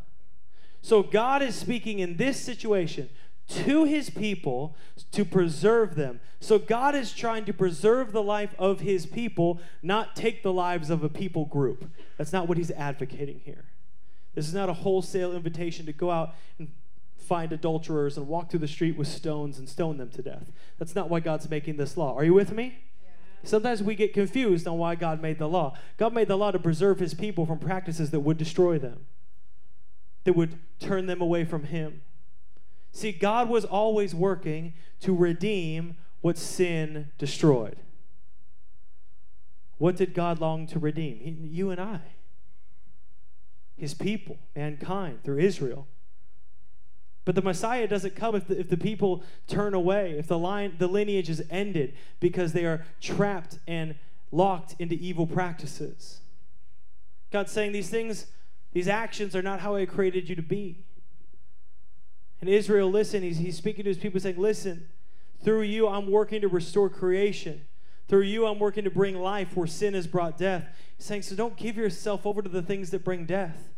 So 0.81 1.03
God 1.03 1.41
is 1.41 1.55
speaking 1.55 1.99
in 1.99 2.17
this 2.17 2.39
situation 2.39 3.09
to 3.49 3.83
his 3.83 4.09
people 4.09 4.75
to 5.11 5.25
preserve 5.25 5.95
them. 5.95 6.19
So 6.39 6.59
God 6.59 6.95
is 6.95 7.13
trying 7.13 7.45
to 7.45 7.53
preserve 7.53 8.11
the 8.11 8.23
life 8.23 8.53
of 8.59 8.81
his 8.81 9.05
people, 9.05 9.59
not 9.81 10.15
take 10.15 10.43
the 10.43 10.53
lives 10.53 10.89
of 10.89 11.03
a 11.03 11.09
people 11.09 11.45
group. 11.45 11.89
That's 12.17 12.31
not 12.31 12.47
what 12.47 12.57
he's 12.57 12.71
advocating 12.71 13.41
here. 13.43 13.65
This 14.35 14.47
is 14.47 14.53
not 14.53 14.69
a 14.69 14.73
wholesale 14.73 15.33
invitation 15.33 15.85
to 15.87 15.93
go 15.93 16.11
out 16.11 16.35
and 16.59 16.69
find 17.17 17.51
adulterers 17.51 18.17
and 18.17 18.27
walk 18.27 18.49
through 18.49 18.59
the 18.59 18.67
street 18.67 18.97
with 18.97 19.07
stones 19.07 19.57
and 19.57 19.67
stone 19.67 19.97
them 19.97 20.09
to 20.11 20.21
death. 20.21 20.51
That's 20.77 20.95
not 20.95 21.09
why 21.09 21.19
God's 21.19 21.49
making 21.49 21.77
this 21.77 21.97
law. 21.97 22.15
Are 22.15 22.23
you 22.23 22.33
with 22.33 22.51
me? 22.51 22.79
Sometimes 23.43 23.81
we 23.81 23.95
get 23.95 24.13
confused 24.13 24.67
on 24.67 24.77
why 24.77 24.95
God 24.95 25.21
made 25.21 25.39
the 25.39 25.47
law. 25.47 25.77
God 25.97 26.13
made 26.13 26.27
the 26.27 26.37
law 26.37 26.51
to 26.51 26.59
preserve 26.59 26.99
his 26.99 27.13
people 27.13 27.45
from 27.45 27.57
practices 27.57 28.11
that 28.11 28.19
would 28.19 28.37
destroy 28.37 28.77
them, 28.77 29.05
that 30.25 30.35
would 30.35 30.59
turn 30.79 31.05
them 31.05 31.21
away 31.21 31.45
from 31.45 31.63
him. 31.63 32.01
See, 32.91 33.11
God 33.11 33.49
was 33.49 33.65
always 33.65 34.15
working 34.15 34.73
to 35.01 35.15
redeem 35.15 35.95
what 36.21 36.37
sin 36.37 37.11
destroyed. 37.17 37.77
What 39.77 39.95
did 39.95 40.13
God 40.13 40.41
long 40.41 40.67
to 40.67 40.79
redeem? 40.79 41.19
He, 41.19 41.31
you 41.31 41.69
and 41.69 41.79
I, 41.79 42.01
his 43.77 43.93
people, 43.93 44.37
mankind, 44.55 45.23
through 45.23 45.39
Israel. 45.39 45.87
But 47.23 47.35
the 47.35 47.41
Messiah 47.41 47.87
doesn't 47.87 48.15
come 48.15 48.35
if 48.35 48.47
the, 48.47 48.59
if 48.59 48.69
the 48.69 48.77
people 48.77 49.23
turn 49.47 49.73
away, 49.73 50.15
if 50.17 50.27
the 50.27 50.37
line, 50.37 50.75
the 50.79 50.87
lineage 50.87 51.29
is 51.29 51.43
ended 51.49 51.93
because 52.19 52.53
they 52.53 52.65
are 52.65 52.85
trapped 52.99 53.59
and 53.67 53.95
locked 54.31 54.75
into 54.79 54.95
evil 54.95 55.27
practices. 55.27 56.21
God's 57.31 57.51
saying 57.51 57.71
these 57.71 57.89
things, 57.89 58.25
these 58.73 58.87
actions 58.87 59.35
are 59.35 59.41
not 59.41 59.59
how 59.59 59.75
I 59.75 59.85
created 59.85 60.27
you 60.27 60.35
to 60.35 60.41
be. 60.41 60.83
And 62.41 62.49
Israel, 62.49 62.89
listen, 62.89 63.21
he's, 63.21 63.37
he's 63.37 63.57
speaking 63.57 63.83
to 63.83 63.89
his 63.89 63.97
people 63.97 64.19
saying, 64.19 64.37
Listen, 64.37 64.87
through 65.43 65.63
you, 65.63 65.87
I'm 65.87 66.09
working 66.09 66.41
to 66.41 66.47
restore 66.47 66.89
creation. 66.89 67.61
Through 68.07 68.23
you, 68.23 68.47
I'm 68.47 68.59
working 68.59 68.85
to 68.85 68.89
bring 68.89 69.15
life 69.15 69.55
where 69.55 69.67
sin 69.67 69.93
has 69.93 70.07
brought 70.07 70.37
death. 70.37 70.65
He's 70.97 71.05
saying, 71.05 71.23
So 71.23 71.35
don't 71.35 71.57
give 71.57 71.77
yourself 71.77 72.25
over 72.25 72.41
to 72.41 72.49
the 72.49 72.61
things 72.61 72.91
that 72.91 73.03
bring 73.03 73.25
death. 73.25 73.69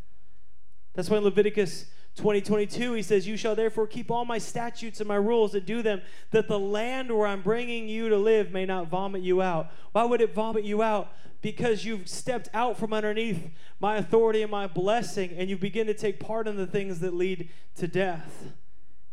That's 0.94 1.10
why 1.10 1.18
in 1.18 1.24
Leviticus 1.24 1.86
2022 2.16 2.92
he 2.92 3.02
says, 3.02 3.26
You 3.26 3.36
shall 3.36 3.56
therefore 3.56 3.86
keep 3.86 4.10
all 4.10 4.24
my 4.24 4.38
statutes 4.38 5.00
and 5.00 5.08
my 5.08 5.16
rules 5.16 5.54
and 5.54 5.66
do 5.66 5.82
them, 5.82 6.02
that 6.30 6.48
the 6.48 6.58
land 6.58 7.10
where 7.10 7.26
I'm 7.26 7.42
bringing 7.42 7.88
you 7.88 8.08
to 8.10 8.16
live 8.16 8.52
may 8.52 8.64
not 8.64 8.88
vomit 8.88 9.22
you 9.22 9.42
out. 9.42 9.70
Why 9.92 10.04
would 10.04 10.20
it 10.20 10.34
vomit 10.34 10.64
you 10.64 10.82
out? 10.82 11.12
because 11.42 11.84
you've 11.84 12.08
stepped 12.08 12.48
out 12.54 12.78
from 12.78 12.92
underneath 12.92 13.50
my 13.80 13.96
authority 13.96 14.42
and 14.42 14.50
my 14.50 14.66
blessing 14.66 15.34
and 15.36 15.50
you 15.50 15.58
begin 15.58 15.88
to 15.88 15.94
take 15.94 16.18
part 16.20 16.46
in 16.48 16.56
the 16.56 16.66
things 16.66 17.00
that 17.00 17.12
lead 17.12 17.50
to 17.74 17.86
death. 17.86 18.52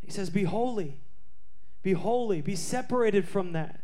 He 0.10 0.16
says, 0.16 0.32
Be 0.32 0.44
holy. 0.44 1.00
Be 1.84 1.94
holy. 1.94 2.42
Be 2.42 2.56
separated 2.56 3.28
from 3.30 3.54
that. 3.54 3.82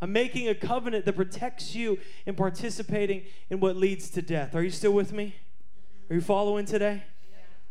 I'm 0.00 0.12
making 0.12 0.48
a 0.48 0.54
covenant 0.54 1.04
that 1.06 1.16
protects 1.16 1.74
you 1.74 1.98
in 2.26 2.36
participating 2.36 3.24
in 3.50 3.58
what 3.58 3.76
leads 3.76 4.08
to 4.10 4.22
death. 4.22 4.54
Are 4.54 4.62
you 4.62 4.70
still 4.70 4.92
with 4.92 5.12
me? 5.12 5.34
Are 6.08 6.14
you 6.14 6.20
following 6.20 6.64
today? 6.64 7.02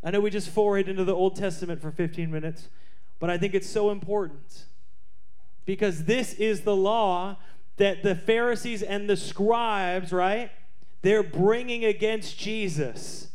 I 0.03 0.11
know 0.11 0.19
we 0.19 0.29
just 0.29 0.53
forayed 0.53 0.89
into 0.89 1.05
the 1.05 1.15
Old 1.15 1.37
Testament 1.37 1.81
for 1.81 1.89
15 1.89 2.29
minutes, 2.29 2.67
but 3.21 3.29
I 3.29 3.37
think 3.37 3.53
it's 3.53 3.69
so 3.69 3.89
important 3.89 4.65
because 5.65 6.03
this 6.03 6.33
is 6.33 6.61
the 6.61 6.75
law 6.75 7.37
that 7.77 8.03
the 8.03 8.15
Pharisees 8.15 8.83
and 8.83 9.09
the 9.09 9.15
scribes, 9.15 10.11
right? 10.11 10.51
They're 11.03 11.23
bringing 11.23 11.85
against 11.85 12.37
Jesus. 12.37 13.29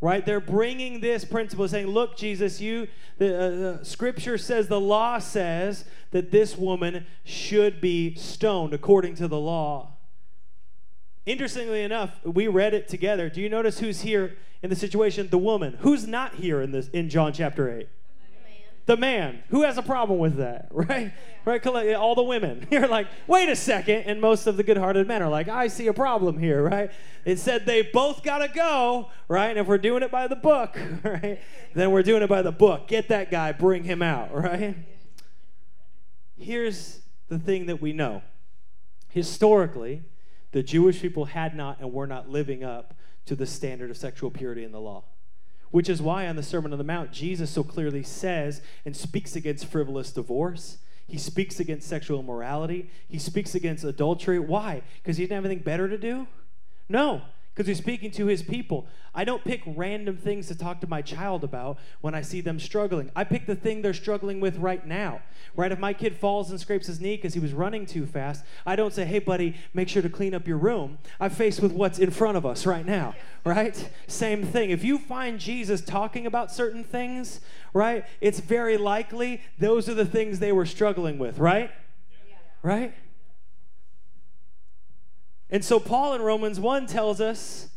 Right? 0.00 0.24
They're 0.24 0.40
bringing 0.40 1.00
this 1.00 1.24
principle 1.24 1.66
saying, 1.66 1.88
"Look, 1.88 2.16
Jesus, 2.16 2.60
you 2.60 2.86
the, 3.18 3.80
uh, 3.80 3.84
scripture 3.84 4.38
says 4.38 4.68
the 4.68 4.80
law 4.80 5.18
says 5.18 5.84
that 6.12 6.30
this 6.30 6.56
woman 6.56 7.06
should 7.24 7.80
be 7.80 8.14
stoned 8.14 8.72
according 8.72 9.16
to 9.16 9.26
the 9.26 9.38
law." 9.40 9.94
Interestingly 11.26 11.82
enough, 11.82 12.24
we 12.24 12.46
read 12.46 12.74
it 12.74 12.88
together. 12.88 13.28
Do 13.28 13.40
you 13.40 13.48
notice 13.48 13.80
who's 13.80 14.00
here 14.00 14.36
in 14.62 14.70
the 14.70 14.76
situation? 14.76 15.28
The 15.28 15.36
woman. 15.36 15.76
Who's 15.80 16.06
not 16.06 16.36
here 16.36 16.62
in 16.62 16.70
this 16.70 16.88
in 16.88 17.10
John 17.10 17.32
chapter 17.32 17.68
8? 17.70 17.88
The 18.88 18.96
man. 18.96 19.42
Who 19.50 19.62
has 19.62 19.76
a 19.76 19.82
problem 19.82 20.18
with 20.18 20.38
that 20.38 20.68
right? 20.72 21.12
Right 21.44 21.64
all 21.94 22.14
the 22.14 22.22
women. 22.22 22.66
You're 22.70 22.88
like 22.88 23.06
wait 23.28 23.48
a 23.48 23.54
second 23.54 24.02
and 24.02 24.20
most 24.20 24.46
of 24.48 24.56
the 24.56 24.64
good-hearted 24.64 25.06
men 25.06 25.22
are 25.22 25.28
like 25.28 25.48
i 25.48 25.68
see 25.68 25.86
a 25.86 25.92
problem 25.92 26.38
here 26.38 26.62
right? 26.68 26.90
It 27.24 27.38
said 27.38 27.66
they 27.66 27.82
both 27.82 28.24
gotta 28.24 28.48
go 28.48 29.10
right? 29.28 29.50
And 29.50 29.58
if 29.58 29.66
we're 29.66 29.78
doing 29.78 30.02
it 30.02 30.10
by 30.10 30.26
the 30.26 30.36
book 30.36 30.76
right 31.04 31.38
then 31.74 31.92
we're 31.92 32.02
doing 32.02 32.22
it 32.22 32.28
by 32.28 32.42
the 32.42 32.50
book. 32.50 32.88
Get 32.88 33.08
that 33.08 33.30
guy 33.30 33.52
bring 33.52 33.84
him 33.84 34.02
out 34.02 34.34
right? 34.34 34.74
Here's 36.36 37.00
the 37.28 37.38
thing 37.38 37.66
that 37.66 37.80
we 37.80 37.92
know. 37.92 38.22
Historically 39.10 40.02
the 40.52 40.62
jewish 40.62 41.02
people 41.02 41.26
had 41.26 41.54
not 41.54 41.78
and 41.78 41.92
were 41.92 42.06
not 42.06 42.30
living 42.30 42.64
up 42.64 42.94
to 43.26 43.36
the 43.36 43.46
standard 43.46 43.90
of 43.90 43.98
sexual 43.98 44.30
purity 44.30 44.64
in 44.64 44.72
the 44.72 44.80
law 44.80 45.04
which 45.70 45.88
is 45.88 46.02
why 46.02 46.26
on 46.26 46.36
the 46.36 46.42
Sermon 46.42 46.72
on 46.72 46.78
the 46.78 46.84
Mount, 46.84 47.12
Jesus 47.12 47.50
so 47.50 47.62
clearly 47.62 48.02
says 48.02 48.60
and 48.84 48.96
speaks 48.96 49.36
against 49.36 49.66
frivolous 49.66 50.12
divorce. 50.12 50.78
He 51.06 51.18
speaks 51.18 51.58
against 51.58 51.88
sexual 51.88 52.20
immorality. 52.20 52.90
He 53.08 53.18
speaks 53.18 53.54
against 53.54 53.84
adultery. 53.84 54.38
Why? 54.38 54.82
Because 55.02 55.16
he 55.16 55.24
didn't 55.24 55.36
have 55.36 55.44
anything 55.46 55.64
better 55.64 55.88
to 55.88 55.96
do? 55.96 56.26
No, 56.88 57.22
because 57.58 57.66
he's 57.66 57.78
speaking 57.78 58.12
to 58.12 58.26
his 58.26 58.40
people. 58.40 58.86
I 59.16 59.24
don't 59.24 59.42
pick 59.42 59.62
random 59.66 60.16
things 60.16 60.46
to 60.46 60.54
talk 60.54 60.80
to 60.80 60.86
my 60.86 61.02
child 61.02 61.42
about 61.42 61.80
when 62.00 62.14
I 62.14 62.22
see 62.22 62.40
them 62.40 62.60
struggling. 62.60 63.10
I 63.16 63.24
pick 63.24 63.46
the 63.46 63.56
thing 63.56 63.82
they're 63.82 63.92
struggling 63.92 64.38
with 64.38 64.58
right 64.58 64.86
now. 64.86 65.22
Right? 65.56 65.72
If 65.72 65.80
my 65.80 65.92
kid 65.92 66.14
falls 66.14 66.52
and 66.52 66.60
scrapes 66.60 66.86
his 66.86 67.00
knee 67.00 67.16
because 67.16 67.34
he 67.34 67.40
was 67.40 67.52
running 67.52 67.84
too 67.84 68.06
fast, 68.06 68.44
I 68.64 68.76
don't 68.76 68.94
say, 68.94 69.04
hey, 69.04 69.18
buddy, 69.18 69.56
make 69.74 69.88
sure 69.88 70.02
to 70.02 70.08
clean 70.08 70.36
up 70.36 70.46
your 70.46 70.56
room. 70.56 70.98
I'm 71.18 71.30
faced 71.30 71.60
with 71.60 71.72
what's 71.72 71.98
in 71.98 72.12
front 72.12 72.36
of 72.36 72.46
us 72.46 72.64
right 72.64 72.86
now. 72.86 73.16
Right? 73.44 73.90
Same 74.06 74.44
thing. 74.44 74.70
If 74.70 74.84
you 74.84 74.96
find 74.96 75.40
Jesus 75.40 75.80
talking 75.80 76.26
about 76.26 76.52
certain 76.52 76.84
things, 76.84 77.40
right, 77.72 78.04
it's 78.20 78.38
very 78.38 78.76
likely 78.76 79.42
those 79.58 79.88
are 79.88 79.94
the 79.94 80.06
things 80.06 80.38
they 80.38 80.52
were 80.52 80.66
struggling 80.66 81.18
with, 81.18 81.40
right? 81.40 81.72
Right? 82.62 82.94
And 85.50 85.64
so 85.64 85.80
Paul 85.80 86.14
in 86.14 86.22
Romans 86.22 86.60
1 86.60 86.86
tells 86.86 87.20
us 87.20 87.68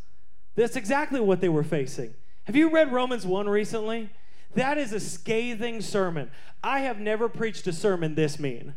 that's 0.55 0.75
exactly 0.75 1.19
what 1.19 1.41
they 1.41 1.49
were 1.49 1.63
facing. 1.63 2.13
Have 2.45 2.55
you 2.55 2.69
read 2.69 2.91
Romans 2.91 3.25
1 3.25 3.47
recently? 3.47 4.09
That 4.55 4.77
is 4.77 4.91
a 4.91 4.99
scathing 4.99 5.81
sermon. 5.81 6.31
I 6.63 6.79
have 6.79 6.99
never 6.99 7.29
preached 7.29 7.65
a 7.67 7.73
sermon 7.73 8.15
this 8.15 8.39
mean 8.39 8.75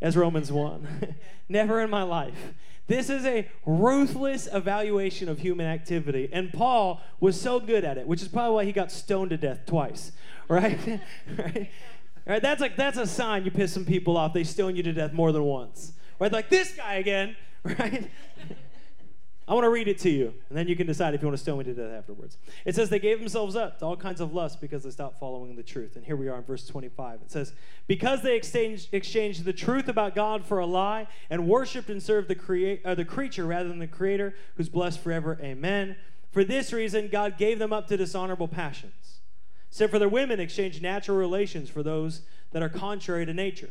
as 0.00 0.16
Romans 0.16 0.52
1. 0.52 1.14
never 1.48 1.80
in 1.80 1.90
my 1.90 2.02
life. 2.02 2.54
This 2.86 3.10
is 3.10 3.24
a 3.24 3.48
ruthless 3.64 4.48
evaluation 4.52 5.28
of 5.28 5.40
human 5.40 5.66
activity. 5.66 6.28
And 6.32 6.52
Paul 6.52 7.00
was 7.18 7.40
so 7.40 7.58
good 7.58 7.84
at 7.84 7.98
it, 7.98 8.06
which 8.06 8.22
is 8.22 8.28
probably 8.28 8.54
why 8.54 8.64
he 8.64 8.72
got 8.72 8.92
stoned 8.92 9.30
to 9.30 9.36
death 9.36 9.66
twice, 9.66 10.12
right? 10.48 10.78
right? 11.38 11.70
Right? 12.26 12.42
That's 12.42 12.60
like 12.60 12.76
that's 12.76 12.98
a 12.98 13.06
sign 13.06 13.44
you 13.44 13.50
piss 13.50 13.72
some 13.72 13.84
people 13.84 14.16
off. 14.16 14.32
They 14.32 14.44
stone 14.44 14.74
you 14.74 14.82
to 14.84 14.92
death 14.92 15.12
more 15.12 15.30
than 15.32 15.44
once. 15.44 15.92
Right? 16.18 16.32
Like 16.32 16.48
this 16.48 16.74
guy 16.74 16.94
again, 16.94 17.36
right? 17.78 18.10
I 19.48 19.54
want 19.54 19.62
to 19.62 19.70
read 19.70 19.86
it 19.86 19.98
to 19.98 20.10
you, 20.10 20.34
and 20.48 20.58
then 20.58 20.66
you 20.66 20.74
can 20.74 20.88
decide 20.88 21.14
if 21.14 21.22
you 21.22 21.28
want 21.28 21.38
to 21.38 21.42
stone 21.42 21.58
me 21.58 21.64
to 21.64 21.72
death 21.72 21.92
afterwards. 21.92 22.36
It 22.64 22.74
says, 22.74 22.90
They 22.90 22.98
gave 22.98 23.20
themselves 23.20 23.54
up 23.54 23.78
to 23.78 23.84
all 23.84 23.96
kinds 23.96 24.20
of 24.20 24.34
lust 24.34 24.60
because 24.60 24.82
they 24.82 24.90
stopped 24.90 25.20
following 25.20 25.54
the 25.54 25.62
truth. 25.62 25.94
And 25.94 26.04
here 26.04 26.16
we 26.16 26.28
are 26.28 26.36
in 26.36 26.42
verse 26.42 26.66
25. 26.66 27.20
It 27.22 27.30
says, 27.30 27.52
Because 27.86 28.22
they 28.22 28.34
exchanged, 28.34 28.88
exchanged 28.92 29.44
the 29.44 29.52
truth 29.52 29.86
about 29.86 30.16
God 30.16 30.44
for 30.44 30.58
a 30.58 30.66
lie 30.66 31.06
and 31.30 31.46
worshiped 31.46 31.88
and 31.88 32.02
served 32.02 32.26
the, 32.26 32.34
crea- 32.34 32.82
uh, 32.84 32.96
the 32.96 33.04
creature 33.04 33.46
rather 33.46 33.68
than 33.68 33.78
the 33.78 33.86
Creator, 33.86 34.34
who's 34.56 34.68
blessed 34.68 34.98
forever. 34.98 35.38
Amen. 35.40 35.94
For 36.32 36.42
this 36.42 36.72
reason, 36.72 37.08
God 37.08 37.38
gave 37.38 37.60
them 37.60 37.72
up 37.72 37.86
to 37.86 37.96
dishonorable 37.96 38.48
passions. 38.48 39.20
So 39.70 39.86
for 39.86 40.00
their 40.00 40.08
women 40.08 40.40
exchanged 40.40 40.82
natural 40.82 41.16
relations 41.16 41.70
for 41.70 41.84
those 41.84 42.22
that 42.50 42.64
are 42.64 42.68
contrary 42.68 43.24
to 43.26 43.32
nature. 43.32 43.70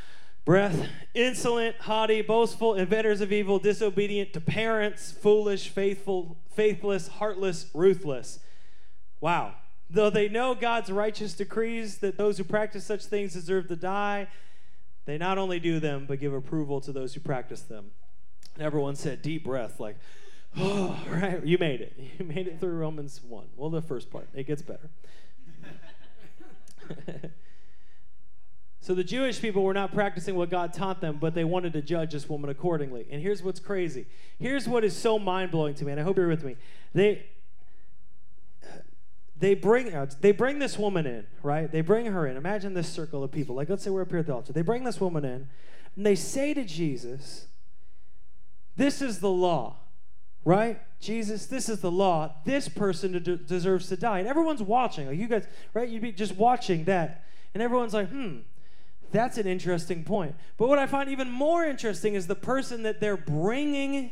breath, 0.45 0.87
insolent, 1.13 1.75
haughty, 1.77 2.21
boastful, 2.21 2.75
inventors 2.75 3.21
of 3.21 3.31
evil, 3.31 3.59
disobedient 3.59 4.33
to 4.33 4.41
parents, 4.41 5.11
foolish, 5.11 5.69
faithful, 5.69 6.37
faithless, 6.53 7.07
heartless, 7.07 7.67
ruthless. 7.73 8.39
Wow. 9.19 9.55
Though 9.89 10.09
they 10.09 10.29
know 10.29 10.55
God's 10.55 10.91
righteous 10.91 11.33
decrees 11.33 11.97
that 11.97 12.17
those 12.17 12.37
who 12.37 12.43
practice 12.43 12.85
such 12.85 13.05
things 13.05 13.33
deserve 13.33 13.67
to 13.67 13.75
die, 13.75 14.27
they 15.05 15.17
not 15.17 15.37
only 15.37 15.59
do 15.59 15.79
them, 15.79 16.05
but 16.07 16.19
give 16.19 16.33
approval 16.33 16.79
to 16.81 16.91
those 16.91 17.13
who 17.13 17.19
practice 17.19 17.61
them. 17.61 17.91
And 18.55 18.63
everyone 18.63 18.95
said, 18.95 19.21
deep 19.21 19.43
breath, 19.43 19.79
like, 19.79 19.97
oh, 20.57 20.99
right, 21.09 21.45
you 21.45 21.57
made 21.57 21.81
it. 21.81 21.97
You 22.17 22.25
made 22.25 22.47
it 22.47 22.59
through 22.59 22.77
Romans 22.77 23.21
1. 23.23 23.45
Well, 23.55 23.69
the 23.69 23.81
first 23.81 24.09
part, 24.09 24.29
it 24.33 24.47
gets 24.47 24.61
better. 24.61 24.89
So 28.83 28.95
the 28.95 29.03
Jewish 29.03 29.39
people 29.39 29.61
were 29.61 29.75
not 29.75 29.93
practicing 29.93 30.35
what 30.35 30.49
God 30.49 30.73
taught 30.73 31.01
them, 31.01 31.17
but 31.21 31.35
they 31.35 31.43
wanted 31.43 31.73
to 31.73 31.83
judge 31.83 32.13
this 32.13 32.27
woman 32.27 32.49
accordingly. 32.49 33.05
And 33.11 33.21
here's 33.21 33.43
what's 33.43 33.59
crazy. 33.59 34.07
Here's 34.39 34.67
what 34.67 34.83
is 34.83 34.95
so 34.95 35.19
mind 35.19 35.51
blowing 35.51 35.75
to 35.75 35.85
me, 35.85 35.91
and 35.91 36.01
I 36.01 36.03
hope 36.03 36.17
you're 36.17 36.27
with 36.27 36.43
me. 36.43 36.55
They 36.93 37.27
they 39.39 39.53
bring 39.53 39.93
they 40.21 40.31
bring 40.31 40.57
this 40.57 40.79
woman 40.79 41.05
in, 41.05 41.27
right? 41.43 41.71
They 41.71 41.81
bring 41.81 42.07
her 42.07 42.25
in. 42.25 42.37
Imagine 42.37 42.73
this 42.73 42.89
circle 42.89 43.23
of 43.23 43.31
people. 43.31 43.55
Like 43.55 43.69
let's 43.69 43.83
say 43.83 43.91
we're 43.91 44.01
up 44.01 44.09
here 44.09 44.19
at 44.19 44.25
the 44.25 44.33
altar. 44.33 44.51
They 44.51 44.63
bring 44.63 44.83
this 44.83 44.99
woman 44.99 45.25
in, 45.25 45.47
and 45.95 46.05
they 46.05 46.15
say 46.15 46.55
to 46.55 46.63
Jesus, 46.63 47.45
"This 48.77 48.99
is 48.99 49.19
the 49.19 49.29
law." 49.29 49.75
Right? 50.43 50.81
Jesus, 50.99 51.45
this 51.45 51.69
is 51.69 51.81
the 51.81 51.91
law. 51.91 52.33
This 52.45 52.67
person 52.67 53.41
deserves 53.45 53.89
to 53.89 53.95
die. 53.95 54.17
And 54.17 54.27
everyone's 54.27 54.63
watching. 54.63 55.05
Like 55.05 55.19
you 55.19 55.27
guys, 55.27 55.45
right? 55.75 55.87
You'd 55.87 56.01
be 56.01 56.11
just 56.11 56.35
watching 56.35 56.85
that. 56.85 57.25
And 57.53 57.61
everyone's 57.61 57.93
like, 57.93 58.09
hmm, 58.09 58.37
that's 59.11 59.37
an 59.37 59.47
interesting 59.47 60.03
point. 60.03 60.35
But 60.57 60.69
what 60.69 60.79
I 60.79 60.87
find 60.87 61.09
even 61.09 61.29
more 61.29 61.65
interesting 61.65 62.15
is 62.15 62.27
the 62.27 62.35
person 62.35 62.83
that 62.83 62.99
they're 62.99 63.17
bringing 63.17 64.11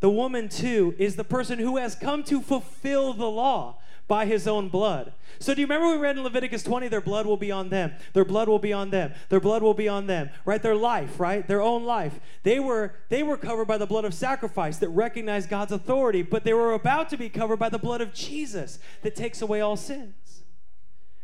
the 0.00 0.10
woman 0.10 0.48
to 0.48 0.94
is 0.98 1.16
the 1.16 1.24
person 1.24 1.58
who 1.58 1.76
has 1.76 1.94
come 1.94 2.24
to 2.24 2.40
fulfill 2.40 3.12
the 3.12 3.28
law 3.28 3.78
by 4.08 4.26
his 4.26 4.48
own 4.48 4.68
blood. 4.68 5.12
So 5.38 5.54
do 5.54 5.60
you 5.60 5.66
remember 5.66 5.88
we 5.88 5.96
read 5.96 6.16
in 6.16 6.24
Leviticus 6.24 6.62
20 6.64 6.88
their 6.88 7.00
blood 7.00 7.24
will 7.24 7.36
be 7.36 7.50
on 7.50 7.68
them. 7.68 7.92
Their 8.12 8.24
blood 8.24 8.48
will 8.48 8.58
be 8.58 8.72
on 8.72 8.90
them. 8.90 9.14
Their 9.28 9.40
blood 9.40 9.62
will 9.62 9.74
be 9.74 9.88
on 9.88 10.06
them. 10.06 10.30
Right? 10.44 10.60
Their 10.60 10.74
life, 10.74 11.18
right? 11.20 11.46
Their 11.46 11.62
own 11.62 11.84
life. 11.84 12.18
They 12.42 12.60
were 12.60 12.94
they 13.08 13.22
were 13.22 13.36
covered 13.36 13.66
by 13.66 13.78
the 13.78 13.86
blood 13.86 14.04
of 14.04 14.12
sacrifice 14.12 14.78
that 14.78 14.88
recognized 14.88 15.48
God's 15.48 15.72
authority, 15.72 16.22
but 16.22 16.44
they 16.44 16.52
were 16.52 16.74
about 16.74 17.08
to 17.10 17.16
be 17.16 17.28
covered 17.28 17.58
by 17.58 17.68
the 17.68 17.78
blood 17.78 18.00
of 18.00 18.12
Jesus 18.12 18.78
that 19.02 19.14
takes 19.14 19.40
away 19.40 19.60
all 19.60 19.76
sin. 19.76 20.14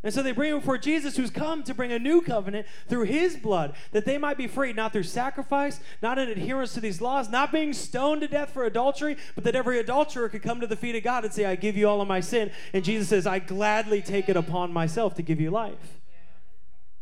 And 0.09 0.15
so 0.15 0.23
they 0.23 0.33
bring 0.33 0.53
him 0.53 0.61
before 0.61 0.79
Jesus, 0.79 1.19
who's 1.19 1.29
come 1.29 1.63
to 1.65 1.75
bring 1.75 1.93
a 1.93 1.99
new 1.99 2.23
covenant 2.23 2.67
through 2.89 3.03
his 3.03 3.37
blood, 3.37 3.75
that 3.93 4.07
they 4.07 4.17
might 4.17 4.39
be 4.39 4.47
freed, 4.47 4.75
not 4.75 4.91
through 4.91 5.03
sacrifice, 5.03 5.81
not 6.01 6.19
in 6.19 6.31
adherence 6.31 6.73
to 6.73 6.81
these 6.81 7.03
laws, 7.03 7.29
not 7.29 7.53
being 7.53 7.75
stoned 7.75 8.23
to 8.23 8.27
death 8.27 8.49
for 8.49 8.65
adultery, 8.65 9.19
but 9.35 9.45
that 9.45 9.55
every 9.55 9.79
adulterer 9.79 10.31
could 10.31 10.43
come 10.43 10.63
to 10.63 10.67
the 10.67 10.77
feet 10.77 10.97
of 10.97 11.03
God 11.03 11.27
and 11.27 11.35
say, 11.35 11.45
I 11.45 11.57
give 11.57 11.77
you 11.77 11.87
all 11.87 12.01
of 12.01 12.09
my 12.09 12.21
sin. 12.21 12.51
And 12.73 12.83
Jesus 12.83 13.11
says, 13.11 13.27
I 13.27 13.39
gladly 13.39 14.01
take 14.01 14.31
it 14.31 14.37
upon 14.39 14.73
myself 14.73 15.15
to 15.17 15.23
give 15.23 15.43
you 15.43 15.51
life. 15.51 16.01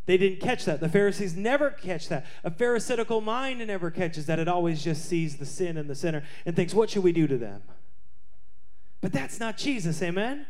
They 0.06 0.16
didn't 0.16 0.40
catch 0.40 0.64
that. 0.64 0.80
The 0.80 0.88
Pharisees 0.88 1.36
never 1.36 1.70
catch 1.70 2.08
that. 2.08 2.26
A 2.42 2.50
Pharisaical 2.50 3.20
mind 3.20 3.64
never 3.64 3.92
catches 3.92 4.26
that. 4.26 4.40
It 4.40 4.48
always 4.48 4.82
just 4.82 5.04
sees 5.04 5.36
the 5.36 5.46
sin 5.46 5.76
in 5.76 5.86
the 5.86 5.94
sinner 5.94 6.24
and 6.44 6.56
thinks, 6.56 6.74
what 6.74 6.90
should 6.90 7.04
we 7.04 7.12
do 7.12 7.28
to 7.28 7.38
them? 7.38 7.62
But 9.00 9.12
that's 9.12 9.38
not 9.38 9.56
Jesus, 9.56 10.02
amen? 10.02 10.46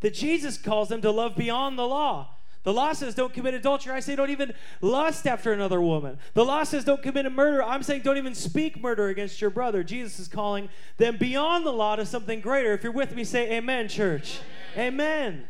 That 0.00 0.14
Jesus 0.14 0.56
calls 0.58 0.88
them 0.88 1.00
to 1.02 1.10
love 1.10 1.36
beyond 1.36 1.78
the 1.78 1.86
law. 1.86 2.28
The 2.64 2.72
law 2.72 2.92
says 2.92 3.14
don't 3.14 3.32
commit 3.32 3.54
adultery. 3.54 3.92
I 3.92 4.00
say 4.00 4.16
don't 4.16 4.30
even 4.30 4.52
lust 4.80 5.26
after 5.26 5.52
another 5.52 5.80
woman. 5.80 6.18
The 6.34 6.44
law 6.44 6.64
says 6.64 6.84
don't 6.84 7.02
commit 7.02 7.24
a 7.24 7.30
murder. 7.30 7.62
I'm 7.62 7.82
saying 7.82 8.02
don't 8.02 8.18
even 8.18 8.34
speak 8.34 8.80
murder 8.80 9.08
against 9.08 9.40
your 9.40 9.50
brother. 9.50 9.82
Jesus 9.82 10.18
is 10.18 10.28
calling 10.28 10.68
them 10.98 11.16
beyond 11.16 11.64
the 11.64 11.72
law 11.72 11.96
to 11.96 12.04
something 12.04 12.40
greater. 12.40 12.72
If 12.72 12.82
you're 12.82 12.92
with 12.92 13.14
me, 13.14 13.24
say 13.24 13.56
amen, 13.56 13.88
church. 13.88 14.40
Amen. 14.76 15.32
amen. 15.34 15.44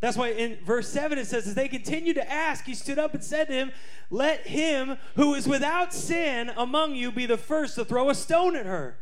That's 0.00 0.18
why 0.18 0.32
in 0.32 0.58
verse 0.64 0.88
7 0.90 1.16
it 1.16 1.26
says, 1.26 1.46
as 1.46 1.54
they 1.54 1.68
continued 1.68 2.16
to 2.16 2.30
ask, 2.30 2.64
he 2.64 2.74
stood 2.74 2.98
up 2.98 3.14
and 3.14 3.24
said 3.24 3.46
to 3.46 3.54
him, 3.54 3.72
Let 4.10 4.46
him 4.46 4.98
who 5.16 5.34
is 5.34 5.48
without 5.48 5.94
sin 5.94 6.52
among 6.58 6.94
you 6.94 7.10
be 7.10 7.24
the 7.24 7.38
first 7.38 7.76
to 7.76 7.86
throw 7.86 8.10
a 8.10 8.14
stone 8.14 8.54
at 8.54 8.66
her. 8.66 8.98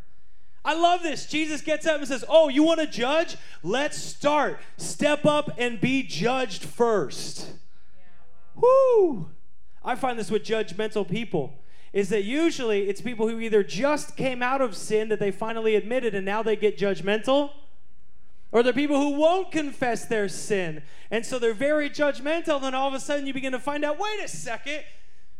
I 0.65 0.75
love 0.75 1.03
this. 1.03 1.27
Jesus 1.27 1.61
gets 1.61 1.87
up 1.87 1.99
and 1.99 2.07
says, 2.07 2.25
Oh, 2.29 2.49
you 2.49 2.63
want 2.63 2.81
to 2.81 2.87
judge? 2.87 3.37
Let's 3.63 3.99
start. 3.99 4.61
Step 4.77 5.27
up 5.27 5.51
and 5.59 5.81
be 5.81 6.03
judged 6.03 6.65
first. 6.65 7.49
Yeah, 7.97 8.03
wow. 8.55 8.63
Woo! 8.63 9.31
I 9.85 9.97
find 9.97 10.19
this 10.19 10.31
with 10.31 10.45
judgmental 10.45 11.09
people 11.09 11.59
is 11.93 12.09
that 12.09 12.25
usually 12.25 12.89
it's 12.89 13.01
people 13.01 13.29
who 13.29 13.39
either 13.39 13.63
just 13.63 14.17
came 14.17 14.43
out 14.43 14.61
of 14.61 14.75
sin 14.75 15.09
that 15.09 15.21
they 15.21 15.31
finally 15.31 15.75
admitted 15.75 16.15
and 16.15 16.25
now 16.25 16.43
they 16.43 16.57
get 16.57 16.79
judgmental, 16.79 17.51
or 18.51 18.63
they're 18.63 18.73
people 18.73 18.99
who 18.99 19.11
won't 19.11 19.53
confess 19.53 20.07
their 20.07 20.29
sin. 20.29 20.83
And 21.11 21.25
so 21.25 21.39
they're 21.39 21.53
very 21.53 21.91
judgmental. 21.91 22.61
Then 22.61 22.75
all 22.75 22.89
of 22.89 22.95
a 22.95 23.01
sudden 23.01 23.27
you 23.27 23.35
begin 23.35 23.53
to 23.53 23.59
find 23.59 23.85
out 23.85 23.99
wait 23.99 24.21
a 24.25 24.29
second, 24.29 24.85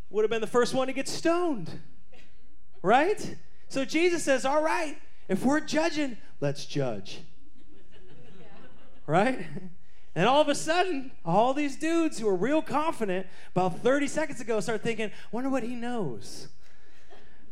would 0.09 0.23
have 0.23 0.29
been 0.29 0.41
the 0.41 0.47
first 0.47 0.73
one 0.73 0.87
to 0.87 0.93
get 0.93 1.07
stoned. 1.07 1.69
Right? 2.85 3.37
So 3.69 3.85
Jesus 3.85 4.23
says, 4.23 4.43
All 4.43 4.61
right, 4.61 4.97
if 5.27 5.43
we're 5.43 5.59
judging, 5.59 6.17
let's 6.41 6.65
judge. 6.65 7.21
Right? 9.05 9.45
And 10.15 10.27
all 10.27 10.41
of 10.41 10.47
a 10.47 10.55
sudden, 10.55 11.11
all 11.25 11.53
these 11.53 11.75
dudes 11.75 12.19
who 12.19 12.27
are 12.27 12.35
real 12.35 12.61
confident 12.61 13.27
about 13.55 13.79
30 13.79 14.07
seconds 14.07 14.39
ago 14.39 14.59
start 14.59 14.83
thinking, 14.83 15.11
wonder 15.31 15.49
what 15.49 15.63
he 15.63 15.75
knows. 15.75 16.49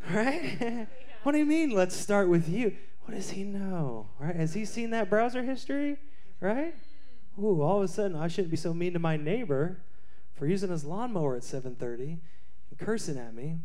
Right? 0.09 0.87
what 1.23 1.31
do 1.31 1.37
you 1.37 1.45
mean, 1.45 1.71
let's 1.71 1.95
start 1.95 2.29
with 2.29 2.47
you? 2.47 2.75
What 3.05 3.15
does 3.15 3.31
he 3.31 3.43
know? 3.43 4.07
Right? 4.19 4.35
Has 4.35 4.53
he 4.53 4.65
seen 4.65 4.91
that 4.91 5.09
browser 5.09 5.43
history? 5.43 5.97
Right? 6.39 6.75
Ooh, 7.39 7.61
all 7.61 7.77
of 7.77 7.83
a 7.83 7.87
sudden 7.87 8.15
I 8.15 8.27
shouldn't 8.27 8.51
be 8.51 8.57
so 8.57 8.73
mean 8.73 8.93
to 8.93 8.99
my 8.99 9.17
neighbor 9.17 9.79
for 10.35 10.45
using 10.45 10.69
his 10.69 10.83
lawnmower 10.83 11.35
at 11.35 11.43
7:30 11.43 12.19
and 12.69 12.79
cursing 12.79 13.17
at 13.17 13.33
me 13.33 13.59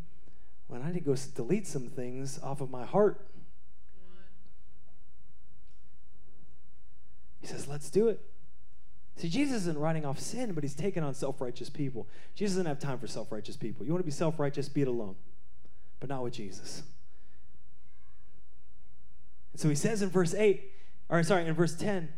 when 0.67 0.81
I 0.81 0.87
need 0.87 0.99
to 0.99 0.99
go 0.99 1.15
delete 1.35 1.67
some 1.67 1.89
things 1.89 2.39
off 2.39 2.61
of 2.61 2.69
my 2.69 2.85
heart 2.85 3.25
He 7.39 7.47
says, 7.47 7.67
let's 7.67 7.89
do 7.89 8.07
it. 8.07 8.19
See, 9.17 9.29
Jesus 9.29 9.61
isn't 9.61 9.77
writing 9.77 10.05
off 10.05 10.19
sin, 10.19 10.53
but 10.53 10.63
he's 10.63 10.75
taking 10.75 11.03
on 11.03 11.13
self 11.15 11.41
righteous 11.41 11.69
people. 11.69 12.07
Jesus 12.35 12.55
doesn't 12.55 12.67
have 12.67 12.79
time 12.79 12.99
for 12.99 13.07
self 13.07 13.31
righteous 13.31 13.57
people. 13.57 13.85
You 13.85 13.91
want 13.91 14.03
to 14.03 14.05
be 14.05 14.11
self 14.11 14.39
righteous, 14.39 14.69
be 14.69 14.83
it 14.83 14.87
alone, 14.87 15.15
but 15.99 16.07
not 16.07 16.23
with 16.23 16.33
Jesus. 16.33 16.83
And 19.53 19.61
so 19.61 19.69
he 19.69 19.75
says 19.75 20.03
in 20.03 20.09
verse 20.09 20.35
8, 20.35 20.71
or 21.09 21.23
sorry, 21.23 21.47
in 21.47 21.53
verse 21.55 21.75
10, 21.75 22.09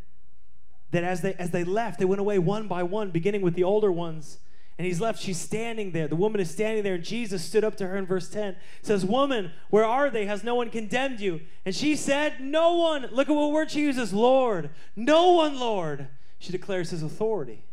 that 0.91 1.05
as 1.05 1.21
they 1.21 1.35
as 1.35 1.51
they 1.51 1.63
left, 1.63 1.99
they 1.99 2.05
went 2.05 2.19
away 2.19 2.37
one 2.37 2.67
by 2.67 2.83
one, 2.83 3.11
beginning 3.11 3.41
with 3.41 3.53
the 3.53 3.63
older 3.63 3.91
ones 3.91 4.39
and 4.79 4.85
he's 4.85 5.01
left. 5.01 5.21
She's 5.21 5.37
standing 5.37 5.91
there. 5.91 6.07
The 6.07 6.15
woman 6.15 6.39
is 6.39 6.49
standing 6.49 6.83
there, 6.83 6.95
and 6.95 7.03
Jesus 7.03 7.43
stood 7.43 7.65
up 7.65 7.75
to 7.75 7.87
her 7.87 7.97
in 7.97 8.05
verse 8.05 8.29
10. 8.29 8.55
Says, 8.81 9.05
Woman, 9.05 9.51
where 9.69 9.83
are 9.83 10.09
they? 10.09 10.25
Has 10.25 10.41
no 10.41 10.55
one 10.55 10.69
condemned 10.69 11.19
you? 11.19 11.41
And 11.65 11.75
she 11.75 11.97
said, 11.97 12.39
No 12.39 12.75
one. 12.77 13.07
Look 13.11 13.27
at 13.27 13.35
what 13.35 13.51
word 13.51 13.71
she 13.71 13.81
uses 13.81 14.13
Lord. 14.13 14.69
No 14.95 15.33
one, 15.33 15.59
Lord. 15.59 16.07
She 16.39 16.53
declares 16.53 16.91
his 16.91 17.03
authority, 17.03 17.65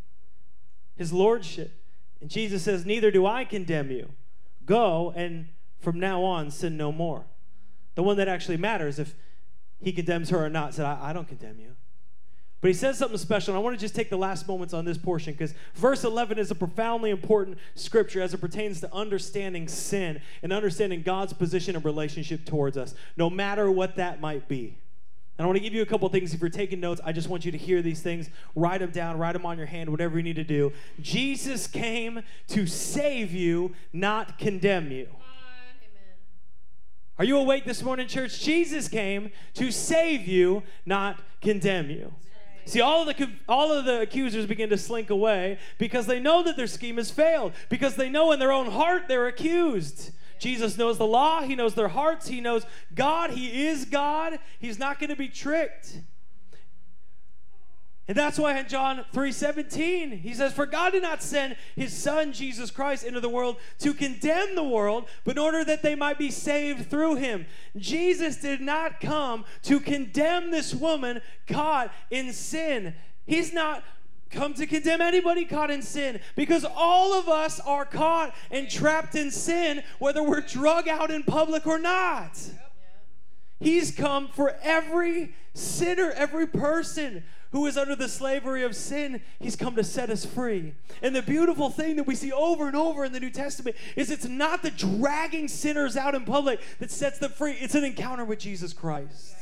his 0.97 1.13
lordship. 1.13 1.81
And 2.21 2.29
Jesus 2.29 2.65
says, 2.65 2.85
Neither 2.85 3.13
do 3.13 3.25
I 3.25 3.45
condemn 3.45 3.93
you. 3.93 4.11
Go, 4.65 5.13
and 5.15 5.47
from 5.79 6.01
now 6.01 6.25
on, 6.25 6.51
sin 6.51 6.77
no 6.77 6.91
more. 6.91 7.25
The 7.95 8.03
one 8.03 8.17
that 8.17 8.27
actually 8.27 8.57
matters, 8.57 8.99
if 8.99 9.15
he 9.81 9.93
condemns 9.93 10.31
her 10.31 10.45
or 10.45 10.51
not, 10.51 10.75
said, 10.75 10.85
I, 10.85 11.11
I 11.11 11.13
don't 11.13 11.29
condemn 11.29 11.61
you. 11.61 11.77
But 12.61 12.69
he 12.69 12.75
says 12.75 12.99
something 12.99 13.19
special, 13.19 13.55
and 13.55 13.61
I 13.61 13.63
want 13.63 13.77
to 13.77 13.81
just 13.81 13.95
take 13.95 14.09
the 14.09 14.17
last 14.17 14.49
moments 14.49 14.73
on 14.73 14.85
this 14.85 14.97
portion 14.97 15.35
because 15.35 15.55
verse 15.75 16.05
11 16.05 16.39
is 16.39 16.51
a 16.51 16.55
profoundly 16.55 17.11
important 17.11 17.59
scripture 17.75 18.23
as 18.23 18.33
it 18.33 18.39
pertains 18.39 18.81
to 18.81 18.93
understanding 18.95 19.69
sin 19.69 20.21
and 20.43 20.53
understanding 20.53 21.03
God's 21.03 21.35
position 21.35 21.77
and 21.77 21.85
relationship 21.85 22.47
towards 22.47 22.79
us, 22.79 22.95
no 23.17 23.29
matter 23.29 23.71
what 23.71 23.97
that 23.97 24.21
might 24.21 24.49
be. 24.49 24.79
And 25.39 25.45
I 25.45 25.47
want 25.47 25.57
to 25.57 25.63
give 25.63 25.75
you 25.75 25.83
a 25.83 25.87
couple 25.87 26.09
things. 26.09 26.33
If 26.33 26.41
you're 26.41 26.49
taking 26.49 26.81
notes, 26.81 27.01
I 27.05 27.13
just 27.13 27.29
want 27.29 27.45
you 27.45 27.53
to 27.53 27.59
hear 27.59 27.83
these 27.83 28.01
things. 28.01 28.31
Write 28.55 28.81
them 28.81 28.91
down, 28.91 29.19
write 29.19 29.35
them 29.35 29.45
on 29.45 29.59
your 29.59 29.67
hand, 29.67 29.91
whatever 29.91 30.17
you 30.17 30.23
need 30.23 30.37
to 30.37 30.45
do. 30.45 30.73
Jesus 31.01 31.67
came 31.67 32.23
to 32.49 32.67
save 32.67 33.33
you, 33.33 33.75
not 33.93 34.39
condemn 34.39 34.91
you. 34.91 35.09
Are 37.19 37.25
you 37.25 37.37
awake 37.39 37.65
this 37.65 37.83
morning, 37.83 38.09
church? 38.09 38.41
Jesus 38.41 38.89
came 38.89 39.31
to 39.55 39.71
save 39.71 40.27
you, 40.27 40.63
not 40.87 41.21
condemn 41.43 41.91
you. 41.91 42.15
See, 42.67 42.81
all 42.81 43.09
of 43.09 43.17
the 43.17 43.31
all 43.49 43.73
of 43.73 43.85
the 43.85 44.01
accusers 44.01 44.45
begin 44.45 44.71
to 44.71 44.77
slink 44.77 45.09
away 45.09 45.59
because 45.79 46.07
they 46.07 46.19
know 46.19 46.43
that 46.43 46.57
their 46.57 46.67
scheme 46.67 46.97
has 46.97 47.11
failed. 47.11 47.53
Because 47.69 47.95
they 47.95 48.11
know 48.11 48.33
in 48.33 48.41
their 48.41 48.53
own 48.53 48.73
heart 48.73 49.05
they're 49.07 49.29
accused. 49.29 50.11
Jesus 50.39 50.77
knows 50.77 50.99
the 50.99 51.07
law. 51.07 51.43
He 51.43 51.55
knows 51.55 51.75
their 51.75 51.89
hearts. 51.89 52.29
He 52.29 52.41
knows 52.41 52.67
God. 52.95 53.31
He 53.31 53.67
is 53.67 53.85
God. 53.85 54.39
He's 54.59 54.79
not 54.79 54.99
going 54.99 55.11
to 55.11 55.17
be 55.17 55.29
tricked. 55.29 56.01
And 58.09 58.17
that's 58.17 58.39
why 58.39 58.57
in 58.57 58.69
John 58.69 59.05
3:17 59.13 60.21
he 60.21 60.33
says 60.33 60.53
for 60.53 60.65
God 60.65 60.93
did 60.93 61.03
not 61.03 61.23
send 61.23 61.57
his 61.75 61.97
son 61.97 62.33
Jesus 62.33 62.71
Christ 62.71 63.05
into 63.05 63.21
the 63.21 63.29
world 63.29 63.57
to 63.81 63.93
condemn 63.93 64.55
the 64.55 64.63
world 64.63 65.09
but 65.25 65.33
in 65.33 65.39
order 65.39 65.65
that 65.65 65.83
they 65.83 65.97
might 65.97 66.19
be 66.19 66.31
saved 66.31 66.89
through 66.89 67.17
him. 67.17 67.47
Jesus 67.77 68.37
did 68.37 68.61
not 68.61 69.01
come 69.01 69.45
to 69.63 69.81
condemn 69.81 70.53
this 70.53 70.73
woman 70.73 71.21
caught 71.49 71.93
in 72.11 72.33
sin. 72.33 72.95
He's 73.27 73.53
not 73.53 73.83
come 74.31 74.55
to 74.55 74.67
condemn 74.67 75.01
anybody 75.01 75.45
caught 75.45 75.71
in 75.71 75.83
sin 75.83 76.21
because 76.37 76.65
all 76.65 77.13
of 77.13 77.29
us 77.29 77.59
are 77.61 77.85
caught 77.85 78.35
and 78.53 78.71
trapped 78.71 79.17
in 79.17 79.33
sin 79.33 79.83
whether 79.99 80.23
we're 80.23 80.41
drug 80.41 80.87
out 80.87 81.11
in 81.11 81.25
public 81.25 81.67
or 81.67 81.79
not. 81.79 82.39
He's 83.59 83.91
come 83.91 84.29
for 84.29 84.57
every 84.63 85.35
sinner, 85.55 86.13
every 86.13 86.47
person 86.47 87.25
who 87.53 87.67
is 87.67 87.77
under 87.77 87.97
the 87.97 88.09
slavery 88.09 88.63
of 88.63 88.75
sin, 88.77 89.23
he's 89.41 89.57
come 89.57 89.77
to 89.77 89.85
set 89.85 90.11
us 90.11 90.25
free. 90.25 90.75
And 91.03 91.15
the 91.15 91.23
beautiful 91.23 91.71
thing 91.71 91.97
that 91.97 92.07
we 92.07 92.15
see 92.15 92.33
over 92.33 92.67
and 92.67 92.77
over 92.77 93.05
in 93.05 93.13
the 93.13 93.21
New 93.21 93.31
Testament 93.31 93.77
is 93.95 94.11
it's 94.11 94.27
not 94.27 94.63
the 94.63 94.71
dragging 94.71 95.49
sinners 95.49 95.97
out 95.97 96.15
in 96.15 96.25
public 96.25 96.61
that 96.79 96.91
sets 96.91 97.19
them 97.19 97.31
free, 97.31 97.53
it's 97.53 97.75
an 97.75 97.85
encounter 97.85 98.25
with 98.25 98.39
Jesus 98.39 98.73
Christ. 98.73 99.35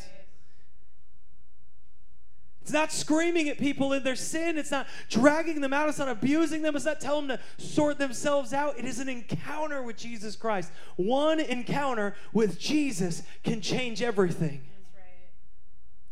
It's 2.65 2.73
not 2.73 2.91
screaming 2.91 3.51
at 3.51 3.59
people 3.59 3.93
in 3.93 4.05
their 4.05 4.17
sin. 4.17 4.57
It's 4.57 4.71
not 4.71 4.87
dragging 5.11 5.61
them 5.61 5.75
out. 5.75 5.91
It's 5.91 5.99
not 5.99 6.09
abusing 6.09 6.63
them. 6.63 6.75
It's 6.75 6.87
not 6.87 6.99
telling 6.99 7.27
them 7.27 7.37
to 7.59 7.63
sort 7.63 7.99
themselves 7.99 8.55
out. 8.55 8.79
It 8.79 8.87
is 8.87 9.01
an 9.01 9.09
encounter 9.11 9.83
with 9.83 9.99
Jesus 9.99 10.35
Christ. 10.35 10.73
One 10.97 11.41
encounter 11.41 12.15
with 12.33 12.59
Jesus 12.59 13.23
can 13.43 13.61
change 13.61 14.01
everything. 14.01 14.63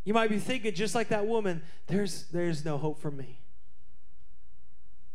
You 0.05 0.15
might 0.15 0.31
be 0.31 0.39
thinking, 0.39 0.75
just 0.75 0.95
like 0.95 1.09
that 1.09 1.27
woman, 1.27 1.63
there's, 1.87 2.25
there's 2.33 2.65
no 2.65 2.79
hope 2.79 3.01
for 3.01 3.11
me. 3.11 3.39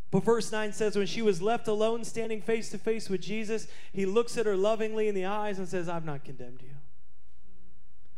But 0.10 0.24
verse 0.24 0.52
9 0.52 0.72
says, 0.72 0.96
when 0.96 1.08
she 1.08 1.22
was 1.22 1.42
left 1.42 1.68
alone, 1.68 2.06
standing 2.06 2.42
face 2.42 2.70
to 2.70 2.78
face 2.78 3.10
with 3.10 3.22
Jesus, 3.22 3.68
he 3.92 4.06
looks 4.06 4.38
at 4.38 4.46
her 4.46 4.56
lovingly 4.56 5.10
in 5.10 5.16
the 5.16 5.26
eyes 5.26 5.60
and 5.60 5.68
says, 5.68 5.90
I've 5.90 6.06
not 6.06 6.24
condemned 6.24 6.62
you. 6.62 6.76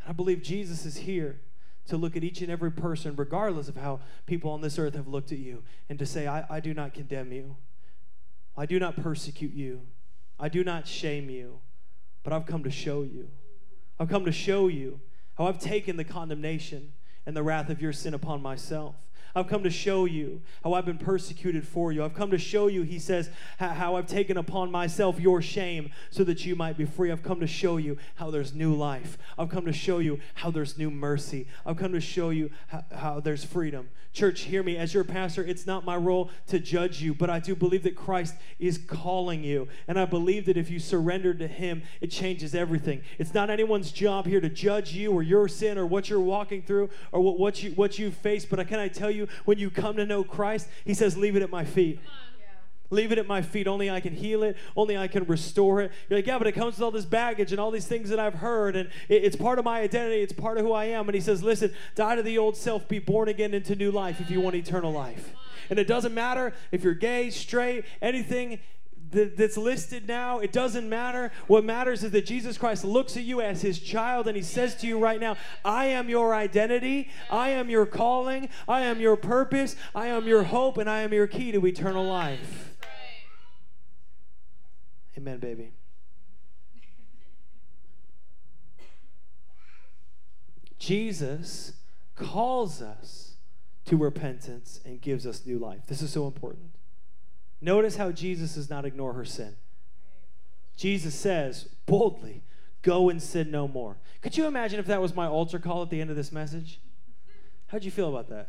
I 0.06 0.12
believe 0.12 0.42
Jesus 0.42 0.86
is 0.86 0.98
here 0.98 1.40
to 1.88 1.96
look 1.96 2.16
at 2.16 2.22
each 2.22 2.40
and 2.40 2.50
every 2.50 2.70
person, 2.70 3.16
regardless 3.16 3.68
of 3.68 3.76
how 3.76 4.00
people 4.26 4.52
on 4.52 4.60
this 4.60 4.78
earth 4.78 4.94
have 4.94 5.08
looked 5.08 5.32
at 5.32 5.38
you, 5.38 5.64
and 5.88 5.98
to 5.98 6.06
say, 6.06 6.28
I, 6.28 6.44
I 6.48 6.60
do 6.60 6.72
not 6.72 6.94
condemn 6.94 7.32
you. 7.32 7.56
I 8.56 8.66
do 8.66 8.78
not 8.78 8.96
persecute 9.02 9.52
you. 9.52 9.82
I 10.38 10.48
do 10.48 10.62
not 10.62 10.86
shame 10.86 11.28
you. 11.28 11.58
But 12.22 12.32
I've 12.32 12.46
come 12.46 12.62
to 12.62 12.70
show 12.70 13.02
you. 13.02 13.30
I've 13.98 14.08
come 14.08 14.24
to 14.24 14.32
show 14.32 14.68
you 14.68 15.00
how 15.40 15.46
I've 15.46 15.58
taken 15.58 15.96
the 15.96 16.04
condemnation 16.04 16.92
and 17.24 17.34
the 17.34 17.42
wrath 17.42 17.70
of 17.70 17.80
your 17.80 17.94
sin 17.94 18.12
upon 18.12 18.42
myself. 18.42 18.94
I've 19.34 19.48
come 19.48 19.62
to 19.62 19.70
show 19.70 20.04
you 20.04 20.42
how 20.64 20.74
I've 20.74 20.86
been 20.86 20.98
persecuted 20.98 21.66
for 21.66 21.92
you. 21.92 22.04
I've 22.04 22.14
come 22.14 22.30
to 22.30 22.38
show 22.38 22.66
you, 22.66 22.82
he 22.82 22.98
says, 22.98 23.30
how 23.58 23.96
I've 23.96 24.06
taken 24.06 24.36
upon 24.36 24.70
myself 24.70 25.20
your 25.20 25.40
shame 25.40 25.90
so 26.10 26.24
that 26.24 26.44
you 26.44 26.56
might 26.56 26.76
be 26.76 26.84
free. 26.84 27.10
I've 27.10 27.22
come 27.22 27.40
to 27.40 27.46
show 27.46 27.76
you 27.76 27.96
how 28.16 28.30
there's 28.30 28.54
new 28.54 28.74
life. 28.74 29.18
I've 29.38 29.48
come 29.48 29.64
to 29.66 29.72
show 29.72 29.98
you 29.98 30.20
how 30.34 30.50
there's 30.50 30.76
new 30.78 30.90
mercy. 30.90 31.46
I've 31.64 31.76
come 31.76 31.92
to 31.92 32.00
show 32.00 32.30
you 32.30 32.50
how, 32.68 32.84
how 32.94 33.20
there's 33.20 33.44
freedom. 33.44 33.88
Church, 34.12 34.40
hear 34.40 34.64
me. 34.64 34.76
As 34.76 34.92
your 34.92 35.04
pastor, 35.04 35.44
it's 35.44 35.68
not 35.68 35.84
my 35.84 35.96
role 35.96 36.30
to 36.48 36.58
judge 36.58 37.00
you, 37.00 37.14
but 37.14 37.30
I 37.30 37.38
do 37.38 37.54
believe 37.54 37.84
that 37.84 37.94
Christ 37.94 38.34
is 38.58 38.76
calling 38.76 39.44
you. 39.44 39.68
And 39.86 40.00
I 40.00 40.04
believe 40.04 40.46
that 40.46 40.56
if 40.56 40.68
you 40.68 40.80
surrender 40.80 41.32
to 41.34 41.46
him, 41.46 41.84
it 42.00 42.08
changes 42.08 42.52
everything. 42.52 43.02
It's 43.18 43.34
not 43.34 43.50
anyone's 43.50 43.92
job 43.92 44.26
here 44.26 44.40
to 44.40 44.48
judge 44.48 44.92
you 44.92 45.12
or 45.12 45.22
your 45.22 45.46
sin 45.46 45.78
or 45.78 45.86
what 45.86 46.10
you're 46.10 46.18
walking 46.18 46.62
through 46.62 46.90
or 47.12 47.20
what, 47.20 47.38
what 47.38 47.62
you 47.62 47.70
what 47.72 48.00
you 48.00 48.10
face. 48.10 48.44
But 48.44 48.66
can 48.66 48.80
I 48.80 48.88
tell 48.88 49.12
you, 49.12 49.19
when 49.44 49.58
you 49.58 49.70
come 49.70 49.96
to 49.96 50.06
know 50.06 50.24
Christ, 50.24 50.68
He 50.84 50.94
says, 50.94 51.16
"Leave 51.16 51.36
it 51.36 51.42
at 51.42 51.50
my 51.50 51.64
feet." 51.64 52.00
Leave 52.92 53.12
it 53.12 53.18
at 53.18 53.26
my 53.28 53.40
feet. 53.40 53.68
Only 53.68 53.88
I 53.88 54.00
can 54.00 54.12
heal 54.12 54.42
it. 54.42 54.56
Only 54.76 54.98
I 54.98 55.06
can 55.06 55.24
restore 55.24 55.80
it. 55.80 55.92
You're 56.08 56.18
like, 56.18 56.26
yeah, 56.26 56.38
but 56.38 56.48
it 56.48 56.52
comes 56.52 56.74
with 56.74 56.82
all 56.82 56.90
this 56.90 57.04
baggage 57.04 57.52
and 57.52 57.60
all 57.60 57.70
these 57.70 57.86
things 57.86 58.10
that 58.10 58.18
I've 58.18 58.34
heard, 58.34 58.74
and 58.74 58.88
it, 59.08 59.22
it's 59.22 59.36
part 59.36 59.60
of 59.60 59.64
my 59.64 59.80
identity. 59.80 60.22
It's 60.22 60.32
part 60.32 60.58
of 60.58 60.64
who 60.64 60.72
I 60.72 60.86
am. 60.86 61.08
And 61.08 61.14
he 61.14 61.20
says, 61.20 61.40
listen, 61.42 61.72
die 61.94 62.16
to 62.16 62.22
the 62.22 62.36
old 62.36 62.56
self, 62.56 62.88
be 62.88 62.98
born 62.98 63.28
again 63.28 63.54
into 63.54 63.76
new 63.76 63.92
life 63.92 64.20
if 64.20 64.28
you 64.28 64.40
want 64.40 64.56
eternal 64.56 64.92
life. 64.92 65.32
And 65.70 65.78
it 65.78 65.86
doesn't 65.86 66.12
matter 66.12 66.52
if 66.72 66.82
you're 66.82 66.94
gay, 66.94 67.30
straight, 67.30 67.84
anything 68.02 68.58
that's 69.10 69.56
listed 69.56 70.06
now, 70.06 70.38
it 70.38 70.52
doesn't 70.52 70.88
matter. 70.88 71.32
What 71.46 71.64
matters 71.64 72.04
is 72.04 72.12
that 72.12 72.26
Jesus 72.26 72.56
Christ 72.56 72.84
looks 72.84 73.16
at 73.16 73.24
you 73.24 73.40
as 73.40 73.62
his 73.62 73.78
child 73.78 74.28
and 74.28 74.36
he 74.36 74.42
says 74.42 74.74
to 74.76 74.86
you 74.86 74.98
right 74.98 75.20
now, 75.20 75.36
I 75.64 75.86
am 75.86 76.08
your 76.08 76.34
identity, 76.34 77.10
I 77.30 77.50
am 77.50 77.68
your 77.68 77.86
calling, 77.86 78.48
I 78.68 78.82
am 78.82 79.00
your 79.00 79.16
purpose, 79.16 79.76
I 79.94 80.08
am 80.08 80.26
your 80.26 80.44
hope, 80.44 80.78
and 80.78 80.88
I 80.88 81.00
am 81.00 81.12
your 81.12 81.26
key 81.26 81.52
to 81.52 81.66
eternal 81.66 82.04
life. 82.04 82.76
Amen, 85.16 85.38
baby. 85.38 85.72
Jesus 90.78 91.74
calls 92.16 92.80
us 92.80 93.34
to 93.84 93.96
repentance 93.96 94.80
and 94.84 95.00
gives 95.00 95.26
us 95.26 95.44
new 95.44 95.58
life. 95.58 95.80
This 95.86 96.00
is 96.00 96.10
so 96.10 96.26
important. 96.26 96.70
Notice 97.60 97.96
how 97.96 98.10
Jesus 98.10 98.54
does 98.54 98.70
not 98.70 98.84
ignore 98.84 99.12
her 99.12 99.24
sin. 99.24 99.56
Jesus 100.76 101.14
says 101.14 101.68
boldly, 101.86 102.42
Go 102.82 103.10
and 103.10 103.22
sin 103.22 103.50
no 103.50 103.68
more. 103.68 103.98
Could 104.22 104.36
you 104.36 104.46
imagine 104.46 104.80
if 104.80 104.86
that 104.86 105.02
was 105.02 105.14
my 105.14 105.26
altar 105.26 105.58
call 105.58 105.82
at 105.82 105.90
the 105.90 106.00
end 106.00 106.08
of 106.08 106.16
this 106.16 106.32
message? 106.32 106.80
How'd 107.66 107.84
you 107.84 107.90
feel 107.90 108.08
about 108.08 108.28
that? 108.30 108.48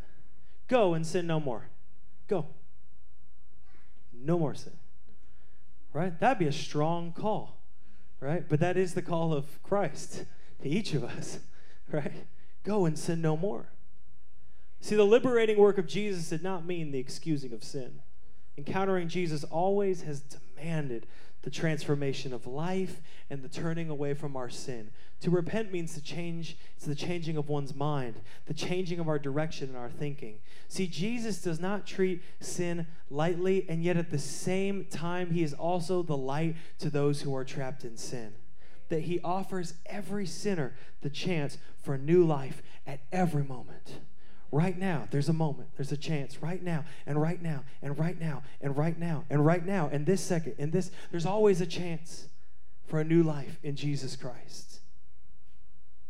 Go 0.68 0.94
and 0.94 1.06
sin 1.06 1.28
no 1.28 1.40
more. 1.40 1.68
Go. 2.28 2.48
No 4.14 4.40
more 4.40 4.56
sin. 4.56 4.74
Right? 5.92 6.18
That'd 6.20 6.40
be 6.40 6.48
a 6.48 6.54
strong 6.54 7.12
call, 7.12 7.58
right? 8.22 8.48
But 8.48 8.62
that 8.62 8.78
is 8.78 8.94
the 8.94 9.02
call 9.02 9.34
of 9.34 9.62
Christ 9.64 10.24
to 10.62 10.70
each 10.70 10.94
of 10.94 11.04
us, 11.04 11.40
right? 11.92 12.26
Go 12.64 12.86
and 12.86 12.98
sin 12.98 13.22
no 13.22 13.36
more. 13.36 13.68
See, 14.80 14.96
the 14.96 15.04
liberating 15.04 15.58
work 15.58 15.78
of 15.78 15.88
Jesus 15.88 16.30
did 16.30 16.42
not 16.42 16.66
mean 16.66 16.92
the 16.92 17.00
excusing 17.00 17.52
of 17.52 17.64
sin. 17.64 18.00
Encountering 18.58 19.08
Jesus 19.08 19.44
always 19.46 20.02
has 20.04 20.22
demanded 20.22 21.08
the 21.44 21.50
transformation 21.50 22.34
of 22.34 22.46
life 22.46 23.02
and 23.30 23.42
the 23.42 23.50
turning 23.50 23.90
away 23.90 24.14
from 24.14 24.36
our 24.36 24.50
sin. 24.50 24.92
To 25.22 25.30
repent 25.30 25.72
means 25.72 25.94
to 25.94 26.02
change, 26.02 26.58
it's 26.76 26.86
the 26.86 26.96
changing 26.96 27.38
of 27.38 27.50
one's 27.50 27.74
mind, 27.74 28.22
the 28.46 28.54
changing 28.54 29.00
of 29.00 29.08
our 29.08 29.20
direction 29.20 29.70
and 29.70 29.78
our 29.78 29.90
thinking. 29.90 30.40
See, 30.68 30.88
Jesus 30.88 31.42
does 31.42 31.60
not 31.60 31.88
treat 31.88 32.22
sin 32.40 32.88
lightly, 33.10 33.66
and 33.70 33.84
yet 33.84 33.98
at 33.98 34.12
the 34.12 34.20
same 34.20 34.86
time, 34.86 35.32
he 35.32 35.44
is 35.44 35.54
also 35.54 36.04
the 36.04 36.18
light 36.18 36.56
to 36.80 36.90
those 36.90 37.22
who 37.22 37.36
are 37.36 37.46
trapped 37.46 37.84
in 37.84 37.98
sin. 37.98 38.34
That 38.90 39.02
he 39.02 39.20
offers 39.24 39.76
every 39.86 40.26
sinner 40.26 40.76
the 41.02 41.10
chance 41.10 41.58
for 41.82 41.98
new 41.98 42.24
life 42.26 42.62
at 42.86 43.02
every 43.12 43.44
moment 43.44 44.00
right 44.52 44.78
now. 44.78 45.08
There's 45.10 45.30
a 45.30 45.34
moment, 45.34 45.70
there's 45.78 45.92
a 45.92 45.98
chance 45.98 46.42
right 46.42 46.62
now, 46.62 46.86
and 47.06 47.22
right 47.22 47.42
now, 47.42 47.64
and 47.82 47.98
right 47.98 48.20
now, 48.20 48.44
and 48.60 48.78
right 48.78 48.98
now, 48.98 49.24
and 49.30 49.46
right 49.46 49.66
now, 49.66 49.90
and 49.92 50.06
this 50.06 50.22
second, 50.22 50.56
and 50.58 50.72
this. 50.72 50.92
There's 51.10 51.26
always 51.26 51.62
a 51.62 51.66
chance 51.66 52.28
for 52.88 53.00
a 53.00 53.04
new 53.04 53.24
life 53.24 53.58
in 53.64 53.76
Jesus 53.76 54.16
Christ. 54.16 54.80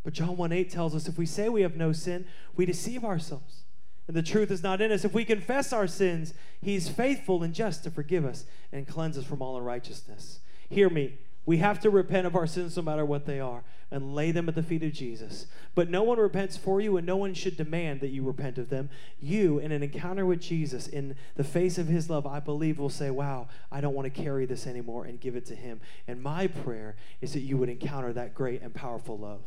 But 0.04 0.14
John 0.14 0.36
1 0.36 0.52
8 0.52 0.70
tells 0.70 0.96
us 0.96 1.08
if 1.08 1.18
we 1.18 1.28
say 1.28 1.48
we 1.48 1.62
have 1.62 1.76
no 1.76 1.92
sin, 1.92 2.26
we 2.56 2.66
deceive 2.66 3.06
ourselves. 3.06 3.64
And 4.08 4.18
the 4.18 4.24
truth 4.24 4.50
is 4.50 4.64
not 4.64 4.82
in 4.82 4.92
us. 4.92 5.06
If 5.06 5.14
we 5.14 5.24
confess 5.24 5.72
our 5.72 5.88
sins, 5.88 6.34
He's 6.60 6.90
faithful 6.90 7.44
and 7.44 7.54
just 7.54 7.84
to 7.84 7.92
forgive 7.92 8.26
us 8.26 8.46
and 8.72 8.88
cleanse 8.88 9.18
us 9.18 9.26
from 9.26 9.42
all 9.42 9.58
unrighteousness. 9.58 10.40
Hear 10.70 10.90
me. 10.90 11.20
We 11.46 11.58
have 11.58 11.80
to 11.82 11.90
repent 11.90 12.28
of 12.28 12.36
our 12.36 12.48
sins 12.48 12.76
no 12.76 12.84
matter 12.84 13.06
what 13.06 13.26
they 13.26 13.40
are 13.40 13.64
and 13.92 14.16
lay 14.16 14.32
them 14.32 14.48
at 14.48 14.56
the 14.56 14.64
feet 14.64 14.84
of 14.84 14.94
Jesus. 14.94 15.48
But 15.76 15.90
no 15.90 16.02
one 16.02 16.18
repents 16.18 16.56
for 16.56 16.80
you, 16.80 16.96
and 16.98 17.06
no 17.06 17.18
one 17.18 17.34
should 17.34 17.58
demand 17.58 18.00
that 18.02 18.08
you 18.08 18.24
repent 18.24 18.58
of 18.58 18.70
them. 18.70 18.90
You, 19.20 19.60
in 19.60 19.72
an 19.72 19.84
encounter 19.84 20.26
with 20.26 20.40
Jesus, 20.40 20.88
in 20.88 21.16
the 21.36 21.44
face 21.44 21.78
of 21.78 21.88
his 21.88 22.10
love, 22.10 22.26
I 22.26 22.40
believe 22.40 22.80
will 22.80 22.90
say, 22.90 23.12
Wow, 23.12 23.50
I 23.72 23.82
don't 23.82 23.94
want 23.94 24.12
to 24.14 24.22
carry 24.22 24.46
this 24.46 24.66
anymore 24.66 25.06
and 25.06 25.20
give 25.20 25.36
it 25.36 25.46
to 25.48 25.56
him. 25.56 25.82
And 26.08 26.24
my 26.24 26.48
prayer 26.48 26.96
is 27.20 27.34
that 27.34 27.42
you 27.42 27.58
would 27.58 27.70
encounter 27.70 28.14
that 28.14 28.34
great 28.34 28.62
and 28.62 28.74
powerful 28.74 29.18
love. 29.18 29.42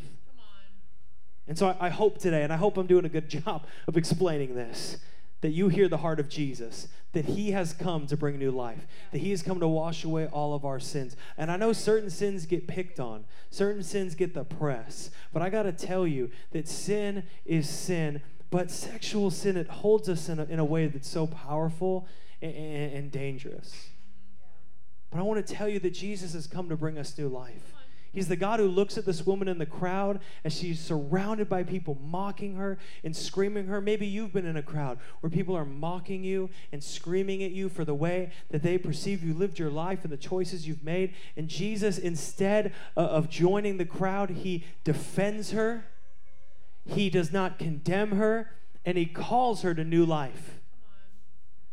And 1.46 1.58
so 1.58 1.68
I, 1.68 1.86
I 1.86 1.88
hope 1.88 2.18
today, 2.18 2.42
and 2.42 2.52
I 2.52 2.56
hope 2.56 2.76
I'm 2.76 2.86
doing 2.86 3.04
a 3.04 3.10
good 3.10 3.28
job 3.44 3.66
of 3.88 3.96
explaining 3.96 4.54
this 4.54 4.98
that 5.44 5.52
you 5.52 5.68
hear 5.68 5.88
the 5.88 5.98
heart 5.98 6.18
of 6.18 6.30
Jesus, 6.30 6.88
that 7.12 7.26
He 7.26 7.50
has 7.50 7.74
come 7.74 8.06
to 8.06 8.16
bring 8.16 8.38
new 8.38 8.50
life, 8.50 8.86
that 9.12 9.18
He 9.18 9.28
has 9.28 9.42
come 9.42 9.60
to 9.60 9.68
wash 9.68 10.02
away 10.02 10.26
all 10.26 10.54
of 10.54 10.64
our 10.64 10.80
sins. 10.80 11.16
And 11.36 11.50
I 11.50 11.58
know 11.58 11.74
certain 11.74 12.08
sins 12.08 12.46
get 12.46 12.66
picked 12.66 12.98
on, 12.98 13.26
certain 13.50 13.82
sins 13.82 14.14
get 14.14 14.32
the 14.32 14.42
press, 14.42 15.10
but 15.34 15.42
I 15.42 15.50
got 15.50 15.64
to 15.64 15.72
tell 15.72 16.06
you 16.06 16.30
that 16.52 16.66
sin 16.66 17.24
is 17.44 17.68
sin, 17.68 18.22
but 18.48 18.70
sexual 18.70 19.30
sin, 19.30 19.58
it 19.58 19.68
holds 19.68 20.08
us 20.08 20.30
in 20.30 20.38
a, 20.38 20.44
in 20.44 20.60
a 20.60 20.64
way 20.64 20.86
that's 20.86 21.10
so 21.10 21.26
powerful 21.26 22.08
and, 22.40 22.54
and, 22.54 22.92
and 22.94 23.12
dangerous. 23.12 23.90
But 25.10 25.18
I 25.18 25.24
want 25.24 25.46
to 25.46 25.54
tell 25.54 25.68
you 25.68 25.78
that 25.80 25.92
Jesus 25.92 26.32
has 26.32 26.46
come 26.46 26.70
to 26.70 26.76
bring 26.78 26.96
us 26.96 27.18
new 27.18 27.28
life. 27.28 27.73
He's 28.14 28.28
the 28.28 28.36
God 28.36 28.60
who 28.60 28.68
looks 28.68 28.96
at 28.96 29.04
this 29.04 29.26
woman 29.26 29.48
in 29.48 29.58
the 29.58 29.66
crowd 29.66 30.20
as 30.44 30.54
she's 30.54 30.78
surrounded 30.78 31.48
by 31.48 31.64
people 31.64 31.98
mocking 32.00 32.54
her 32.54 32.78
and 33.02 33.14
screaming 33.14 33.66
her. 33.66 33.80
Maybe 33.80 34.06
you've 34.06 34.32
been 34.32 34.46
in 34.46 34.56
a 34.56 34.62
crowd 34.62 34.98
where 35.20 35.30
people 35.30 35.56
are 35.56 35.64
mocking 35.64 36.22
you 36.22 36.48
and 36.70 36.82
screaming 36.82 37.42
at 37.42 37.50
you 37.50 37.68
for 37.68 37.84
the 37.84 37.94
way 37.94 38.30
that 38.50 38.62
they 38.62 38.78
perceive 38.78 39.24
you 39.24 39.34
lived 39.34 39.58
your 39.58 39.70
life 39.70 40.04
and 40.04 40.12
the 40.12 40.16
choices 40.16 40.68
you've 40.68 40.84
made. 40.84 41.12
And 41.36 41.48
Jesus, 41.48 41.98
instead 41.98 42.72
of 42.96 43.28
joining 43.28 43.78
the 43.78 43.84
crowd, 43.84 44.30
he 44.30 44.64
defends 44.84 45.50
her, 45.50 45.86
he 46.86 47.10
does 47.10 47.32
not 47.32 47.58
condemn 47.58 48.12
her, 48.12 48.50
and 48.84 48.96
he 48.96 49.06
calls 49.06 49.62
her 49.62 49.74
to 49.74 49.82
new 49.82 50.04
life. 50.04 50.60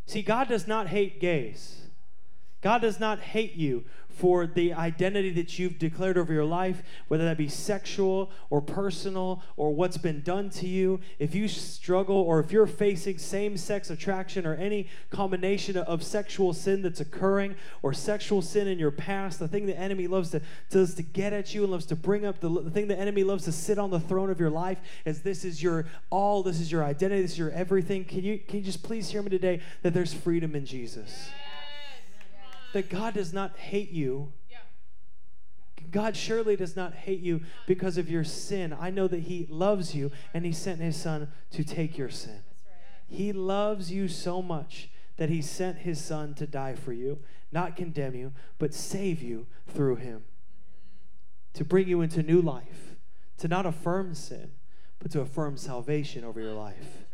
See, 0.08 0.22
God 0.22 0.48
does 0.48 0.68
not 0.68 0.88
hate 0.88 1.20
gays. 1.20 1.78
God 2.62 2.82
does 2.82 3.00
not 3.00 3.20
hate 3.20 3.56
you 3.56 3.86
for 4.14 4.46
the 4.46 4.74
identity 4.74 5.32
that 5.32 5.58
you've 5.58 5.80
declared 5.80 6.18
over 6.18 6.34
your 6.34 6.46
life, 6.46 6.84
whether 7.08 7.26
that 7.26 7.38
be 7.38 7.48
sexual 7.48 8.32
or 8.50 8.62
personal 8.62 9.42
or 9.58 9.74
what's 9.74 9.98
been 9.98 10.22
done 10.22 10.50
to 10.50 10.68
you. 10.68 11.00
If 11.20 11.36
you 11.36 11.48
struggle 11.48 12.18
or 12.18 12.40
if 12.40 12.52
you're 12.52 12.68
facing 12.68 13.18
same 13.18 13.58
sex 13.58 13.90
attraction 13.90 14.46
or 14.46 14.56
any 14.56 14.88
combination 15.10 15.78
of 15.78 16.04
sexual 16.04 16.54
sin 16.54 16.82
that's 16.82 17.00
occurring 17.00 17.56
or 17.82 17.94
sexual 17.94 18.42
sin 18.42 18.68
in 18.68 18.80
your 18.80 18.92
past, 18.92 19.40
the 19.40 19.48
thing 19.48 19.66
the 19.66 19.78
enemy 19.78 20.08
loves 20.08 20.32
to 20.32 20.42
does 20.70 20.96
to 20.96 21.04
get 21.04 21.34
at 21.34 21.54
you 21.54 21.64
and 21.64 21.72
loves 21.72 21.86
to 21.88 21.96
bring 21.96 22.26
up 22.26 22.40
the, 22.40 22.50
the 22.50 22.72
thing 22.72 22.88
the 22.88 22.98
enemy 22.98 23.24
loves 23.24 23.46
to 23.46 23.52
sit 23.52 23.78
on 23.78 23.90
the 23.92 24.00
throne 24.00 24.30
of 24.30 24.40
your 24.40 24.50
life 24.50 24.80
is 25.06 25.22
this 25.22 25.46
is 25.46 25.62
your 25.62 25.86
all, 26.10 26.44
this 26.44 26.60
is 26.60 26.72
your 26.72 26.84
identity, 26.84 27.22
this 27.22 27.32
is 27.32 27.40
your 27.40 27.52
everything. 27.52 28.04
Can 28.04 28.24
you 28.24 28.40
can 28.40 28.60
you 28.60 28.66
just 28.66 28.84
please 28.84 29.10
hear 29.10 29.22
me 29.22 29.30
today 29.30 29.62
that 29.82 29.94
there's 29.94 30.14
freedom 30.14 30.56
in 30.56 30.66
Jesus? 30.66 31.30
That 32.74 32.90
God 32.90 33.14
does 33.14 33.34
not 33.34 33.58
hate 33.58 33.92
you. 33.92 34.34
God 35.90 36.16
surely 36.16 36.56
does 36.56 36.76
not 36.76 36.94
hate 36.94 37.20
you 37.20 37.42
because 37.68 37.98
of 37.98 38.10
your 38.10 38.24
sin. 38.24 38.76
I 38.78 38.90
know 38.90 39.08
that 39.08 39.24
He 39.24 39.46
loves 39.50 39.94
you 39.94 40.12
and 40.34 40.46
He 40.46 40.54
sent 40.54 40.80
His 40.80 40.96
Son 40.96 41.30
to 41.52 41.64
take 41.64 41.98
your 41.98 42.10
sin. 42.10 42.44
He 43.08 43.34
loves 43.34 43.92
you 43.92 44.08
so 44.08 44.42
much 44.42 44.90
that 45.18 45.30
He 45.30 45.42
sent 45.42 45.80
His 45.80 46.00
Son 46.00 46.34
to 46.36 46.48
die 46.48 46.76
for 46.76 46.94
you, 46.94 47.20
not 47.52 47.76
condemn 47.76 48.16
you, 48.16 48.32
but 48.58 48.74
save 48.74 49.22
you 49.22 49.48
through 49.68 49.98
Him. 49.98 50.20
Mm-hmm. 50.20 51.58
To 51.58 51.66
bring 51.66 51.90
you 51.90 52.00
into 52.00 52.24
new 52.24 52.42
life, 52.42 52.96
to 53.40 53.50
not 53.50 53.66
affirm 53.66 54.16
sin, 54.16 54.52
but 55.00 55.12
to 55.12 55.20
affirm 55.20 55.58
salvation 55.58 56.24
over 56.24 56.40
your 56.40 56.54
life. 56.54 57.06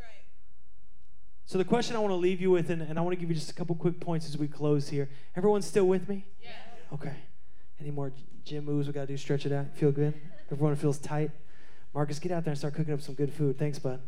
So 1.48 1.58
the 1.58 1.64
question 1.64 1.96
I 1.96 2.00
want 2.00 2.12
to 2.12 2.18
leave 2.18 2.42
you 2.42 2.52
with, 2.52 2.70
and, 2.70 2.82
and 2.82 3.00
I 3.00 3.02
want 3.02 3.16
to 3.16 3.20
give 3.20 3.30
you 3.30 3.36
just 3.36 3.50
a 3.50 3.54
couple 3.54 3.74
quick 3.74 4.02
points 4.02 4.28
as 4.28 4.38
we 4.38 4.50
close 4.50 4.90
here. 4.90 5.10
Everyone 5.34 5.62
still 5.62 5.88
with 5.88 6.10
me? 6.10 6.26
Yeah. 6.44 6.50
Okay. 6.94 7.16
Any 7.80 7.90
more 7.90 8.12
gym 8.44 8.66
moves 8.66 8.88
we 8.88 8.94
got 8.94 9.02
to 9.02 9.08
do? 9.08 9.16
Stretch 9.16 9.46
it 9.46 9.54
out. 9.54 9.68
Feel 9.76 9.94
good? 9.94 10.14
Everyone 10.52 10.76
feels 10.76 10.98
tight? 10.98 11.32
Marcus, 11.94 12.20
get 12.20 12.34
out 12.34 12.44
there 12.44 12.52
and 12.52 12.58
start 12.58 12.74
cooking 12.74 12.94
up 12.94 13.02
some 13.02 13.16
good 13.16 13.32
food. 13.32 13.58
Thanks, 13.58 13.80
bud. 13.80 14.02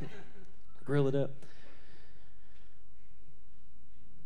grill 0.84 1.06
it 1.06 1.14
up. 1.14 1.30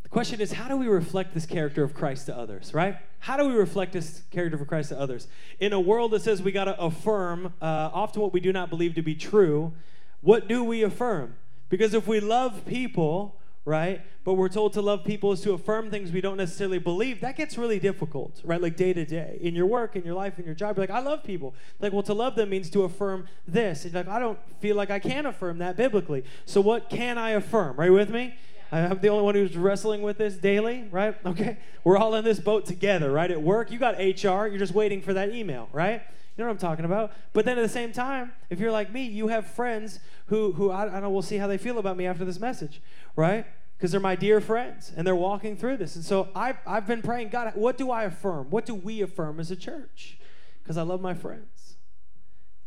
The 0.01 0.09
question 0.09 0.41
is, 0.41 0.53
how 0.53 0.67
do 0.67 0.77
we 0.77 0.87
reflect 0.87 1.35
this 1.35 1.45
character 1.45 1.83
of 1.83 1.93
Christ 1.93 2.25
to 2.25 2.35
others, 2.35 2.73
right? 2.73 2.97
How 3.19 3.37
do 3.37 3.47
we 3.47 3.53
reflect 3.53 3.93
this 3.93 4.23
character 4.31 4.59
of 4.59 4.67
Christ 4.67 4.89
to 4.89 4.99
others? 4.99 5.27
In 5.59 5.73
a 5.73 5.79
world 5.79 6.09
that 6.09 6.23
says 6.23 6.41
we 6.41 6.51
got 6.51 6.65
to 6.65 6.79
affirm 6.81 7.53
uh, 7.61 7.91
often 7.93 8.23
what 8.23 8.33
we 8.33 8.39
do 8.39 8.51
not 8.51 8.71
believe 8.71 8.95
to 8.95 9.03
be 9.03 9.13
true, 9.13 9.73
what 10.21 10.47
do 10.47 10.63
we 10.63 10.81
affirm? 10.81 11.35
Because 11.69 11.93
if 11.93 12.07
we 12.07 12.19
love 12.19 12.65
people, 12.65 13.39
right, 13.65 14.01
but 14.23 14.33
we're 14.33 14.49
told 14.49 14.73
to 14.73 14.81
love 14.81 15.03
people 15.03 15.31
is 15.31 15.41
to 15.41 15.53
affirm 15.53 15.89
things 15.89 16.11
we 16.11 16.21
don't 16.21 16.37
necessarily 16.37 16.79
believe, 16.79 17.21
that 17.21 17.35
gets 17.35 17.57
really 17.57 17.79
difficult, 17.79 18.41
right? 18.43 18.61
Like 18.61 18.75
day 18.75 18.93
to 18.93 19.05
day. 19.05 19.37
In 19.41 19.55
your 19.55 19.65
work, 19.65 19.95
in 19.95 20.03
your 20.03 20.15
life, 20.15 20.39
in 20.39 20.45
your 20.45 20.55
job, 20.55 20.77
you're 20.77 20.83
like, 20.83 20.95
I 20.95 20.99
love 20.99 21.23
people. 21.23 21.53
Like, 21.79 21.93
well, 21.93 22.03
to 22.03 22.13
love 22.13 22.35
them 22.35 22.49
means 22.49 22.69
to 22.71 22.83
affirm 22.83 23.27
this. 23.47 23.85
And 23.85 23.93
like, 23.93 24.07
I 24.07 24.19
don't 24.19 24.39
feel 24.59 24.75
like 24.75 24.89
I 24.89 24.99
can 24.99 25.25
affirm 25.25 25.57
that 25.59 25.77
biblically. 25.77 26.23
So 26.45 26.61
what 26.61 26.89
can 26.89 27.17
I 27.17 27.31
affirm? 27.31 27.79
You 27.83 27.93
with 27.93 28.09
me? 28.09 28.35
I'm 28.71 28.99
the 28.99 29.09
only 29.09 29.23
one 29.23 29.35
who's 29.35 29.55
wrestling 29.55 30.01
with 30.01 30.17
this 30.17 30.35
daily, 30.35 30.87
right? 30.91 31.15
Okay. 31.25 31.57
We're 31.83 31.97
all 31.97 32.15
in 32.15 32.25
this 32.25 32.39
boat 32.39 32.65
together, 32.65 33.11
right? 33.11 33.29
At 33.29 33.41
work, 33.41 33.71
you 33.71 33.77
got 33.77 33.97
HR, 33.97 34.47
you're 34.47 34.57
just 34.57 34.73
waiting 34.73 35.01
for 35.01 35.13
that 35.13 35.33
email, 35.33 35.69
right? 35.71 36.01
You 36.35 36.43
know 36.43 36.49
what 36.49 36.53
I'm 36.53 36.69
talking 36.69 36.85
about? 36.85 37.13
But 37.31 37.45
then 37.45 37.57
at 37.57 37.61
the 37.61 37.69
same 37.69 37.93
time, 37.93 38.33
if 38.49 38.59
you're 38.59 38.71
like 38.71 38.91
me, 38.91 39.05
you 39.05 39.29
have 39.29 39.47
friends 39.47 39.99
who, 40.27 40.51
who 40.53 40.69
I, 40.69 40.83
I 40.83 40.85
don't 40.85 41.03
know, 41.03 41.09
we'll 41.09 41.21
see 41.21 41.37
how 41.37 41.47
they 41.47 41.57
feel 41.57 41.77
about 41.77 41.95
me 41.95 42.05
after 42.05 42.25
this 42.25 42.39
message, 42.39 42.81
right? 43.15 43.45
Because 43.77 43.91
they're 43.91 44.01
my 44.01 44.15
dear 44.15 44.41
friends 44.41 44.91
and 44.95 45.07
they're 45.07 45.15
walking 45.15 45.55
through 45.55 45.77
this. 45.77 45.95
And 45.95 46.03
so 46.03 46.29
I've, 46.35 46.57
I've 46.67 46.85
been 46.85 47.01
praying, 47.01 47.29
God, 47.29 47.53
what 47.55 47.77
do 47.77 47.89
I 47.89 48.03
affirm? 48.03 48.49
What 48.49 48.65
do 48.65 48.75
we 48.75 49.01
affirm 49.01 49.39
as 49.39 49.49
a 49.49 49.55
church? 49.55 50.17
Because 50.61 50.77
I 50.77 50.81
love 50.81 50.99
my 50.99 51.13
friends. 51.13 51.77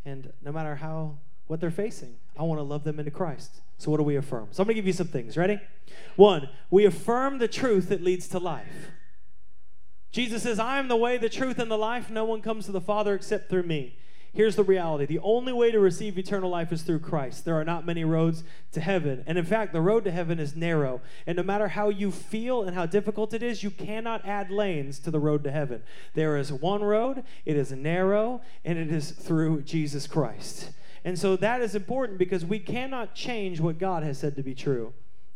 And 0.04 0.32
no 0.42 0.50
matter 0.50 0.76
how, 0.76 1.18
what 1.46 1.60
they're 1.60 1.70
facing, 1.70 2.16
I 2.38 2.44
want 2.44 2.60
to 2.60 2.62
love 2.62 2.84
them 2.84 2.98
into 2.98 3.10
Christ. 3.10 3.60
So, 3.76 3.90
what 3.90 3.98
do 3.98 4.02
we 4.02 4.16
affirm? 4.16 4.48
So, 4.50 4.62
I'm 4.62 4.66
going 4.66 4.74
to 4.76 4.80
give 4.80 4.86
you 4.86 4.92
some 4.92 5.06
things. 5.08 5.36
Ready? 5.36 5.60
One, 6.16 6.48
we 6.70 6.84
affirm 6.84 7.38
the 7.38 7.48
truth 7.48 7.90
that 7.90 8.02
leads 8.02 8.28
to 8.28 8.38
life. 8.38 8.90
Jesus 10.18 10.42
says, 10.42 10.58
I 10.58 10.80
am 10.80 10.88
the 10.88 10.96
way, 10.96 11.16
the 11.16 11.28
truth, 11.28 11.60
and 11.60 11.70
the 11.70 11.78
life. 11.78 12.10
No 12.10 12.24
one 12.24 12.42
comes 12.42 12.66
to 12.66 12.72
the 12.72 12.80
Father 12.80 13.14
except 13.14 13.48
through 13.48 13.62
me. 13.62 13.96
Here's 14.32 14.56
the 14.56 14.64
reality 14.64 15.06
the 15.06 15.20
only 15.20 15.52
way 15.52 15.70
to 15.70 15.78
receive 15.78 16.18
eternal 16.18 16.50
life 16.50 16.72
is 16.72 16.82
through 16.82 16.98
Christ. 16.98 17.44
There 17.44 17.54
are 17.54 17.64
not 17.64 17.86
many 17.86 18.02
roads 18.02 18.42
to 18.72 18.80
heaven. 18.80 19.22
And 19.28 19.38
in 19.38 19.44
fact, 19.44 19.72
the 19.72 19.80
road 19.80 20.02
to 20.06 20.10
heaven 20.10 20.40
is 20.40 20.56
narrow. 20.56 21.02
And 21.24 21.36
no 21.36 21.44
matter 21.44 21.68
how 21.68 21.90
you 21.90 22.10
feel 22.10 22.64
and 22.64 22.74
how 22.74 22.84
difficult 22.84 23.32
it 23.32 23.44
is, 23.44 23.62
you 23.62 23.70
cannot 23.70 24.26
add 24.26 24.50
lanes 24.50 24.98
to 25.00 25.12
the 25.12 25.20
road 25.20 25.44
to 25.44 25.52
heaven. 25.52 25.84
There 26.14 26.36
is 26.36 26.52
one 26.52 26.82
road, 26.82 27.22
it 27.44 27.56
is 27.56 27.70
narrow, 27.70 28.40
and 28.64 28.76
it 28.76 28.90
is 28.90 29.12
through 29.12 29.62
Jesus 29.62 30.08
Christ. 30.08 30.72
And 31.04 31.16
so 31.16 31.36
that 31.36 31.60
is 31.60 31.76
important 31.76 32.18
because 32.18 32.44
we 32.44 32.58
cannot 32.58 33.14
change 33.14 33.60
what 33.60 33.78
God 33.78 34.02
has 34.02 34.18
said 34.18 34.34
to 34.34 34.42
be 34.42 34.56
true. 34.56 34.94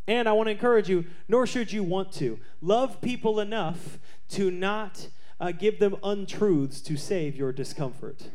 And 0.09 0.29
I 0.29 0.33
want 0.33 0.49
to 0.49 0.53
encourage 0.53 0.89
you, 0.89 1.05
nor 1.29 1.47
should 1.47 1.73
you 1.73 1.85
want 1.85 2.13
to. 2.15 2.41
Love 2.61 3.01
people 3.01 3.39
enough 3.39 4.01
to 4.33 4.51
not 4.51 5.09
uh, 5.41 5.53
give 5.53 5.79
them 5.79 5.97
untruths 6.03 6.81
to 6.83 6.97
save 6.97 7.37
your 7.37 7.53
discomfort. 7.53 8.29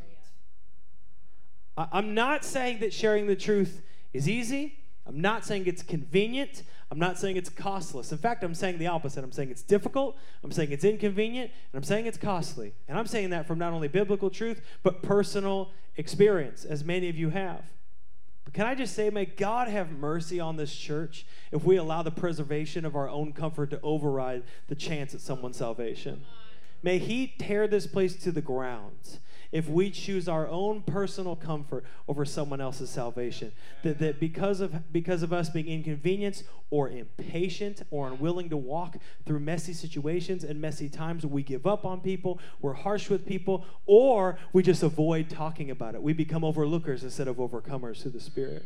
I- 1.77 1.87
I'm 1.91 2.13
not 2.13 2.43
saying 2.43 2.79
that 2.79 2.93
sharing 2.93 3.27
the 3.27 3.35
truth 3.35 3.81
is 4.13 4.27
easy. 4.27 4.79
I'm 5.05 5.21
not 5.21 5.45
saying 5.45 5.67
it's 5.67 5.83
convenient. 5.83 6.63
I'm 6.91 6.99
not 6.99 7.17
saying 7.17 7.37
it's 7.37 7.49
costless. 7.49 8.11
In 8.11 8.17
fact, 8.17 8.43
I'm 8.43 8.53
saying 8.53 8.77
the 8.77 8.87
opposite. 8.87 9.23
I'm 9.23 9.31
saying 9.31 9.51
it's 9.51 9.61
difficult. 9.61 10.17
I'm 10.43 10.51
saying 10.51 10.71
it's 10.71 10.83
inconvenient. 10.83 11.51
And 11.71 11.77
I'm 11.77 11.83
saying 11.83 12.05
it's 12.05 12.17
costly. 12.17 12.73
And 12.87 12.97
I'm 12.97 13.07
saying 13.07 13.29
that 13.29 13.47
from 13.47 13.57
not 13.57 13.73
only 13.73 13.87
biblical 13.87 14.29
truth, 14.29 14.61
but 14.83 15.01
personal 15.01 15.71
experience, 15.95 16.65
as 16.65 16.83
many 16.83 17.09
of 17.09 17.15
you 17.15 17.29
have. 17.29 17.63
But 18.47 18.53
can 18.53 18.65
I 18.65 18.75
just 18.75 18.95
say, 18.95 19.09
may 19.09 19.25
God 19.25 19.67
have 19.67 19.91
mercy 19.91 20.39
on 20.39 20.55
this 20.55 20.73
church 20.73 21.25
if 21.51 21.65
we 21.65 21.75
allow 21.75 22.01
the 22.01 22.11
preservation 22.11 22.85
of 22.85 22.95
our 22.95 23.09
own 23.09 23.33
comfort 23.33 23.71
to 23.71 23.81
override 23.81 24.43
the 24.69 24.75
chance 24.75 25.13
at 25.13 25.19
someone's 25.19 25.57
salvation? 25.57 26.23
May 26.81 26.97
He 26.97 27.33
tear 27.37 27.67
this 27.67 27.87
place 27.87 28.15
to 28.23 28.31
the 28.31 28.39
ground 28.39 29.19
if 29.51 29.67
we 29.67 29.89
choose 29.89 30.27
our 30.27 30.47
own 30.47 30.81
personal 30.81 31.35
comfort 31.35 31.85
over 32.07 32.25
someone 32.25 32.61
else's 32.61 32.89
salvation. 32.89 33.51
That, 33.83 33.99
that 33.99 34.19
because 34.19 34.59
of 34.59 34.91
because 34.91 35.23
of 35.23 35.33
us 35.33 35.49
being 35.49 35.67
inconvenienced 35.67 36.43
or 36.69 36.89
impatient 36.89 37.81
or 37.91 38.07
unwilling 38.07 38.49
to 38.49 38.57
walk 38.57 38.97
through 39.25 39.39
messy 39.39 39.73
situations 39.73 40.43
and 40.43 40.59
messy 40.59 40.89
times, 40.89 41.25
we 41.25 41.43
give 41.43 41.65
up 41.65 41.85
on 41.85 42.01
people, 42.01 42.39
we're 42.61 42.73
harsh 42.73 43.09
with 43.09 43.25
people, 43.25 43.65
or 43.85 44.37
we 44.53 44.63
just 44.63 44.83
avoid 44.83 45.29
talking 45.29 45.71
about 45.71 45.95
it. 45.95 46.01
We 46.01 46.13
become 46.13 46.43
overlookers 46.43 47.03
instead 47.03 47.27
of 47.27 47.37
overcomers 47.37 48.01
through 48.01 48.11
the 48.11 48.19
Spirit. 48.19 48.65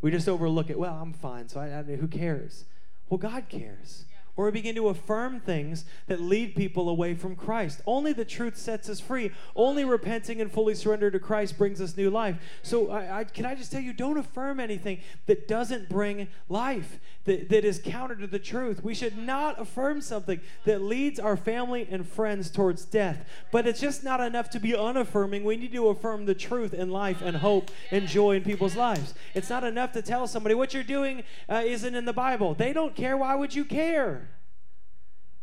We 0.00 0.10
just 0.10 0.28
overlook 0.28 0.70
it. 0.70 0.78
Well, 0.78 0.94
I'm 0.94 1.12
fine, 1.12 1.48
so 1.48 1.60
I, 1.60 1.78
I 1.78 1.96
who 1.96 2.08
cares? 2.08 2.64
Well, 3.08 3.18
God 3.18 3.48
cares 3.48 4.04
or 4.36 4.46
we 4.46 4.50
begin 4.50 4.74
to 4.74 4.88
affirm 4.88 5.40
things 5.40 5.84
that 6.06 6.20
lead 6.20 6.54
people 6.54 6.88
away 6.88 7.14
from 7.14 7.36
Christ. 7.36 7.82
Only 7.86 8.12
the 8.12 8.24
truth 8.24 8.56
sets 8.56 8.88
us 8.88 8.98
free. 8.98 9.30
Only 9.54 9.84
repenting 9.84 10.40
and 10.40 10.50
fully 10.50 10.74
surrender 10.74 11.10
to 11.10 11.18
Christ 11.18 11.58
brings 11.58 11.80
us 11.80 11.96
new 11.96 12.08
life. 12.08 12.36
So, 12.62 12.90
I, 12.90 13.20
I, 13.20 13.24
can 13.24 13.44
I 13.44 13.54
just 13.54 13.70
tell 13.70 13.82
you, 13.82 13.92
don't 13.92 14.16
affirm 14.16 14.58
anything 14.58 15.00
that 15.26 15.46
doesn't 15.46 15.90
bring 15.90 16.28
life, 16.48 16.98
that, 17.24 17.50
that 17.50 17.64
is 17.64 17.80
counter 17.84 18.16
to 18.16 18.26
the 18.26 18.38
truth. 18.38 18.82
We 18.82 18.94
should 18.94 19.18
not 19.18 19.60
affirm 19.60 20.00
something 20.00 20.40
that 20.64 20.80
leads 20.80 21.20
our 21.20 21.36
family 21.36 21.86
and 21.90 22.08
friends 22.08 22.50
towards 22.50 22.84
death. 22.86 23.28
But 23.50 23.66
it's 23.66 23.80
just 23.80 24.02
not 24.02 24.20
enough 24.20 24.48
to 24.50 24.60
be 24.60 24.74
unaffirming. 24.74 25.44
We 25.44 25.56
need 25.56 25.72
to 25.72 25.88
affirm 25.88 26.24
the 26.24 26.34
truth 26.34 26.72
and 26.72 26.90
life 26.90 27.20
and 27.20 27.36
hope 27.36 27.70
and 27.90 28.08
joy 28.08 28.36
in 28.36 28.44
people's 28.44 28.76
lives. 28.76 29.14
It's 29.34 29.50
not 29.50 29.62
enough 29.62 29.92
to 29.92 30.02
tell 30.02 30.26
somebody 30.26 30.54
what 30.54 30.72
you're 30.72 30.82
doing 30.82 31.22
uh, 31.50 31.62
isn't 31.64 31.94
in 31.94 32.06
the 32.06 32.12
Bible. 32.12 32.54
They 32.54 32.72
don't 32.72 32.96
care. 32.96 33.16
Why 33.16 33.34
would 33.34 33.54
you 33.54 33.64
care? 33.64 34.21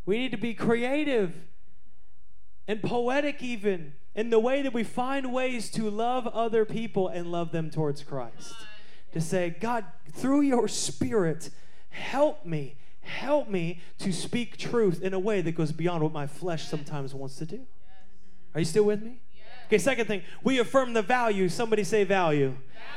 We 0.10 0.18
need 0.18 0.32
to 0.32 0.38
be 0.38 0.56
creative 0.56 1.36
and 2.68 2.82
poetic, 2.82 3.44
even 3.44 3.94
in 4.16 4.32
the 4.32 4.40
way 4.40 4.64
that 4.64 4.74
we 4.74 4.84
find 4.84 5.32
ways 5.32 5.70
to 5.74 5.88
love 5.88 6.26
other 6.26 6.66
people 6.66 7.10
and 7.10 7.32
love 7.32 7.52
them 7.52 7.70
towards 7.70 8.02
Christ. 8.02 8.56
To 9.14 9.22
say, 9.22 9.56
God, 9.60 9.86
through 10.12 10.42
your 10.42 10.68
spirit, 10.68 11.52
help 11.92 12.44
me, 12.44 12.78
help 13.02 13.50
me 13.50 13.82
to 14.00 14.12
speak 14.12 14.58
truth 14.58 15.04
in 15.04 15.14
a 15.14 15.20
way 15.20 15.42
that 15.42 15.52
goes 15.52 15.72
beyond 15.72 16.02
what 16.02 16.12
my 16.12 16.26
flesh 16.26 16.68
sometimes 16.68 17.14
wants 17.14 17.36
to 17.36 17.46
do. 17.46 17.68
Are 18.56 18.62
you 18.62 18.66
still 18.66 18.86
with 18.86 19.04
me? 19.04 19.22
Okay, 19.68 19.78
second 19.78 20.08
thing, 20.08 20.24
we 20.44 20.58
affirm 20.58 20.94
the 20.94 21.04
value. 21.04 21.48
Somebody 21.50 21.84
say 21.84 22.04
value. 22.04 22.56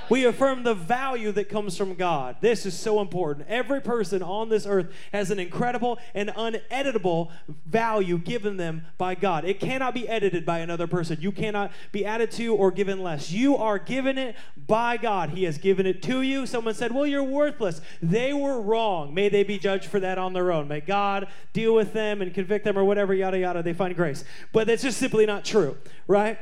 We 0.08 0.24
affirm 0.26 0.62
the 0.62 0.74
value 0.74 1.32
that 1.32 1.48
comes 1.48 1.76
from 1.76 1.94
God. 1.94 2.36
This 2.40 2.66
is 2.66 2.78
so 2.78 3.00
important. 3.00 3.46
Every 3.48 3.80
person 3.80 4.22
on 4.22 4.48
this 4.48 4.66
earth 4.66 4.92
has 5.12 5.30
an 5.30 5.38
incredible 5.38 5.98
and 6.14 6.28
uneditable 6.30 7.30
value 7.66 8.18
given 8.18 8.56
them 8.56 8.84
by 8.98 9.14
God. 9.14 9.44
It 9.44 9.60
cannot 9.60 9.94
be 9.94 10.08
edited 10.08 10.44
by 10.44 10.58
another 10.58 10.86
person. 10.86 11.18
You 11.20 11.32
cannot 11.32 11.72
be 11.92 12.04
added 12.04 12.30
to 12.32 12.54
or 12.54 12.70
given 12.70 13.02
less. 13.02 13.30
You 13.30 13.56
are 13.56 13.78
given 13.78 14.18
it 14.18 14.36
by 14.66 14.96
God. 14.96 15.30
He 15.30 15.44
has 15.44 15.56
given 15.56 15.86
it 15.86 16.02
to 16.02 16.22
you. 16.22 16.46
Someone 16.46 16.74
said, 16.74 16.92
Well, 16.92 17.06
you're 17.06 17.22
worthless. 17.22 17.80
They 18.02 18.32
were 18.32 18.60
wrong. 18.60 19.14
May 19.14 19.28
they 19.28 19.44
be 19.44 19.58
judged 19.58 19.86
for 19.86 20.00
that 20.00 20.18
on 20.18 20.32
their 20.32 20.52
own. 20.52 20.68
May 20.68 20.80
God 20.80 21.28
deal 21.52 21.74
with 21.74 21.92
them 21.92 22.20
and 22.20 22.34
convict 22.34 22.64
them 22.64 22.78
or 22.78 22.84
whatever, 22.84 23.14
yada, 23.14 23.38
yada. 23.38 23.62
They 23.62 23.72
find 23.72 23.94
grace. 23.94 24.24
But 24.52 24.66
that's 24.66 24.82
just 24.82 24.98
simply 24.98 25.26
not 25.26 25.44
true, 25.44 25.78
right? 26.06 26.38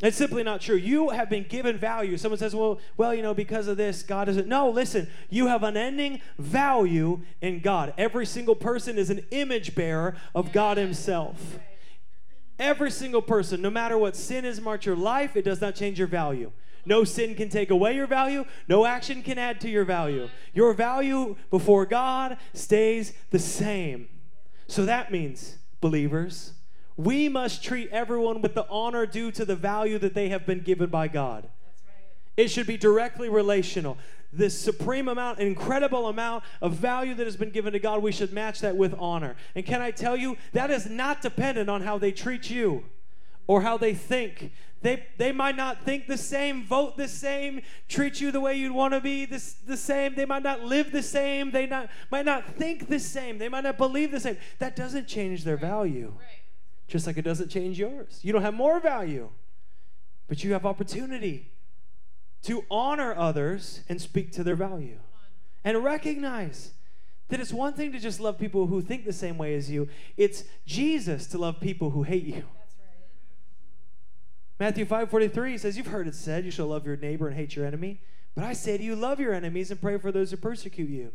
It's 0.00 0.16
simply 0.16 0.42
not 0.42 0.60
true. 0.60 0.76
You 0.76 1.10
have 1.10 1.30
been 1.30 1.44
given 1.44 1.78
value. 1.78 2.16
Someone 2.16 2.38
says, 2.38 2.54
well, 2.54 2.80
well, 2.96 3.14
you 3.14 3.22
know, 3.22 3.32
because 3.32 3.68
of 3.68 3.76
this, 3.76 4.02
God 4.02 4.24
doesn't. 4.24 4.48
No, 4.48 4.68
listen, 4.68 5.08
you 5.30 5.46
have 5.46 5.62
unending 5.62 6.20
value 6.38 7.22
in 7.40 7.60
God. 7.60 7.94
Every 7.96 8.26
single 8.26 8.56
person 8.56 8.98
is 8.98 9.08
an 9.08 9.24
image 9.30 9.74
bearer 9.74 10.16
of 10.34 10.52
God 10.52 10.76
Himself. 10.76 11.58
Every 12.58 12.90
single 12.90 13.22
person, 13.22 13.62
no 13.62 13.70
matter 13.70 13.96
what 13.96 14.16
sin 14.16 14.44
has 14.44 14.60
marked 14.60 14.84
your 14.84 14.96
life, 14.96 15.36
it 15.36 15.44
does 15.44 15.60
not 15.60 15.74
change 15.74 15.98
your 15.98 16.08
value. 16.08 16.52
No 16.86 17.04
sin 17.04 17.34
can 17.34 17.48
take 17.48 17.70
away 17.70 17.94
your 17.94 18.06
value. 18.06 18.44
No 18.68 18.84
action 18.84 19.22
can 19.22 19.38
add 19.38 19.60
to 19.62 19.70
your 19.70 19.84
value. 19.84 20.28
Your 20.52 20.74
value 20.74 21.36
before 21.50 21.86
God 21.86 22.36
stays 22.52 23.14
the 23.30 23.38
same. 23.38 24.08
So 24.66 24.84
that 24.84 25.10
means, 25.10 25.56
believers, 25.80 26.52
we 26.96 27.28
must 27.28 27.62
treat 27.62 27.90
everyone 27.90 28.40
with 28.40 28.54
the 28.54 28.66
honor 28.68 29.06
due 29.06 29.32
to 29.32 29.44
the 29.44 29.56
value 29.56 29.98
that 29.98 30.14
they 30.14 30.28
have 30.28 30.46
been 30.46 30.60
given 30.60 30.90
by 30.90 31.08
God. 31.08 31.48
It 32.36 32.48
should 32.48 32.66
be 32.66 32.76
directly 32.76 33.28
relational. 33.28 33.96
This 34.32 34.58
supreme 34.58 35.08
amount, 35.08 35.38
incredible 35.38 36.08
amount 36.08 36.44
of 36.60 36.74
value 36.74 37.14
that 37.14 37.26
has 37.26 37.36
been 37.36 37.50
given 37.50 37.72
to 37.72 37.78
God, 37.78 38.02
we 38.02 38.10
should 38.10 38.32
match 38.32 38.60
that 38.60 38.76
with 38.76 38.94
honor. 38.98 39.36
And 39.54 39.64
can 39.64 39.80
I 39.80 39.92
tell 39.92 40.16
you, 40.16 40.36
that 40.52 40.70
is 40.70 40.88
not 40.90 41.22
dependent 41.22 41.70
on 41.70 41.82
how 41.82 41.98
they 41.98 42.10
treat 42.10 42.50
you 42.50 42.84
or 43.46 43.62
how 43.62 43.76
they 43.76 43.94
think. 43.94 44.50
They, 44.82 45.06
they 45.16 45.32
might 45.32 45.56
not 45.56 45.82
think 45.82 46.08
the 46.08 46.18
same, 46.18 46.64
vote 46.64 46.96
the 46.96 47.08
same, 47.08 47.62
treat 47.88 48.20
you 48.20 48.32
the 48.32 48.40
way 48.40 48.56
you'd 48.56 48.72
want 48.72 48.94
to 48.94 49.00
be 49.00 49.24
this, 49.24 49.54
the 49.66 49.76
same. 49.76 50.14
They 50.14 50.26
might 50.26 50.42
not 50.42 50.62
live 50.62 50.92
the 50.92 51.02
same. 51.02 51.52
They 51.52 51.66
not, 51.66 51.88
might 52.10 52.24
not 52.24 52.56
think 52.56 52.88
the 52.88 52.98
same. 52.98 53.38
They 53.38 53.48
might 53.48 53.64
not 53.64 53.78
believe 53.78 54.10
the 54.10 54.20
same. 54.20 54.36
That 54.58 54.76
doesn't 54.76 55.06
change 55.06 55.44
their 55.44 55.56
value. 55.56 56.12
Right 56.18 56.43
just 56.86 57.06
like 57.06 57.16
it 57.16 57.22
doesn't 57.22 57.48
change 57.48 57.78
yours. 57.78 58.20
You 58.22 58.32
don't 58.32 58.42
have 58.42 58.54
more 58.54 58.80
value, 58.80 59.30
but 60.28 60.44
you 60.44 60.52
have 60.52 60.66
opportunity 60.66 61.52
to 62.42 62.64
honor 62.70 63.14
others 63.16 63.80
and 63.88 64.00
speak 64.00 64.32
to 64.32 64.44
their 64.44 64.56
value. 64.56 64.98
and 65.64 65.82
recognize 65.82 66.72
that 67.28 67.40
it's 67.40 67.52
one 67.52 67.72
thing 67.72 67.90
to 67.92 67.98
just 67.98 68.20
love 68.20 68.38
people 68.38 68.66
who 68.66 68.82
think 68.82 69.04
the 69.06 69.12
same 69.12 69.38
way 69.38 69.54
as 69.54 69.70
you, 69.70 69.88
it's 70.18 70.44
Jesus 70.66 71.26
to 71.28 71.38
love 71.38 71.58
people 71.58 71.90
who 71.90 72.02
hate 72.02 72.24
you. 72.24 72.44
Matthew 74.60 74.84
5:43 74.84 75.58
says, 75.58 75.76
"You've 75.76 75.88
heard 75.88 76.06
it 76.06 76.14
said, 76.14 76.44
you 76.44 76.50
shall 76.50 76.66
love 76.66 76.86
your 76.86 76.96
neighbor 76.96 77.26
and 77.26 77.36
hate 77.36 77.56
your 77.56 77.66
enemy. 77.66 78.02
But 78.34 78.44
I 78.44 78.52
say 78.52 78.76
to 78.76 78.84
you, 78.84 78.94
love 78.94 79.18
your 79.20 79.32
enemies 79.32 79.70
and 79.70 79.80
pray 79.80 79.96
for 79.98 80.12
those 80.12 80.30
who 80.30 80.36
persecute 80.36 80.90
you." 80.90 81.12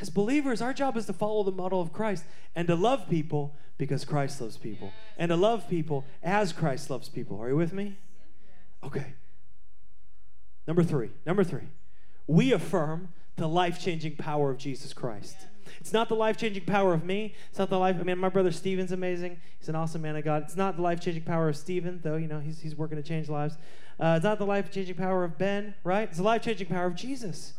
As 0.00 0.10
believers, 0.10 0.62
our 0.62 0.72
job 0.72 0.96
is 0.96 1.06
to 1.06 1.12
follow 1.12 1.42
the 1.42 1.52
model 1.52 1.80
of 1.80 1.92
Christ 1.92 2.24
and 2.54 2.66
to 2.68 2.74
love 2.74 3.08
people 3.08 3.54
because 3.76 4.04
Christ 4.04 4.40
loves 4.40 4.58
people, 4.58 4.92
and 5.16 5.30
to 5.30 5.36
love 5.36 5.66
people 5.68 6.04
as 6.22 6.52
Christ 6.52 6.90
loves 6.90 7.08
people. 7.08 7.40
Are 7.40 7.48
you 7.48 7.56
with 7.56 7.72
me? 7.72 7.96
Okay. 8.84 9.14
Number 10.66 10.82
three. 10.82 11.10
Number 11.24 11.44
three. 11.44 11.68
We 12.26 12.52
affirm 12.52 13.08
the 13.36 13.48
life 13.48 13.80
changing 13.80 14.16
power 14.16 14.50
of 14.50 14.58
Jesus 14.58 14.92
Christ. 14.92 15.36
It's 15.80 15.92
not 15.92 16.08
the 16.08 16.14
life 16.14 16.36
changing 16.36 16.64
power 16.66 16.92
of 16.92 17.04
me. 17.04 17.34
It's 17.48 17.58
not 17.58 17.70
the 17.70 17.78
life. 17.78 17.96
I 17.98 18.02
mean, 18.02 18.18
my 18.18 18.28
brother 18.28 18.52
Stephen's 18.52 18.92
amazing. 18.92 19.40
He's 19.58 19.68
an 19.68 19.76
awesome 19.76 20.02
man 20.02 20.16
of 20.16 20.24
God. 20.24 20.42
It's 20.42 20.56
not 20.56 20.76
the 20.76 20.82
life 20.82 21.00
changing 21.00 21.22
power 21.22 21.48
of 21.48 21.56
Stephen, 21.56 22.00
though, 22.02 22.16
you 22.16 22.28
know, 22.28 22.40
he's, 22.40 22.60
he's 22.60 22.76
working 22.76 22.96
to 22.96 23.02
change 23.02 23.28
lives. 23.28 23.56
Uh, 23.98 24.14
it's 24.16 24.24
not 24.24 24.38
the 24.38 24.46
life 24.46 24.70
changing 24.70 24.96
power 24.96 25.24
of 25.24 25.38
Ben, 25.38 25.74
right? 25.84 26.08
It's 26.08 26.18
the 26.18 26.22
life 26.22 26.42
changing 26.42 26.66
power 26.66 26.86
of 26.86 26.96
Jesus. 26.96 27.54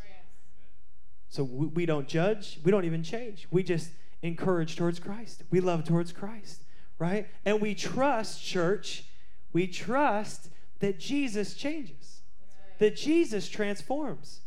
So 1.31 1.45
we, 1.45 1.67
we 1.67 1.85
don't 1.85 2.09
judge, 2.09 2.59
we 2.63 2.71
don't 2.71 2.83
even 2.83 3.03
change. 3.03 3.47
We 3.51 3.63
just 3.63 3.89
encourage 4.21 4.75
towards 4.75 4.99
Christ. 4.99 5.43
We 5.49 5.61
love 5.61 5.85
towards 5.85 6.11
Christ, 6.11 6.63
right? 6.99 7.27
And 7.45 7.61
we 7.61 7.73
trust, 7.73 8.43
church, 8.43 9.05
we 9.53 9.65
trust 9.65 10.49
that 10.79 10.99
Jesus 10.99 11.53
changes, 11.53 12.21
that 12.79 12.97
Jesus 12.97 13.47
transforms. 13.47 14.41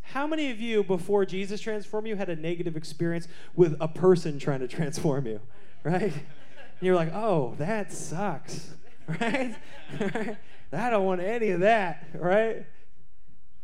How 0.00 0.26
many 0.26 0.50
of 0.50 0.58
you, 0.58 0.82
before 0.82 1.26
Jesus 1.26 1.60
transformed 1.60 2.08
you, 2.08 2.16
had 2.16 2.30
a 2.30 2.36
negative 2.36 2.76
experience 2.78 3.28
with 3.54 3.76
a 3.78 3.86
person 3.86 4.38
trying 4.38 4.60
to 4.60 4.68
transform 4.68 5.26
you, 5.26 5.40
right? 5.84 6.14
And 6.14 6.80
you're 6.80 6.96
like, 6.96 7.12
oh, 7.12 7.54
that 7.58 7.92
sucks, 7.92 8.70
right? 9.20 9.54
I 10.72 10.88
don't 10.88 11.04
want 11.04 11.20
any 11.20 11.50
of 11.50 11.60
that, 11.60 12.06
right? 12.14 12.64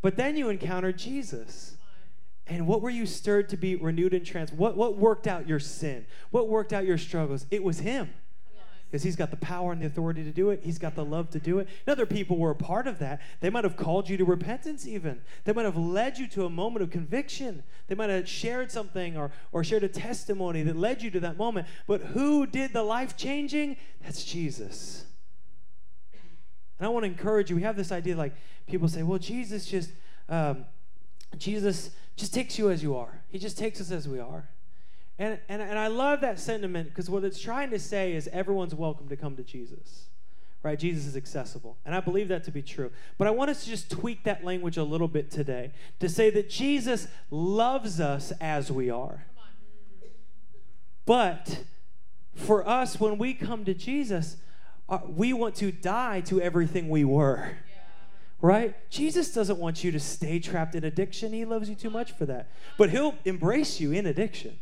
But 0.02 0.16
then 0.16 0.36
you 0.36 0.50
encounter 0.50 0.92
Jesus. 0.92 1.77
And 2.48 2.66
what 2.66 2.80
were 2.80 2.90
you 2.90 3.06
stirred 3.06 3.48
to 3.50 3.56
be 3.56 3.76
renewed 3.76 4.14
and 4.14 4.24
transformed? 4.24 4.58
What, 4.58 4.76
what 4.76 4.96
worked 4.96 5.26
out 5.26 5.46
your 5.46 5.60
sin? 5.60 6.06
What 6.30 6.48
worked 6.48 6.72
out 6.72 6.86
your 6.86 6.98
struggles? 6.98 7.46
It 7.50 7.62
was 7.62 7.80
Him 7.80 8.10
because 8.90 9.02
he's 9.02 9.16
got 9.16 9.30
the 9.30 9.36
power 9.36 9.72
and 9.72 9.82
the 9.82 9.86
authority 9.86 10.24
to 10.24 10.30
do 10.30 10.48
it. 10.48 10.60
He's 10.64 10.78
got 10.78 10.94
the 10.94 11.04
love 11.04 11.28
to 11.30 11.38
do 11.38 11.58
it. 11.58 11.68
And 11.86 11.92
other 11.92 12.06
people 12.06 12.38
were 12.38 12.50
a 12.50 12.56
part 12.56 12.86
of 12.86 12.98
that. 13.00 13.20
They 13.40 13.50
might 13.50 13.64
have 13.64 13.76
called 13.76 14.08
you 14.08 14.16
to 14.16 14.24
repentance, 14.24 14.86
even. 14.86 15.20
They 15.44 15.52
might 15.52 15.66
have 15.66 15.76
led 15.76 16.16
you 16.16 16.26
to 16.28 16.46
a 16.46 16.50
moment 16.50 16.82
of 16.82 16.90
conviction. 16.90 17.64
They 17.88 17.94
might 17.94 18.08
have 18.08 18.26
shared 18.26 18.72
something 18.72 19.16
or, 19.16 19.30
or 19.52 19.62
shared 19.62 19.84
a 19.84 19.88
testimony 19.88 20.62
that 20.62 20.74
led 20.74 21.02
you 21.02 21.10
to 21.10 21.20
that 21.20 21.36
moment. 21.36 21.66
But 21.86 22.00
who 22.00 22.46
did 22.46 22.72
the 22.72 22.82
life 22.82 23.14
changing? 23.14 23.76
That's 24.02 24.24
Jesus. 24.24 25.04
And 26.78 26.86
I 26.86 26.88
want 26.88 27.04
to 27.04 27.10
encourage 27.10 27.50
you. 27.50 27.56
We 27.56 27.62
have 27.62 27.76
this 27.76 27.92
idea 27.92 28.16
like 28.16 28.34
people 28.66 28.88
say, 28.88 29.02
well, 29.02 29.18
Jesus 29.18 29.66
just, 29.66 29.90
um, 30.30 30.64
Jesus 31.36 31.90
just 32.18 32.34
takes 32.34 32.58
you 32.58 32.70
as 32.70 32.82
you 32.82 32.96
are. 32.96 33.22
He 33.28 33.38
just 33.38 33.56
takes 33.56 33.80
us 33.80 33.90
as 33.90 34.08
we 34.08 34.18
are. 34.18 34.48
And, 35.18 35.38
and, 35.48 35.62
and 35.62 35.78
I 35.78 35.86
love 35.86 36.20
that 36.20 36.38
sentiment 36.38 36.88
because 36.88 37.08
what 37.08 37.24
it's 37.24 37.40
trying 37.40 37.70
to 37.70 37.78
say 37.78 38.12
is 38.12 38.28
everyone's 38.32 38.74
welcome 38.74 39.08
to 39.08 39.16
come 39.16 39.36
to 39.36 39.42
Jesus. 39.42 40.06
Right? 40.62 40.78
Jesus 40.78 41.06
is 41.06 41.16
accessible. 41.16 41.78
And 41.86 41.94
I 41.94 42.00
believe 42.00 42.28
that 42.28 42.44
to 42.44 42.50
be 42.50 42.62
true. 42.62 42.90
But 43.16 43.28
I 43.28 43.30
want 43.30 43.50
us 43.50 43.62
to 43.64 43.70
just 43.70 43.90
tweak 43.90 44.24
that 44.24 44.44
language 44.44 44.76
a 44.76 44.82
little 44.82 45.06
bit 45.06 45.30
today 45.30 45.72
to 46.00 46.08
say 46.08 46.30
that 46.30 46.50
Jesus 46.50 47.06
loves 47.30 48.00
us 48.00 48.32
as 48.40 48.70
we 48.70 48.90
are. 48.90 49.24
But 51.06 51.62
for 52.34 52.68
us, 52.68 53.00
when 53.00 53.18
we 53.18 53.32
come 53.34 53.64
to 53.64 53.74
Jesus, 53.74 54.36
uh, 54.88 54.98
we 55.06 55.32
want 55.32 55.54
to 55.56 55.70
die 55.70 56.20
to 56.22 56.40
everything 56.40 56.88
we 56.88 57.04
were. 57.04 57.58
Right? 58.40 58.76
Jesus 58.90 59.32
doesn't 59.32 59.58
want 59.58 59.82
you 59.82 59.90
to 59.90 59.98
stay 59.98 60.38
trapped 60.38 60.74
in 60.74 60.84
addiction. 60.84 61.32
He 61.32 61.44
loves 61.44 61.68
you 61.68 61.74
too 61.74 61.90
much 61.90 62.12
for 62.12 62.24
that. 62.26 62.50
But 62.76 62.90
He'll 62.90 63.16
embrace 63.24 63.80
you 63.80 63.92
in 63.92 64.06
addiction. 64.06 64.58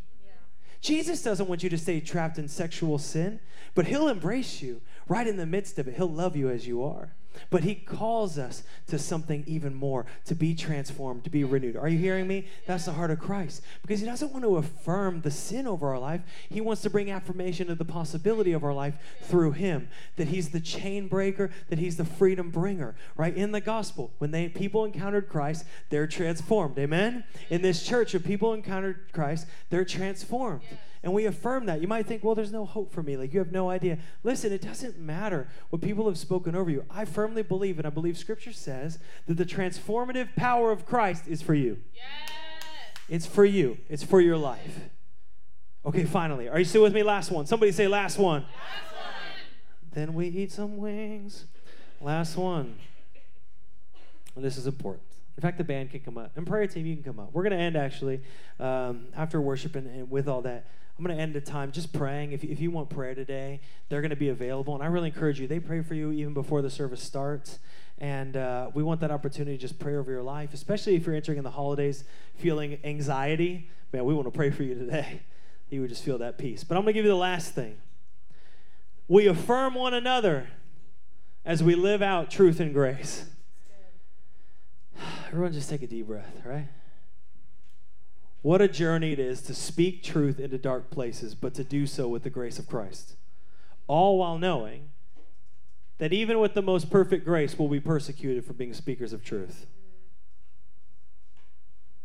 Jesus 0.81 1.23
doesn't 1.23 1.49
want 1.49 1.63
you 1.63 1.71
to 1.71 1.79
stay 1.79 2.01
trapped 2.01 2.39
in 2.39 2.49
sexual 2.49 2.99
sin, 2.99 3.41
but 3.75 3.87
He'll 3.87 4.09
embrace 4.09 4.63
you 4.63 4.81
right 5.09 5.27
in 5.27 5.37
the 5.37 5.47
midst 5.47 5.79
of 5.79 5.89
it. 5.89 5.97
He'll 5.97 6.11
love 6.11 6.37
you 6.37 6.49
as 6.49 6.67
you 6.67 6.85
are. 6.85 7.15
But 7.51 7.65
he 7.65 7.75
calls 7.75 8.39
us 8.39 8.63
to 8.89 8.99
something 8.99 9.45
even 9.47 9.75
more, 9.75 10.07
to 10.27 10.35
be 10.35 10.55
transformed, 10.55 11.25
to 11.25 11.31
be 11.31 11.45
renewed. 11.45 11.77
Are 11.77 11.89
you 11.89 11.99
hearing 11.99 12.27
me? 12.27 12.49
That's 12.67 12.85
the 12.87 12.93
heart 12.93 13.11
of 13.11 13.19
Christ. 13.19 13.63
Because 13.83 14.01
he 14.01 14.07
doesn't 14.07 14.33
want 14.33 14.45
to 14.45 14.57
affirm 14.57 15.23
the 15.23 15.31
sin 15.31 15.67
over 15.67 15.89
our 15.89 15.99
life. 15.99 16.23
He 16.49 16.61
wants 16.61 16.83
to 16.83 16.91
bring 16.91 17.11
affirmation 17.11 17.71
of 17.71 17.79
the 17.79 17.85
possibility 17.85 18.53
of 18.53 18.65
our 18.65 18.75
life 18.75 18.97
through 19.23 19.53
him. 19.53 19.89
That 20.17 20.29
he's 20.29 20.51
the 20.51 20.61
chain 20.61 21.09
breaker, 21.09 21.51
that 21.69 21.79
he's 21.79 21.97
the 21.97 22.05
freedom 22.05 22.51
bringer. 22.51 22.95
Right? 23.17 23.37
In 23.37 23.53
the 23.53 23.61
gospel, 23.61 24.13
when 24.19 24.31
they 24.31 24.49
people 24.49 24.85
encountered 24.85 25.29
Christ, 25.29 25.65
they're 25.91 26.07
transformed. 26.07 26.79
Amen? 26.79 27.25
In 27.51 27.63
this 27.63 27.85
church, 27.85 28.15
if 28.15 28.25
people 28.25 28.53
encountered 28.53 29.13
Christ, 29.13 29.47
they're 29.71 29.85
transformed 29.85 30.63
and 31.07 31.15
we 31.15 31.25
affirm 31.27 31.67
that. 31.67 31.81
You 31.81 31.87
might 31.87 32.05
think, 32.05 32.25
well, 32.25 32.35
there's 32.35 32.51
no 32.51 32.67
hope 32.67 32.93
for 32.93 33.01
me. 33.01 33.17
Like, 33.17 33.33
you 33.33 33.39
have 33.39 33.53
no 33.53 33.71
idea. 33.71 33.99
Listen, 34.25 34.53
it 34.53 34.61
doesn't 34.61 34.99
matter 34.99 35.47
what 35.71 35.81
people 35.81 36.09
have 36.09 36.19
spoken 36.19 36.57
over 36.57 36.69
you. 36.69 36.85
I 36.91 37.05
firmly 37.05 37.45
believe, 37.45 37.79
and 37.79 37.87
I 37.87 37.91
believe 37.91 38.19
Scripture 38.19 38.53
says, 38.53 38.99
that 39.27 39.37
the 39.37 39.45
transformative 39.45 40.35
power 40.35 40.73
of 40.73 40.85
Christ 40.85 41.29
is 41.29 41.41
for 41.41 41.55
you. 41.55 41.79
Yes. 41.95 42.05
It's 43.09 43.25
for 43.25 43.45
you, 43.45 43.79
it's 43.89 44.03
for 44.03 44.21
your 44.21 44.37
life. 44.37 44.81
Okay, 45.85 46.05
finally. 46.05 46.49
Are 46.49 46.59
you 46.59 46.65
still 46.65 46.83
with 46.83 46.93
me? 46.93 47.05
Last 47.05 47.31
one. 47.31 47.47
Somebody 47.47 47.71
say, 47.71 47.87
last 47.87 48.19
one. 48.19 48.43
Last 48.43 48.51
one. 48.93 49.13
Then 49.93 50.13
we 50.13 50.27
eat 50.27 50.51
some 50.51 50.77
wings. 50.77 51.45
Last 52.01 52.37
one. 52.37 52.79
And 54.35 54.45
this 54.45 54.57
is 54.57 54.67
important. 54.67 55.05
In 55.37 55.43
fact, 55.43 55.57
the 55.57 55.65
band 55.65 55.93
can 55.93 56.01
come 56.01 56.19
up. 56.19 56.37
And 56.37 56.45
prayer 56.45 56.67
team, 56.67 56.85
you 56.85 56.97
can 56.97 57.05
come 57.05 57.21
up. 57.21 57.31
We're 57.33 57.45
going 57.45 57.57
to 57.57 57.63
end 57.63 57.77
actually 57.77 58.23
um, 58.59 59.07
after 59.17 59.41
worship 59.41 59.77
and, 59.77 59.87
and 59.87 60.11
with 60.11 60.27
all 60.27 60.43
that. 60.43 60.67
I'm 60.99 61.05
going 61.05 61.17
to 61.17 61.23
end 61.23 61.35
the 61.35 61.43
time 61.43 61.73
just 61.73 61.93
praying. 61.93 62.33
If, 62.33 62.43
if 62.43 62.59
you 62.59 62.71
want 62.71 62.89
prayer 62.89 63.15
today, 63.15 63.61
they're 63.89 64.01
going 64.01 64.11
to 64.11 64.17
be 64.17 64.31
available. 64.31 64.75
And 64.75 64.83
I 64.83 64.87
really 64.87 65.09
encourage 65.09 65.39
you, 65.39 65.47
they 65.47 65.61
pray 65.61 65.83
for 65.83 65.95
you 65.95 66.11
even 66.11 66.33
before 66.33 66.63
the 66.63 66.71
service 66.71 67.03
starts. 67.03 67.59
And 67.99 68.37
uh, 68.37 68.71
we 68.73 68.83
want 68.83 69.01
that 69.01 69.11
opportunity 69.11 69.57
to 69.57 69.61
just 69.61 69.79
pray 69.79 69.97
over 69.97 70.11
your 70.11 70.23
life, 70.23 70.55
especially 70.55 70.97
if 70.97 71.07
you're 71.07 71.15
entering 71.15 71.39
in 71.39 71.45
the 71.45 71.51
holidays 71.51 72.05
feeling 72.37 72.79
anxiety. 72.83 73.69
Man, 73.93 74.05
we 74.07 74.15
want 74.15 74.27
to 74.27 74.31
pray 74.31 74.51
for 74.51 74.63
you 74.63 74.75
today. 74.75 75.23
You 75.69 75.81
would 75.81 75.91
just 75.91 76.05
feel 76.05 76.19
that 76.19 76.39
peace. 76.39 76.63
But 76.63 76.77
I'm 76.77 76.85
going 76.85 76.95
to 76.95 76.99
give 76.99 77.05
you 77.05 77.11
the 77.11 77.17
last 77.17 77.53
thing. 77.53 77.77
We 79.09 79.27
affirm 79.27 79.75
one 79.75 79.95
another 79.95 80.49
as 81.45 81.61
we 81.61 81.75
live 81.75 82.03
out 82.03 82.31
truth 82.31 82.61
and 82.61 82.73
grace. 82.73 83.25
Everyone 85.27 85.53
just 85.53 85.69
take 85.69 85.83
a 85.83 85.89
deep 85.89 86.07
breath, 86.07 86.41
right? 86.45 86.69
What 88.47 88.63
a 88.63 88.69
journey 88.69 89.11
it 89.11 89.19
is 89.19 89.43
to 89.43 89.55
speak 89.55 90.05
truth 90.05 90.39
into 90.39 90.57
dark 90.57 90.89
places, 90.89 91.35
but 91.35 91.53
to 91.55 91.65
do 91.65 91.85
so 91.85 92.07
with 92.07 92.23
the 92.23 92.31
grace 92.31 92.61
of 92.61 92.69
Christ. 92.69 93.17
All 93.89 94.19
while 94.19 94.39
knowing 94.39 94.91
that 95.99 96.13
even 96.13 96.39
with 96.39 96.55
the 96.55 96.63
most 96.63 96.89
perfect 96.89 97.25
grace, 97.25 97.59
we'll 97.59 97.69
be 97.69 97.81
persecuted 97.81 98.45
for 98.45 98.53
being 98.53 98.73
speakers 98.73 99.13
of 99.13 99.25
truth. 99.25 99.67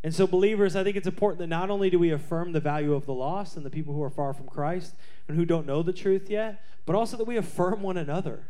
And 0.04 0.16
so, 0.16 0.26
believers, 0.26 0.76
I 0.76 0.84
think 0.84 0.98
it's 0.98 1.06
important 1.06 1.38
that 1.42 1.48
not 1.48 1.70
only 1.70 1.92
do 1.92 2.00
we 2.00 2.10
affirm 2.10 2.54
the 2.54 2.60
value 2.60 2.96
of 2.96 3.06
the 3.06 3.14
lost 3.14 3.56
and 3.56 3.64
the 3.64 3.70
people 3.70 3.94
who 3.94 4.02
are 4.02 4.10
far 4.10 4.34
from 4.34 4.48
Christ 4.48 4.96
and 5.28 5.38
who 5.38 5.46
don't 5.46 5.68
know 5.68 5.84
the 5.84 5.94
truth 5.94 6.28
yet, 6.28 6.66
but 6.88 6.96
also 6.96 7.18
that 7.18 7.28
we 7.28 7.38
affirm 7.38 7.84
one 7.84 7.98
another. 7.98 8.48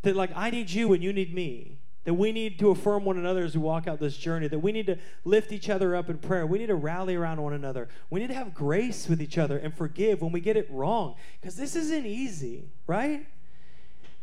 That, 0.00 0.16
like, 0.16 0.30
I 0.34 0.48
need 0.48 0.70
you 0.70 0.94
and 0.94 1.04
you 1.04 1.12
need 1.12 1.34
me 1.34 1.80
that 2.04 2.14
we 2.14 2.32
need 2.32 2.58
to 2.58 2.70
affirm 2.70 3.04
one 3.04 3.18
another 3.18 3.44
as 3.44 3.54
we 3.54 3.62
walk 3.62 3.86
out 3.88 3.98
this 3.98 4.16
journey, 4.16 4.46
that 4.48 4.58
we 4.58 4.72
need 4.72 4.86
to 4.86 4.98
lift 5.24 5.52
each 5.52 5.70
other 5.70 5.96
up 5.96 6.10
in 6.10 6.18
prayer. 6.18 6.46
We 6.46 6.58
need 6.58 6.66
to 6.66 6.74
rally 6.74 7.14
around 7.14 7.42
one 7.42 7.54
another. 7.54 7.88
We 8.10 8.20
need 8.20 8.28
to 8.28 8.34
have 8.34 8.54
grace 8.54 9.08
with 9.08 9.22
each 9.22 9.38
other 9.38 9.56
and 9.56 9.74
forgive 9.74 10.20
when 10.20 10.32
we 10.32 10.40
get 10.40 10.56
it 10.56 10.70
wrong, 10.70 11.14
because 11.40 11.56
this 11.56 11.74
isn't 11.74 12.06
easy, 12.06 12.68
right? 12.86 13.26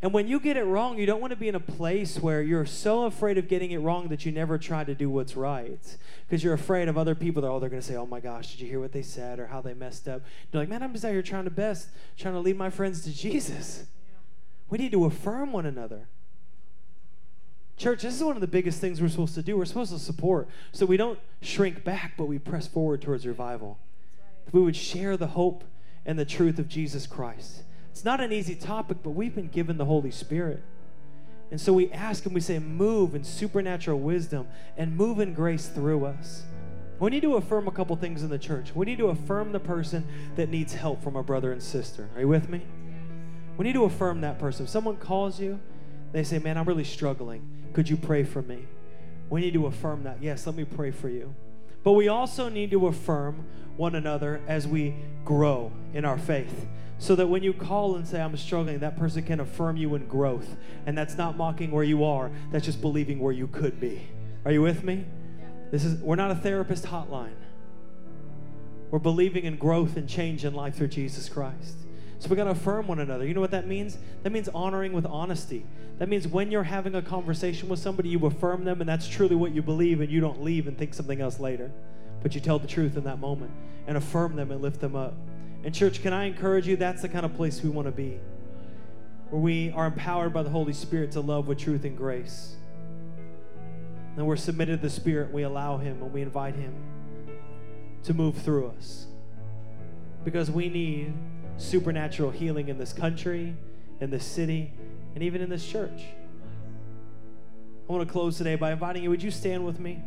And 0.04 0.14
when 0.14 0.28
you 0.28 0.40
get 0.40 0.58
it 0.58 0.64
wrong, 0.64 0.98
you 0.98 1.06
don't 1.06 1.22
want 1.22 1.30
to 1.30 1.38
be 1.38 1.48
in 1.48 1.54
a 1.54 1.60
place 1.60 2.18
where 2.18 2.42
you're 2.42 2.66
so 2.66 3.04
afraid 3.06 3.38
of 3.38 3.48
getting 3.48 3.70
it 3.70 3.78
wrong 3.78 4.08
that 4.08 4.26
you 4.26 4.32
never 4.32 4.58
try 4.58 4.84
to 4.84 4.96
do 4.96 5.12
what's 5.12 5.36
right. 5.36 5.98
Because 6.28 6.44
you're 6.44 6.56
afraid 6.56 6.88
of 6.88 6.98
other 6.98 7.14
people 7.14 7.44
that, 7.44 7.50
oh, 7.50 7.60
they're 7.60 7.70
going 7.70 7.84
to 7.84 7.88
say, 7.88 7.96
oh 7.96 8.08
my 8.08 8.20
gosh, 8.20 8.52
did 8.52 8.62
you 8.62 8.68
hear 8.68 8.80
what 8.80 8.94
they 8.94 9.04
said 9.04 9.40
or 9.40 9.46
how 9.46 9.62
they 9.62 9.76
messed 9.76 10.08
up? 10.08 10.24
You're 10.52 10.64
like, 10.64 10.70
man, 10.70 10.82
I'm 10.82 10.92
just 10.94 11.06
out 11.06 11.12
here 11.12 11.22
trying 11.22 11.44
to 11.44 11.52
best, 11.52 11.90
trying 12.18 12.34
to 12.34 12.40
lead 12.40 12.58
my 12.58 12.72
friends 12.72 13.04
to 13.04 13.16
Jesus. 13.16 13.86
We 14.72 14.80
need 14.80 14.92
to 14.94 15.06
affirm 15.06 15.52
one 15.52 15.68
another. 15.68 16.08
Church, 17.82 18.04
this 18.04 18.16
is 18.16 18.24
one 18.24 18.36
of 18.36 18.42
the 18.42 18.48
biggest 18.48 18.80
things 18.80 19.02
we're 19.02 19.10
supposed 19.10 19.34
to 19.34 19.42
do. 19.42 19.58
We're 19.58 19.66
supposed 19.66 19.92
to 19.92 19.98
support 19.98 20.48
so 20.72 20.86
we 20.86 20.98
don't 20.98 21.18
shrink 21.42 21.84
back, 21.84 22.14
but 22.16 22.26
we 22.26 22.38
press 22.38 22.68
forward 22.68 23.02
towards 23.02 23.26
revival. 23.26 23.80
Right. 24.20 24.54
We 24.54 24.62
would 24.62 24.76
share 24.76 25.18
the 25.18 25.26
hope 25.26 25.64
and 26.06 26.20
the 26.20 26.24
truth 26.24 26.60
of 26.60 26.68
Jesus 26.68 27.08
Christ. 27.08 27.64
It's 27.90 28.06
not 28.06 28.22
an 28.22 28.32
easy 28.32 28.54
topic, 28.54 28.98
but 29.02 29.10
we've 29.10 29.34
been 29.34 29.48
given 29.48 29.80
the 29.80 29.86
Holy 29.86 30.12
Spirit. 30.12 30.62
And 31.50 31.60
so 31.60 31.74
we 31.74 31.92
ask 31.92 32.24
Him, 32.24 32.34
we 32.34 32.40
say, 32.40 32.60
move 32.60 33.16
in 33.16 33.24
supernatural 33.24 34.00
wisdom 34.00 34.48
and 34.78 34.96
move 34.96 35.20
in 35.20 35.34
grace 35.34 35.66
through 35.68 36.06
us. 36.06 36.44
We 37.00 37.10
need 37.10 37.24
to 37.24 37.34
affirm 37.38 37.68
a 37.68 37.72
couple 37.72 37.96
things 37.96 38.22
in 38.22 38.30
the 38.30 38.38
church. 38.38 38.76
We 38.76 38.86
need 38.86 39.00
to 39.00 39.08
affirm 39.08 39.54
the 39.54 39.60
person 39.60 40.08
that 40.36 40.50
needs 40.50 40.76
help 40.76 41.04
from 41.04 41.16
a 41.16 41.24
brother 41.24 41.52
and 41.52 41.64
sister. 41.64 42.10
Are 42.14 42.22
you 42.22 42.28
with 42.28 42.48
me? 42.48 42.62
We 43.58 43.66
need 43.66 43.74
to 43.74 43.86
affirm 43.86 44.22
that 44.22 44.38
person. 44.38 44.66
If 44.66 44.70
someone 44.70 44.98
calls 44.98 45.40
you, 45.40 45.60
they 46.12 46.24
say, 46.24 46.38
Man, 46.38 46.60
I'm 46.60 46.66
really 46.66 46.84
struggling. 46.84 47.61
Could 47.74 47.90
you 47.90 47.98
pray 47.98 48.24
for 48.24 48.42
me? 48.42 48.66
We 49.30 49.42
need 49.42 49.54
to 49.54 49.66
affirm 49.68 50.04
that. 50.04 50.22
Yes, 50.22 50.46
let 50.46 50.56
me 50.56 50.66
pray 50.66 50.92
for 50.92 51.10
you. 51.10 51.34
But 51.84 51.94
we 51.94 52.08
also 52.08 52.50
need 52.50 52.72
to 52.72 52.88
affirm 52.88 53.46
one 53.78 53.96
another 53.96 54.42
as 54.48 54.68
we 54.68 54.96
grow 55.26 55.72
in 55.94 56.06
our 56.06 56.18
faith. 56.18 56.68
So 57.00 57.16
that 57.16 57.28
when 57.28 57.42
you 57.42 57.54
call 57.54 57.96
and 57.96 58.08
say, 58.08 58.22
I'm 58.22 58.36
struggling, 58.38 58.80
that 58.80 58.98
person 58.98 59.24
can 59.24 59.40
affirm 59.40 59.78
you 59.78 59.96
in 59.96 60.06
growth. 60.06 60.56
And 60.86 60.96
that's 60.96 61.16
not 61.18 61.36
mocking 61.38 61.72
where 61.72 61.84
you 61.84 62.04
are, 62.04 62.30
that's 62.52 62.66
just 62.66 62.82
believing 62.82 63.20
where 63.20 63.34
you 63.34 63.48
could 63.48 63.80
be. 63.80 64.02
Are 64.46 64.52
you 64.52 64.62
with 64.62 64.84
me? 64.84 65.06
This 65.72 65.86
is 65.86 66.00
we're 66.02 66.16
not 66.16 66.30
a 66.30 66.36
therapist 66.36 66.86
hotline. 66.86 67.34
We're 68.92 69.00
believing 69.00 69.46
in 69.46 69.56
growth 69.56 69.96
and 69.96 70.08
change 70.08 70.44
in 70.44 70.54
life 70.54 70.76
through 70.76 70.90
Jesus 70.90 71.30
Christ. 71.30 71.78
So 72.22 72.30
we 72.30 72.36
got 72.36 72.44
to 72.44 72.52
affirm 72.52 72.86
one 72.86 73.00
another. 73.00 73.26
You 73.26 73.34
know 73.34 73.42
what 73.42 73.50
that 73.50 73.66
means? 73.66 73.98
That 74.22 74.32
means 74.32 74.48
honoring 74.50 74.94
with 74.94 75.08
honesty. 75.08 75.66
That 75.98 76.08
means 76.08 76.28
when 76.28 76.52
you're 76.52 76.62
having 76.62 76.94
a 76.94 77.02
conversation 77.02 77.68
with 77.68 77.80
somebody, 77.80 78.10
you 78.10 78.24
affirm 78.28 78.64
them, 78.64 78.80
and 78.80 78.88
that's 78.88 79.08
truly 79.08 79.36
what 79.36 79.56
you 79.56 79.64
believe, 79.64 80.02
and 80.02 80.12
you 80.12 80.22
don't 80.22 80.44
leave 80.44 80.68
and 80.68 80.78
think 80.78 80.94
something 80.94 81.20
else 81.20 81.40
later. 81.40 81.72
But 82.22 82.36
you 82.36 82.40
tell 82.40 82.60
the 82.60 82.68
truth 82.68 82.96
in 82.96 83.06
that 83.06 83.18
moment 83.18 83.50
and 83.88 83.98
affirm 83.98 84.36
them 84.36 84.52
and 84.52 84.62
lift 84.62 84.82
them 84.82 84.96
up. 84.96 85.16
And, 85.64 85.74
church, 85.74 86.04
can 86.04 86.14
I 86.14 86.26
encourage 86.26 86.68
you? 86.68 86.76
That's 86.76 87.02
the 87.02 87.10
kind 87.10 87.26
of 87.26 87.34
place 87.34 87.64
we 87.64 87.72
want 87.72 87.88
to 87.88 87.92
be, 87.92 88.20
where 89.32 89.42
we 89.42 89.72
are 89.72 89.88
empowered 89.88 90.32
by 90.32 90.44
the 90.44 90.52
Holy 90.52 90.74
Spirit 90.74 91.14
to 91.14 91.22
love 91.22 91.48
with 91.48 91.58
truth 91.58 91.86
and 91.86 91.98
grace. 91.98 92.54
And 94.16 94.28
we're 94.28 94.36
submitted 94.36 94.78
to 94.78 94.84
the 94.84 94.94
Spirit, 94.94 95.32
we 95.34 95.42
allow 95.42 95.78
Him 95.78 96.04
and 96.04 96.14
we 96.14 96.22
invite 96.22 96.54
Him 96.54 96.76
to 98.04 98.14
move 98.14 98.38
through 98.38 98.68
us. 98.78 99.08
Because 100.24 100.52
we 100.52 100.70
need 100.70 101.16
supernatural 101.62 102.32
healing 102.32 102.68
in 102.70 102.78
this 102.78 102.94
country, 102.94 103.56
in 104.00 104.10
this 104.10 104.26
city, 104.26 104.74
and 105.16 105.24
even 105.24 105.42
in 105.42 105.50
this 105.50 105.66
church. 105.66 106.04
I 107.88 107.94
want 107.94 108.08
to 108.08 108.12
close 108.12 108.38
today 108.38 108.56
by 108.56 108.72
inviting 108.72 109.04
you. 109.04 109.10
Would 109.10 109.24
you 109.24 109.32
stand 109.32 109.66
with 109.66 109.80
me? 109.80 110.02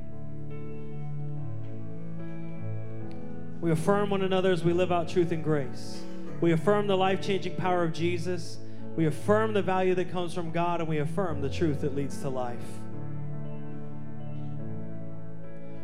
We 3.60 3.70
affirm 3.70 4.10
one 4.10 4.22
another 4.22 4.52
as 4.52 4.64
we 4.64 4.72
live 4.72 4.92
out 4.92 5.08
truth 5.08 5.32
and 5.32 5.42
grace. 5.42 6.02
We 6.40 6.52
affirm 6.52 6.86
the 6.86 6.96
life 6.96 7.22
changing 7.22 7.56
power 7.56 7.82
of 7.82 7.92
Jesus. 7.92 8.58
We 8.96 9.06
affirm 9.06 9.54
the 9.54 9.62
value 9.62 9.94
that 9.94 10.10
comes 10.10 10.34
from 10.34 10.50
God, 10.50 10.80
and 10.80 10.88
we 10.88 10.98
affirm 10.98 11.40
the 11.40 11.48
truth 11.48 11.80
that 11.80 11.94
leads 11.94 12.18
to 12.18 12.28
life. 12.28 12.58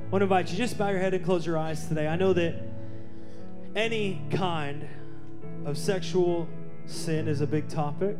I 0.06 0.10
want 0.10 0.20
to 0.20 0.24
invite 0.24 0.50
you 0.50 0.58
just 0.58 0.76
bow 0.76 0.90
your 0.90 0.98
head 0.98 1.14
and 1.14 1.24
close 1.24 1.46
your 1.46 1.56
eyes 1.56 1.86
today. 1.86 2.08
I 2.08 2.16
know 2.16 2.32
that 2.32 2.56
any 3.74 4.20
kind 4.30 4.88
of 5.64 5.76
sexual 5.76 6.48
sin 6.86 7.28
is 7.28 7.40
a 7.40 7.46
big 7.46 7.68
topic. 7.68 8.16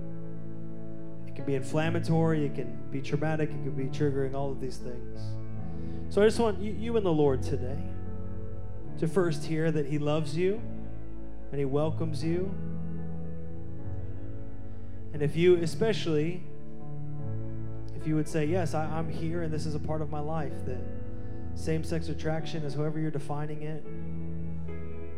It 1.26 1.34
can 1.34 1.44
be 1.44 1.54
inflammatory, 1.54 2.46
it 2.46 2.54
can 2.54 2.78
be 2.90 3.00
traumatic, 3.00 3.50
it 3.50 3.52
can 3.52 3.72
be 3.72 3.84
triggering, 3.84 4.34
all 4.34 4.50
of 4.50 4.60
these 4.60 4.76
things. 4.76 5.20
So 6.10 6.22
I 6.22 6.26
just 6.26 6.38
want 6.38 6.60
you, 6.60 6.72
you 6.72 6.96
and 6.96 7.06
the 7.06 7.12
Lord 7.12 7.42
today 7.42 7.78
to 8.98 9.08
first 9.08 9.44
hear 9.44 9.70
that 9.70 9.86
He 9.86 9.98
loves 9.98 10.36
you 10.36 10.60
and 11.50 11.58
He 11.58 11.64
welcomes 11.64 12.22
you. 12.22 12.54
And 15.12 15.22
if 15.22 15.36
you, 15.36 15.56
especially, 15.56 16.42
if 17.96 18.06
you 18.06 18.14
would 18.14 18.28
say, 18.28 18.44
Yes, 18.44 18.74
I, 18.74 18.84
I'm 18.84 19.08
here 19.08 19.42
and 19.42 19.52
this 19.52 19.66
is 19.66 19.74
a 19.74 19.78
part 19.78 20.02
of 20.02 20.10
my 20.10 20.20
life, 20.20 20.64
that 20.66 20.80
same 21.54 21.84
sex 21.84 22.08
attraction 22.08 22.62
is 22.64 22.74
however 22.74 22.98
you're 22.98 23.10
defining 23.10 23.62
it, 23.62 23.84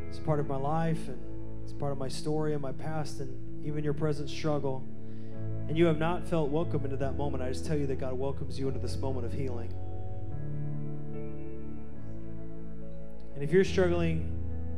it's 0.08 0.18
a 0.18 0.22
part 0.22 0.40
of 0.40 0.46
my 0.46 0.56
life 0.56 1.08
and 1.08 1.31
it's 1.62 1.72
part 1.72 1.92
of 1.92 1.98
my 1.98 2.08
story 2.08 2.52
and 2.52 2.62
my 2.62 2.72
past 2.72 3.20
and 3.20 3.66
even 3.66 3.84
your 3.84 3.94
present 3.94 4.28
struggle. 4.28 4.84
And 5.68 5.78
you 5.78 5.86
have 5.86 5.98
not 5.98 6.26
felt 6.26 6.50
welcome 6.50 6.84
into 6.84 6.96
that 6.96 7.16
moment. 7.16 7.42
I 7.42 7.48
just 7.48 7.64
tell 7.64 7.76
you 7.76 7.86
that 7.86 8.00
God 8.00 8.14
welcomes 8.14 8.58
you 8.58 8.68
into 8.68 8.80
this 8.80 8.96
moment 8.96 9.26
of 9.26 9.32
healing. 9.32 9.72
And 13.34 13.42
if 13.42 13.52
you're 13.52 13.64
struggling 13.64 14.30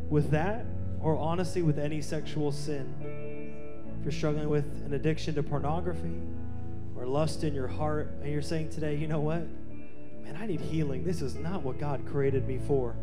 with 0.08 0.30
that, 0.30 0.66
or 1.00 1.16
honestly 1.16 1.62
with 1.62 1.78
any 1.78 2.00
sexual 2.00 2.52
sin, 2.52 2.94
if 3.98 4.04
you're 4.04 4.12
struggling 4.12 4.48
with 4.48 4.64
an 4.86 4.94
addiction 4.94 5.34
to 5.34 5.42
pornography 5.42 6.20
or 6.96 7.06
lust 7.06 7.44
in 7.44 7.54
your 7.54 7.68
heart, 7.68 8.10
and 8.22 8.30
you're 8.30 8.42
saying 8.42 8.70
today, 8.70 8.94
you 8.94 9.08
know 9.08 9.20
what? 9.20 9.42
Man, 10.22 10.36
I 10.38 10.46
need 10.46 10.60
healing. 10.60 11.04
This 11.04 11.22
is 11.22 11.34
not 11.34 11.62
what 11.62 11.78
God 11.78 12.06
created 12.06 12.46
me 12.46 12.58
for. 12.66 12.94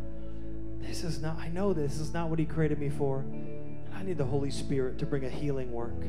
This 0.80 1.04
is 1.04 1.20
not, 1.20 1.38
I 1.38 1.48
know 1.48 1.72
this 1.72 1.98
is 2.00 2.12
not 2.12 2.28
what 2.28 2.38
He 2.38 2.44
created 2.44 2.78
me 2.78 2.90
for. 2.90 3.24
I 3.94 4.02
need 4.02 4.18
the 4.18 4.24
Holy 4.24 4.50
Spirit 4.50 4.98
to 4.98 5.06
bring 5.06 5.24
a 5.24 5.30
healing 5.30 5.72
work. 5.72 6.02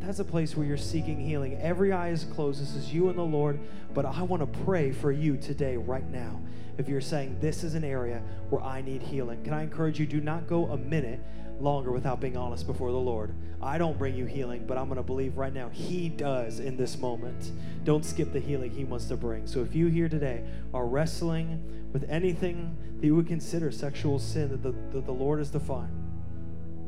That's 0.00 0.18
a 0.18 0.24
place 0.24 0.56
where 0.56 0.66
you're 0.66 0.76
seeking 0.76 1.20
healing. 1.20 1.58
Every 1.60 1.92
eye 1.92 2.08
is 2.08 2.24
closed. 2.24 2.60
This 2.60 2.74
is 2.74 2.92
you 2.92 3.08
and 3.08 3.16
the 3.16 3.22
Lord. 3.22 3.60
But 3.94 4.04
I 4.04 4.22
want 4.22 4.40
to 4.40 4.60
pray 4.64 4.90
for 4.90 5.12
you 5.12 5.36
today, 5.36 5.76
right 5.76 6.08
now. 6.10 6.40
If 6.76 6.88
you're 6.88 7.00
saying 7.00 7.38
this 7.40 7.62
is 7.62 7.74
an 7.74 7.84
area 7.84 8.22
where 8.50 8.62
I 8.62 8.80
need 8.80 9.02
healing, 9.02 9.44
can 9.44 9.52
I 9.52 9.62
encourage 9.62 10.00
you? 10.00 10.06
Do 10.06 10.20
not 10.20 10.48
go 10.48 10.66
a 10.66 10.76
minute 10.76 11.20
longer 11.60 11.92
without 11.92 12.20
being 12.20 12.36
honest 12.36 12.66
before 12.66 12.90
the 12.90 12.98
Lord. 12.98 13.34
I 13.62 13.78
don't 13.78 13.96
bring 13.96 14.16
you 14.16 14.24
healing, 14.26 14.66
but 14.66 14.76
I'm 14.76 14.86
going 14.86 14.96
to 14.96 15.04
believe 15.04 15.36
right 15.36 15.52
now 15.52 15.68
He 15.68 16.08
does 16.08 16.58
in 16.58 16.76
this 16.76 16.98
moment. 16.98 17.52
Don't 17.84 18.04
skip 18.04 18.32
the 18.32 18.40
healing 18.40 18.72
He 18.72 18.84
wants 18.84 19.04
to 19.06 19.16
bring. 19.16 19.46
So 19.46 19.60
if 19.60 19.74
you 19.74 19.86
here 19.86 20.08
today 20.08 20.44
are 20.74 20.86
wrestling 20.86 21.62
with 21.92 22.04
anything 22.08 22.76
that 22.98 23.06
you 23.06 23.14
would 23.14 23.28
consider 23.28 23.70
sexual 23.70 24.18
sin 24.18 24.48
that 24.50 24.62
the, 24.62 24.72
that 24.92 25.06
the 25.06 25.12
Lord 25.12 25.38
has 25.38 25.50
defined, 25.50 26.01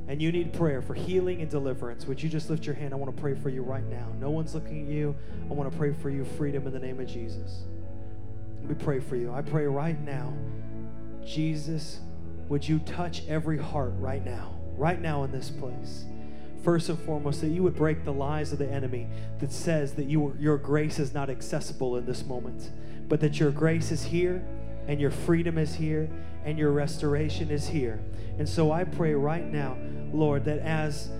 and 0.07 0.21
you 0.21 0.31
need 0.31 0.53
prayer 0.53 0.83
for 0.83 0.95
healing 0.95 1.41
and 1.41 1.51
deliverance, 1.51 2.07
would 2.07 2.23
you 2.23 2.29
just 2.29 2.51
lift 2.51 2.67
your 2.67 2.75
hand? 2.75 2.93
I 2.93 2.97
want 2.97 3.15
to 3.15 3.21
pray 3.21 3.35
for 3.35 3.49
you 3.49 3.63
right 3.63 3.85
now. 3.85 4.07
No 4.21 4.31
one's 4.31 4.55
looking 4.55 4.83
at 4.83 4.89
you. 4.89 5.17
I 5.51 5.55
want 5.55 5.71
to 5.71 5.77
pray 5.77 5.95
for 5.95 6.11
you 6.11 6.25
freedom 6.25 6.67
in 6.67 6.73
the 6.73 6.79
name 6.79 7.01
of 7.01 7.07
Jesus. 7.07 7.65
Me 8.63 8.75
pray 8.75 9.01
for 9.01 9.17
you. 9.17 9.33
I 9.33 9.43
pray 9.43 9.67
right 9.67 9.99
now, 10.01 10.33
Jesus, 11.25 12.01
would 12.49 12.67
you 12.67 12.79
touch 12.81 13.23
every 13.29 13.59
heart 13.59 13.93
right 13.97 14.25
now, 14.25 14.55
right 14.77 15.01
now 15.01 15.25
in 15.25 15.33
this 15.33 15.51
place? 15.51 16.05
First 16.63 16.89
and 16.89 16.99
foremost, 16.99 17.41
that 17.43 17.49
you 17.49 17.63
would 17.63 17.75
break 17.75 18.05
the 18.05 18.13
lies 18.13 18.53
of 18.53 18.59
the 18.59 18.71
enemy 18.71 19.07
that 19.39 19.53
says 19.53 19.95
that 19.95 20.05
you, 20.05 20.35
your 20.39 20.57
grace 20.57 20.99
is 20.99 21.13
not 21.13 21.29
accessible 21.29 21.97
in 21.97 22.07
this 22.07 22.25
moment, 22.25 22.71
but 23.09 23.21
that 23.21 23.39
your 23.39 23.51
grace 23.51 23.91
is 23.91 24.05
here 24.05 24.43
and 24.87 25.01
your 25.01 25.11
freedom 25.11 25.59
is 25.59 25.75
here 25.75 26.09
and 26.45 26.59
your 26.59 26.73
restoration 26.73 27.51
is 27.51 27.67
here. 27.67 28.01
And 28.39 28.49
so 28.49 28.73
I 28.73 28.85
pray 28.85 29.15
right 29.15 29.47
now, 29.47 29.77
Lord, 30.13 30.45
that 30.45 30.59
as 30.61 31.11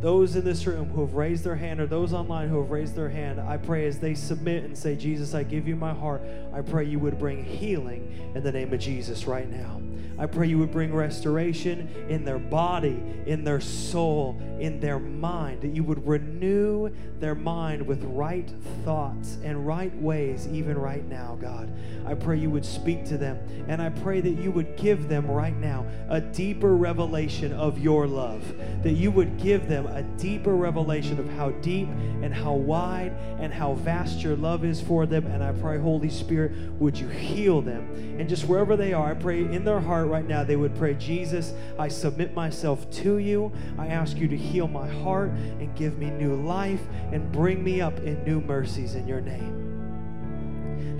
those 0.00 0.34
in 0.34 0.44
this 0.44 0.66
room 0.66 0.90
who 0.90 1.02
have 1.02 1.14
raised 1.14 1.44
their 1.44 1.54
hand 1.54 1.80
or 1.80 1.86
those 1.86 2.12
online 2.12 2.48
who 2.48 2.60
have 2.60 2.70
raised 2.70 2.96
their 2.96 3.08
hand, 3.08 3.40
I 3.40 3.56
pray 3.56 3.86
as 3.86 4.00
they 4.00 4.14
submit 4.14 4.64
and 4.64 4.76
say, 4.76 4.96
Jesus, 4.96 5.32
I 5.32 5.44
give 5.44 5.68
you 5.68 5.76
my 5.76 5.94
heart, 5.94 6.22
I 6.52 6.60
pray 6.60 6.84
you 6.84 6.98
would 6.98 7.18
bring 7.18 7.44
healing 7.44 8.32
in 8.34 8.42
the 8.42 8.50
name 8.50 8.72
of 8.72 8.80
Jesus 8.80 9.26
right 9.26 9.48
now. 9.48 9.80
I 10.22 10.26
pray 10.26 10.46
you 10.46 10.58
would 10.58 10.70
bring 10.70 10.94
restoration 10.94 11.88
in 12.08 12.24
their 12.24 12.38
body, 12.38 13.02
in 13.26 13.42
their 13.42 13.60
soul, 13.60 14.40
in 14.60 14.78
their 14.78 15.00
mind, 15.00 15.62
that 15.62 15.74
you 15.74 15.82
would 15.82 16.06
renew 16.06 16.90
their 17.18 17.34
mind 17.34 17.84
with 17.84 18.04
right 18.04 18.48
thoughts 18.84 19.38
and 19.42 19.66
right 19.66 19.92
ways, 20.00 20.46
even 20.46 20.78
right 20.78 21.04
now, 21.08 21.36
God. 21.40 21.76
I 22.06 22.14
pray 22.14 22.38
you 22.38 22.50
would 22.50 22.64
speak 22.64 23.04
to 23.06 23.18
them, 23.18 23.36
and 23.66 23.82
I 23.82 23.88
pray 23.88 24.20
that 24.20 24.38
you 24.38 24.52
would 24.52 24.76
give 24.76 25.08
them 25.08 25.28
right 25.28 25.56
now 25.56 25.84
a 26.08 26.20
deeper 26.20 26.76
revelation 26.76 27.52
of 27.52 27.80
your 27.80 28.06
love, 28.06 28.44
that 28.84 28.92
you 28.92 29.10
would 29.10 29.42
give 29.42 29.68
them 29.68 29.88
a 29.88 30.04
deeper 30.20 30.54
revelation 30.54 31.18
of 31.18 31.28
how 31.30 31.50
deep 31.50 31.88
and 32.22 32.32
how 32.32 32.52
wide 32.52 33.10
and 33.40 33.52
how 33.52 33.74
vast 33.74 34.22
your 34.22 34.36
love 34.36 34.64
is 34.64 34.80
for 34.80 35.04
them. 35.04 35.26
And 35.26 35.42
I 35.42 35.50
pray, 35.50 35.80
Holy 35.80 36.10
Spirit, 36.10 36.52
would 36.78 36.96
you 36.96 37.08
heal 37.08 37.60
them? 37.60 37.92
And 38.20 38.28
just 38.28 38.44
wherever 38.44 38.76
they 38.76 38.92
are, 38.92 39.10
I 39.10 39.14
pray 39.14 39.40
in 39.40 39.64
their 39.64 39.80
heart 39.80 40.11
right 40.12 40.28
now, 40.28 40.44
they 40.44 40.56
would 40.56 40.76
pray, 40.76 40.92
Jesus, 40.94 41.54
I 41.78 41.88
submit 41.88 42.34
myself 42.34 42.88
to 42.90 43.16
you. 43.16 43.50
I 43.78 43.86
ask 43.86 44.18
you 44.18 44.28
to 44.28 44.36
heal 44.36 44.68
my 44.68 44.86
heart 44.86 45.30
and 45.30 45.74
give 45.74 45.96
me 45.96 46.10
new 46.10 46.36
life 46.36 46.82
and 47.12 47.32
bring 47.32 47.64
me 47.64 47.80
up 47.80 47.98
in 48.00 48.22
new 48.22 48.42
mercies 48.42 48.94
in 48.94 49.08
your 49.08 49.22
name. 49.22 49.61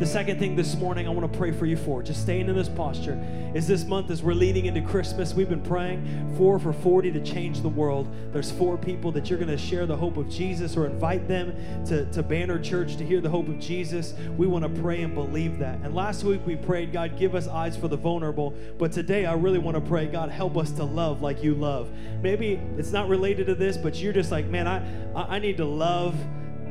The 0.03 0.09
second 0.09 0.41
thing 0.41 0.57
this 0.57 0.75
morning 0.75 1.07
I 1.07 1.11
want 1.11 1.33
to 1.33 1.39
pray 1.39 1.53
for 1.53 1.65
you 1.65 1.77
for, 1.77 2.03
just 2.03 2.23
staying 2.23 2.49
in 2.49 2.57
this 2.57 2.69
posture, 2.69 3.17
is 3.55 3.69
this 3.69 3.85
month 3.85 4.11
as 4.11 4.21
we're 4.21 4.35
leading 4.35 4.67
into 4.67 4.81
Christmas, 4.81 5.33
we've 5.33 5.49
been 5.49 5.63
praying 5.63 6.35
for 6.37 6.59
for 6.59 6.73
40 6.73 7.13
to 7.13 7.21
change 7.21 7.61
the 7.61 7.69
world. 7.69 8.13
There's 8.33 8.51
four 8.51 8.77
people 8.77 9.13
that 9.13 9.31
you're 9.31 9.39
going 9.39 9.49
to 9.49 9.57
share 9.57 9.87
the 9.87 9.97
hope 9.97 10.17
of 10.17 10.29
Jesus 10.29 10.77
or 10.77 10.87
invite 10.87 11.29
them 11.29 11.55
to, 11.87 12.05
to 12.07 12.21
Banner 12.21 12.59
Church 12.59 12.97
to 12.97 13.07
hear 13.07 13.21
the 13.21 13.31
hope 13.31 13.47
of 13.47 13.61
Jesus. 13.61 14.15
We 14.37 14.49
want 14.49 14.65
to 14.65 14.83
pray 14.83 15.03
and 15.03 15.15
believe 15.15 15.61
that. 15.61 15.79
And 15.85 15.95
last 15.95 16.25
week 16.25 16.45
we 16.45 16.57
prayed, 16.57 16.93
God, 16.93 17.17
give 17.17 17.37
us 17.37 17.47
eyes 17.47 17.77
for 17.77 17.87
the 17.87 17.97
vulnerable. 17.97 18.57
But 18.79 18.91
today 18.91 19.25
I 19.25 19.35
really 19.35 19.61
want 19.61 19.77
to 19.77 19.81
pray, 19.81 20.09
God, 20.09 20.31
help 20.31 20.57
us 20.57 20.73
to 20.73 20.85
love 20.85 21.23
like 21.23 21.45
you 21.45 21.55
love. 21.55 21.93
Maybe 22.21 22.61
it's 22.77 22.91
not 22.91 23.09
related 23.09 23.47
to 23.47 23.55
this, 23.55 23.77
but 23.77 23.95
you're 24.01 24.13
just 24.13 24.33
like, 24.33 24.47
man, 24.49 24.67
I, 24.67 25.37
I 25.37 25.39
need 25.39 25.59
to 25.59 25.65
love 25.65 26.17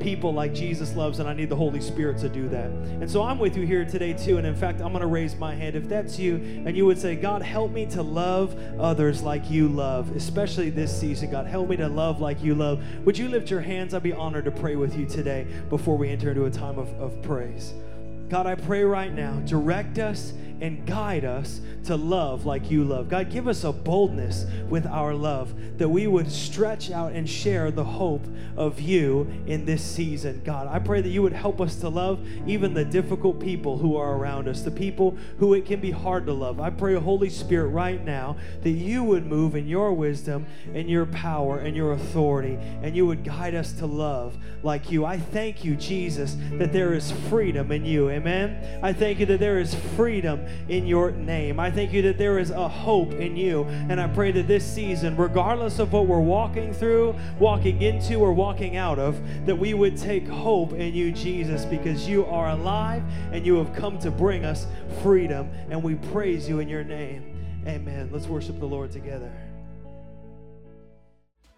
people 0.01 0.33
like 0.33 0.53
Jesus 0.53 0.95
loves, 0.95 1.19
and 1.19 1.29
I 1.29 1.33
need 1.33 1.49
the 1.49 1.55
Holy 1.55 1.81
Spirit 1.81 2.17
to 2.19 2.29
do 2.29 2.49
that. 2.49 2.65
And 2.65 3.09
so 3.09 3.23
I'm 3.23 3.39
with 3.39 3.55
you 3.55 3.65
here 3.65 3.85
today, 3.85 4.13
too. 4.13 4.37
And 4.37 4.47
in 4.47 4.55
fact, 4.55 4.81
I'm 4.81 4.91
going 4.91 5.01
to 5.01 5.07
raise 5.07 5.35
my 5.35 5.55
hand. 5.55 5.75
If 5.75 5.87
that's 5.87 6.19
you, 6.19 6.35
and 6.65 6.75
you 6.75 6.85
would 6.85 6.97
say, 6.97 7.15
God, 7.15 7.41
help 7.41 7.71
me 7.71 7.85
to 7.87 8.01
love 8.01 8.57
others 8.79 9.21
like 9.23 9.49
you 9.49 9.67
love, 9.67 10.15
especially 10.15 10.69
this 10.69 10.97
season. 10.97 11.31
God, 11.31 11.47
help 11.47 11.69
me 11.69 11.77
to 11.77 11.87
love 11.87 12.19
like 12.19 12.43
you 12.43 12.55
love. 12.55 12.83
Would 13.05 13.17
you 13.17 13.29
lift 13.29 13.49
your 13.49 13.61
hands? 13.61 13.93
I'd 13.93 14.03
be 14.03 14.13
honored 14.13 14.45
to 14.45 14.51
pray 14.51 14.75
with 14.75 14.97
you 14.97 15.05
today 15.05 15.47
before 15.69 15.97
we 15.97 16.09
enter 16.09 16.29
into 16.29 16.45
a 16.45 16.51
time 16.51 16.77
of, 16.77 16.89
of 16.99 17.21
praise. 17.21 17.73
God, 18.29 18.47
I 18.47 18.55
pray 18.55 18.83
right 18.83 19.13
now, 19.13 19.33
direct 19.45 19.99
us 19.99 20.33
and 20.61 20.85
guide 20.85 21.25
us 21.25 21.59
to 21.85 21.95
love 21.95 22.45
like 22.45 22.69
you 22.69 22.83
love. 22.83 23.09
God, 23.09 23.31
give 23.31 23.47
us 23.47 23.63
a 23.63 23.71
boldness 23.71 24.45
with 24.69 24.85
our 24.85 25.13
love 25.13 25.53
that 25.79 25.89
we 25.89 26.05
would 26.05 26.31
stretch 26.31 26.91
out 26.91 27.13
and 27.13 27.27
share 27.27 27.71
the 27.71 27.83
hope 27.83 28.23
of 28.55 28.79
you 28.79 29.27
in 29.47 29.65
this 29.65 29.83
season. 29.83 30.41
God, 30.45 30.67
I 30.67 30.77
pray 30.77 31.01
that 31.01 31.09
you 31.09 31.23
would 31.23 31.33
help 31.33 31.59
us 31.59 31.77
to 31.77 31.89
love 31.89 32.25
even 32.45 32.75
the 32.75 32.85
difficult 32.85 33.39
people 33.39 33.79
who 33.79 33.97
are 33.97 34.15
around 34.15 34.47
us, 34.47 34.61
the 34.61 34.69
people 34.69 35.17
who 35.39 35.55
it 35.55 35.65
can 35.65 35.81
be 35.81 35.89
hard 35.89 36.27
to 36.27 36.33
love. 36.33 36.61
I 36.61 36.69
pray, 36.69 36.93
Holy 36.93 37.31
Spirit, 37.31 37.69
right 37.69 38.03
now 38.03 38.37
that 38.61 38.69
you 38.69 39.03
would 39.03 39.25
move 39.25 39.55
in 39.55 39.67
your 39.67 39.93
wisdom 39.93 40.45
and 40.75 40.87
your 40.87 41.07
power 41.07 41.57
and 41.57 41.75
your 41.75 41.93
authority, 41.93 42.59
and 42.83 42.95
you 42.95 43.07
would 43.07 43.23
guide 43.23 43.55
us 43.55 43.73
to 43.73 43.87
love 43.87 44.37
like 44.61 44.91
you. 44.91 45.05
I 45.05 45.17
thank 45.17 45.65
you, 45.65 45.75
Jesus, 45.75 46.37
that 46.53 46.71
there 46.71 46.93
is 46.93 47.11
freedom 47.29 47.71
in 47.71 47.83
you. 47.85 48.11
Amen. 48.11 48.79
I 48.83 48.93
thank 48.93 49.19
you 49.19 49.25
that 49.25 49.39
there 49.39 49.59
is 49.59 49.73
freedom 49.95 50.45
in 50.69 50.87
your 50.87 51.11
name. 51.11 51.59
I 51.59 51.71
thank 51.71 51.93
you 51.93 52.01
that 52.03 52.17
there 52.17 52.39
is 52.39 52.51
a 52.51 52.67
hope 52.67 53.13
in 53.13 53.35
you. 53.35 53.63
And 53.63 53.99
I 53.99 54.07
pray 54.07 54.31
that 54.31 54.47
this 54.47 54.65
season, 54.65 55.15
regardless 55.17 55.79
of 55.79 55.93
what 55.93 56.07
we're 56.07 56.19
walking 56.19 56.73
through, 56.73 57.15
walking 57.39 57.81
into, 57.81 58.15
or 58.15 58.33
walking 58.33 58.77
out 58.77 58.99
of, 58.99 59.19
that 59.45 59.57
we 59.57 59.73
would 59.73 59.97
take 59.97 60.27
hope 60.27 60.73
in 60.73 60.93
you, 60.93 61.11
Jesus, 61.11 61.65
because 61.65 62.07
you 62.07 62.25
are 62.25 62.49
alive 62.49 63.03
and 63.31 63.45
you 63.45 63.55
have 63.55 63.73
come 63.73 63.99
to 63.99 64.11
bring 64.11 64.45
us 64.45 64.67
freedom. 65.01 65.49
And 65.69 65.81
we 65.81 65.95
praise 65.95 66.47
you 66.47 66.59
in 66.59 66.69
your 66.69 66.83
name. 66.83 67.37
Amen. 67.67 68.09
Let's 68.11 68.27
worship 68.27 68.59
the 68.59 68.65
Lord 68.65 68.91
together. 68.91 69.31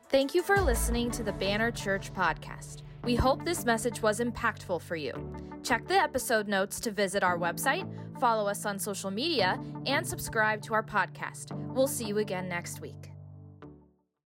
Thank 0.09 0.35
you 0.35 0.43
for 0.43 0.61
listening 0.61 1.09
to 1.11 1.23
the 1.23 1.33
Banner 1.33 1.71
Church 1.71 2.13
podcast. 2.13 2.83
We 3.03 3.15
hope 3.15 3.43
this 3.43 3.65
message 3.65 4.01
was 4.01 4.19
impactful 4.19 4.81
for 4.81 4.95
you. 4.95 5.13
Check 5.61 5.87
the 5.87 5.95
episode 5.95 6.47
notes 6.47 6.79
to 6.81 6.91
visit 6.91 7.23
our 7.23 7.37
website, 7.37 7.87
follow 8.19 8.47
us 8.47 8.65
on 8.65 8.79
social 8.79 9.11
media, 9.11 9.59
and 9.85 10.07
subscribe 10.07 10.61
to 10.63 10.73
our 10.73 10.83
podcast. 10.83 11.51
We'll 11.73 11.87
see 11.87 12.05
you 12.05 12.19
again 12.19 12.47
next 12.47 12.79
week. 12.79 13.12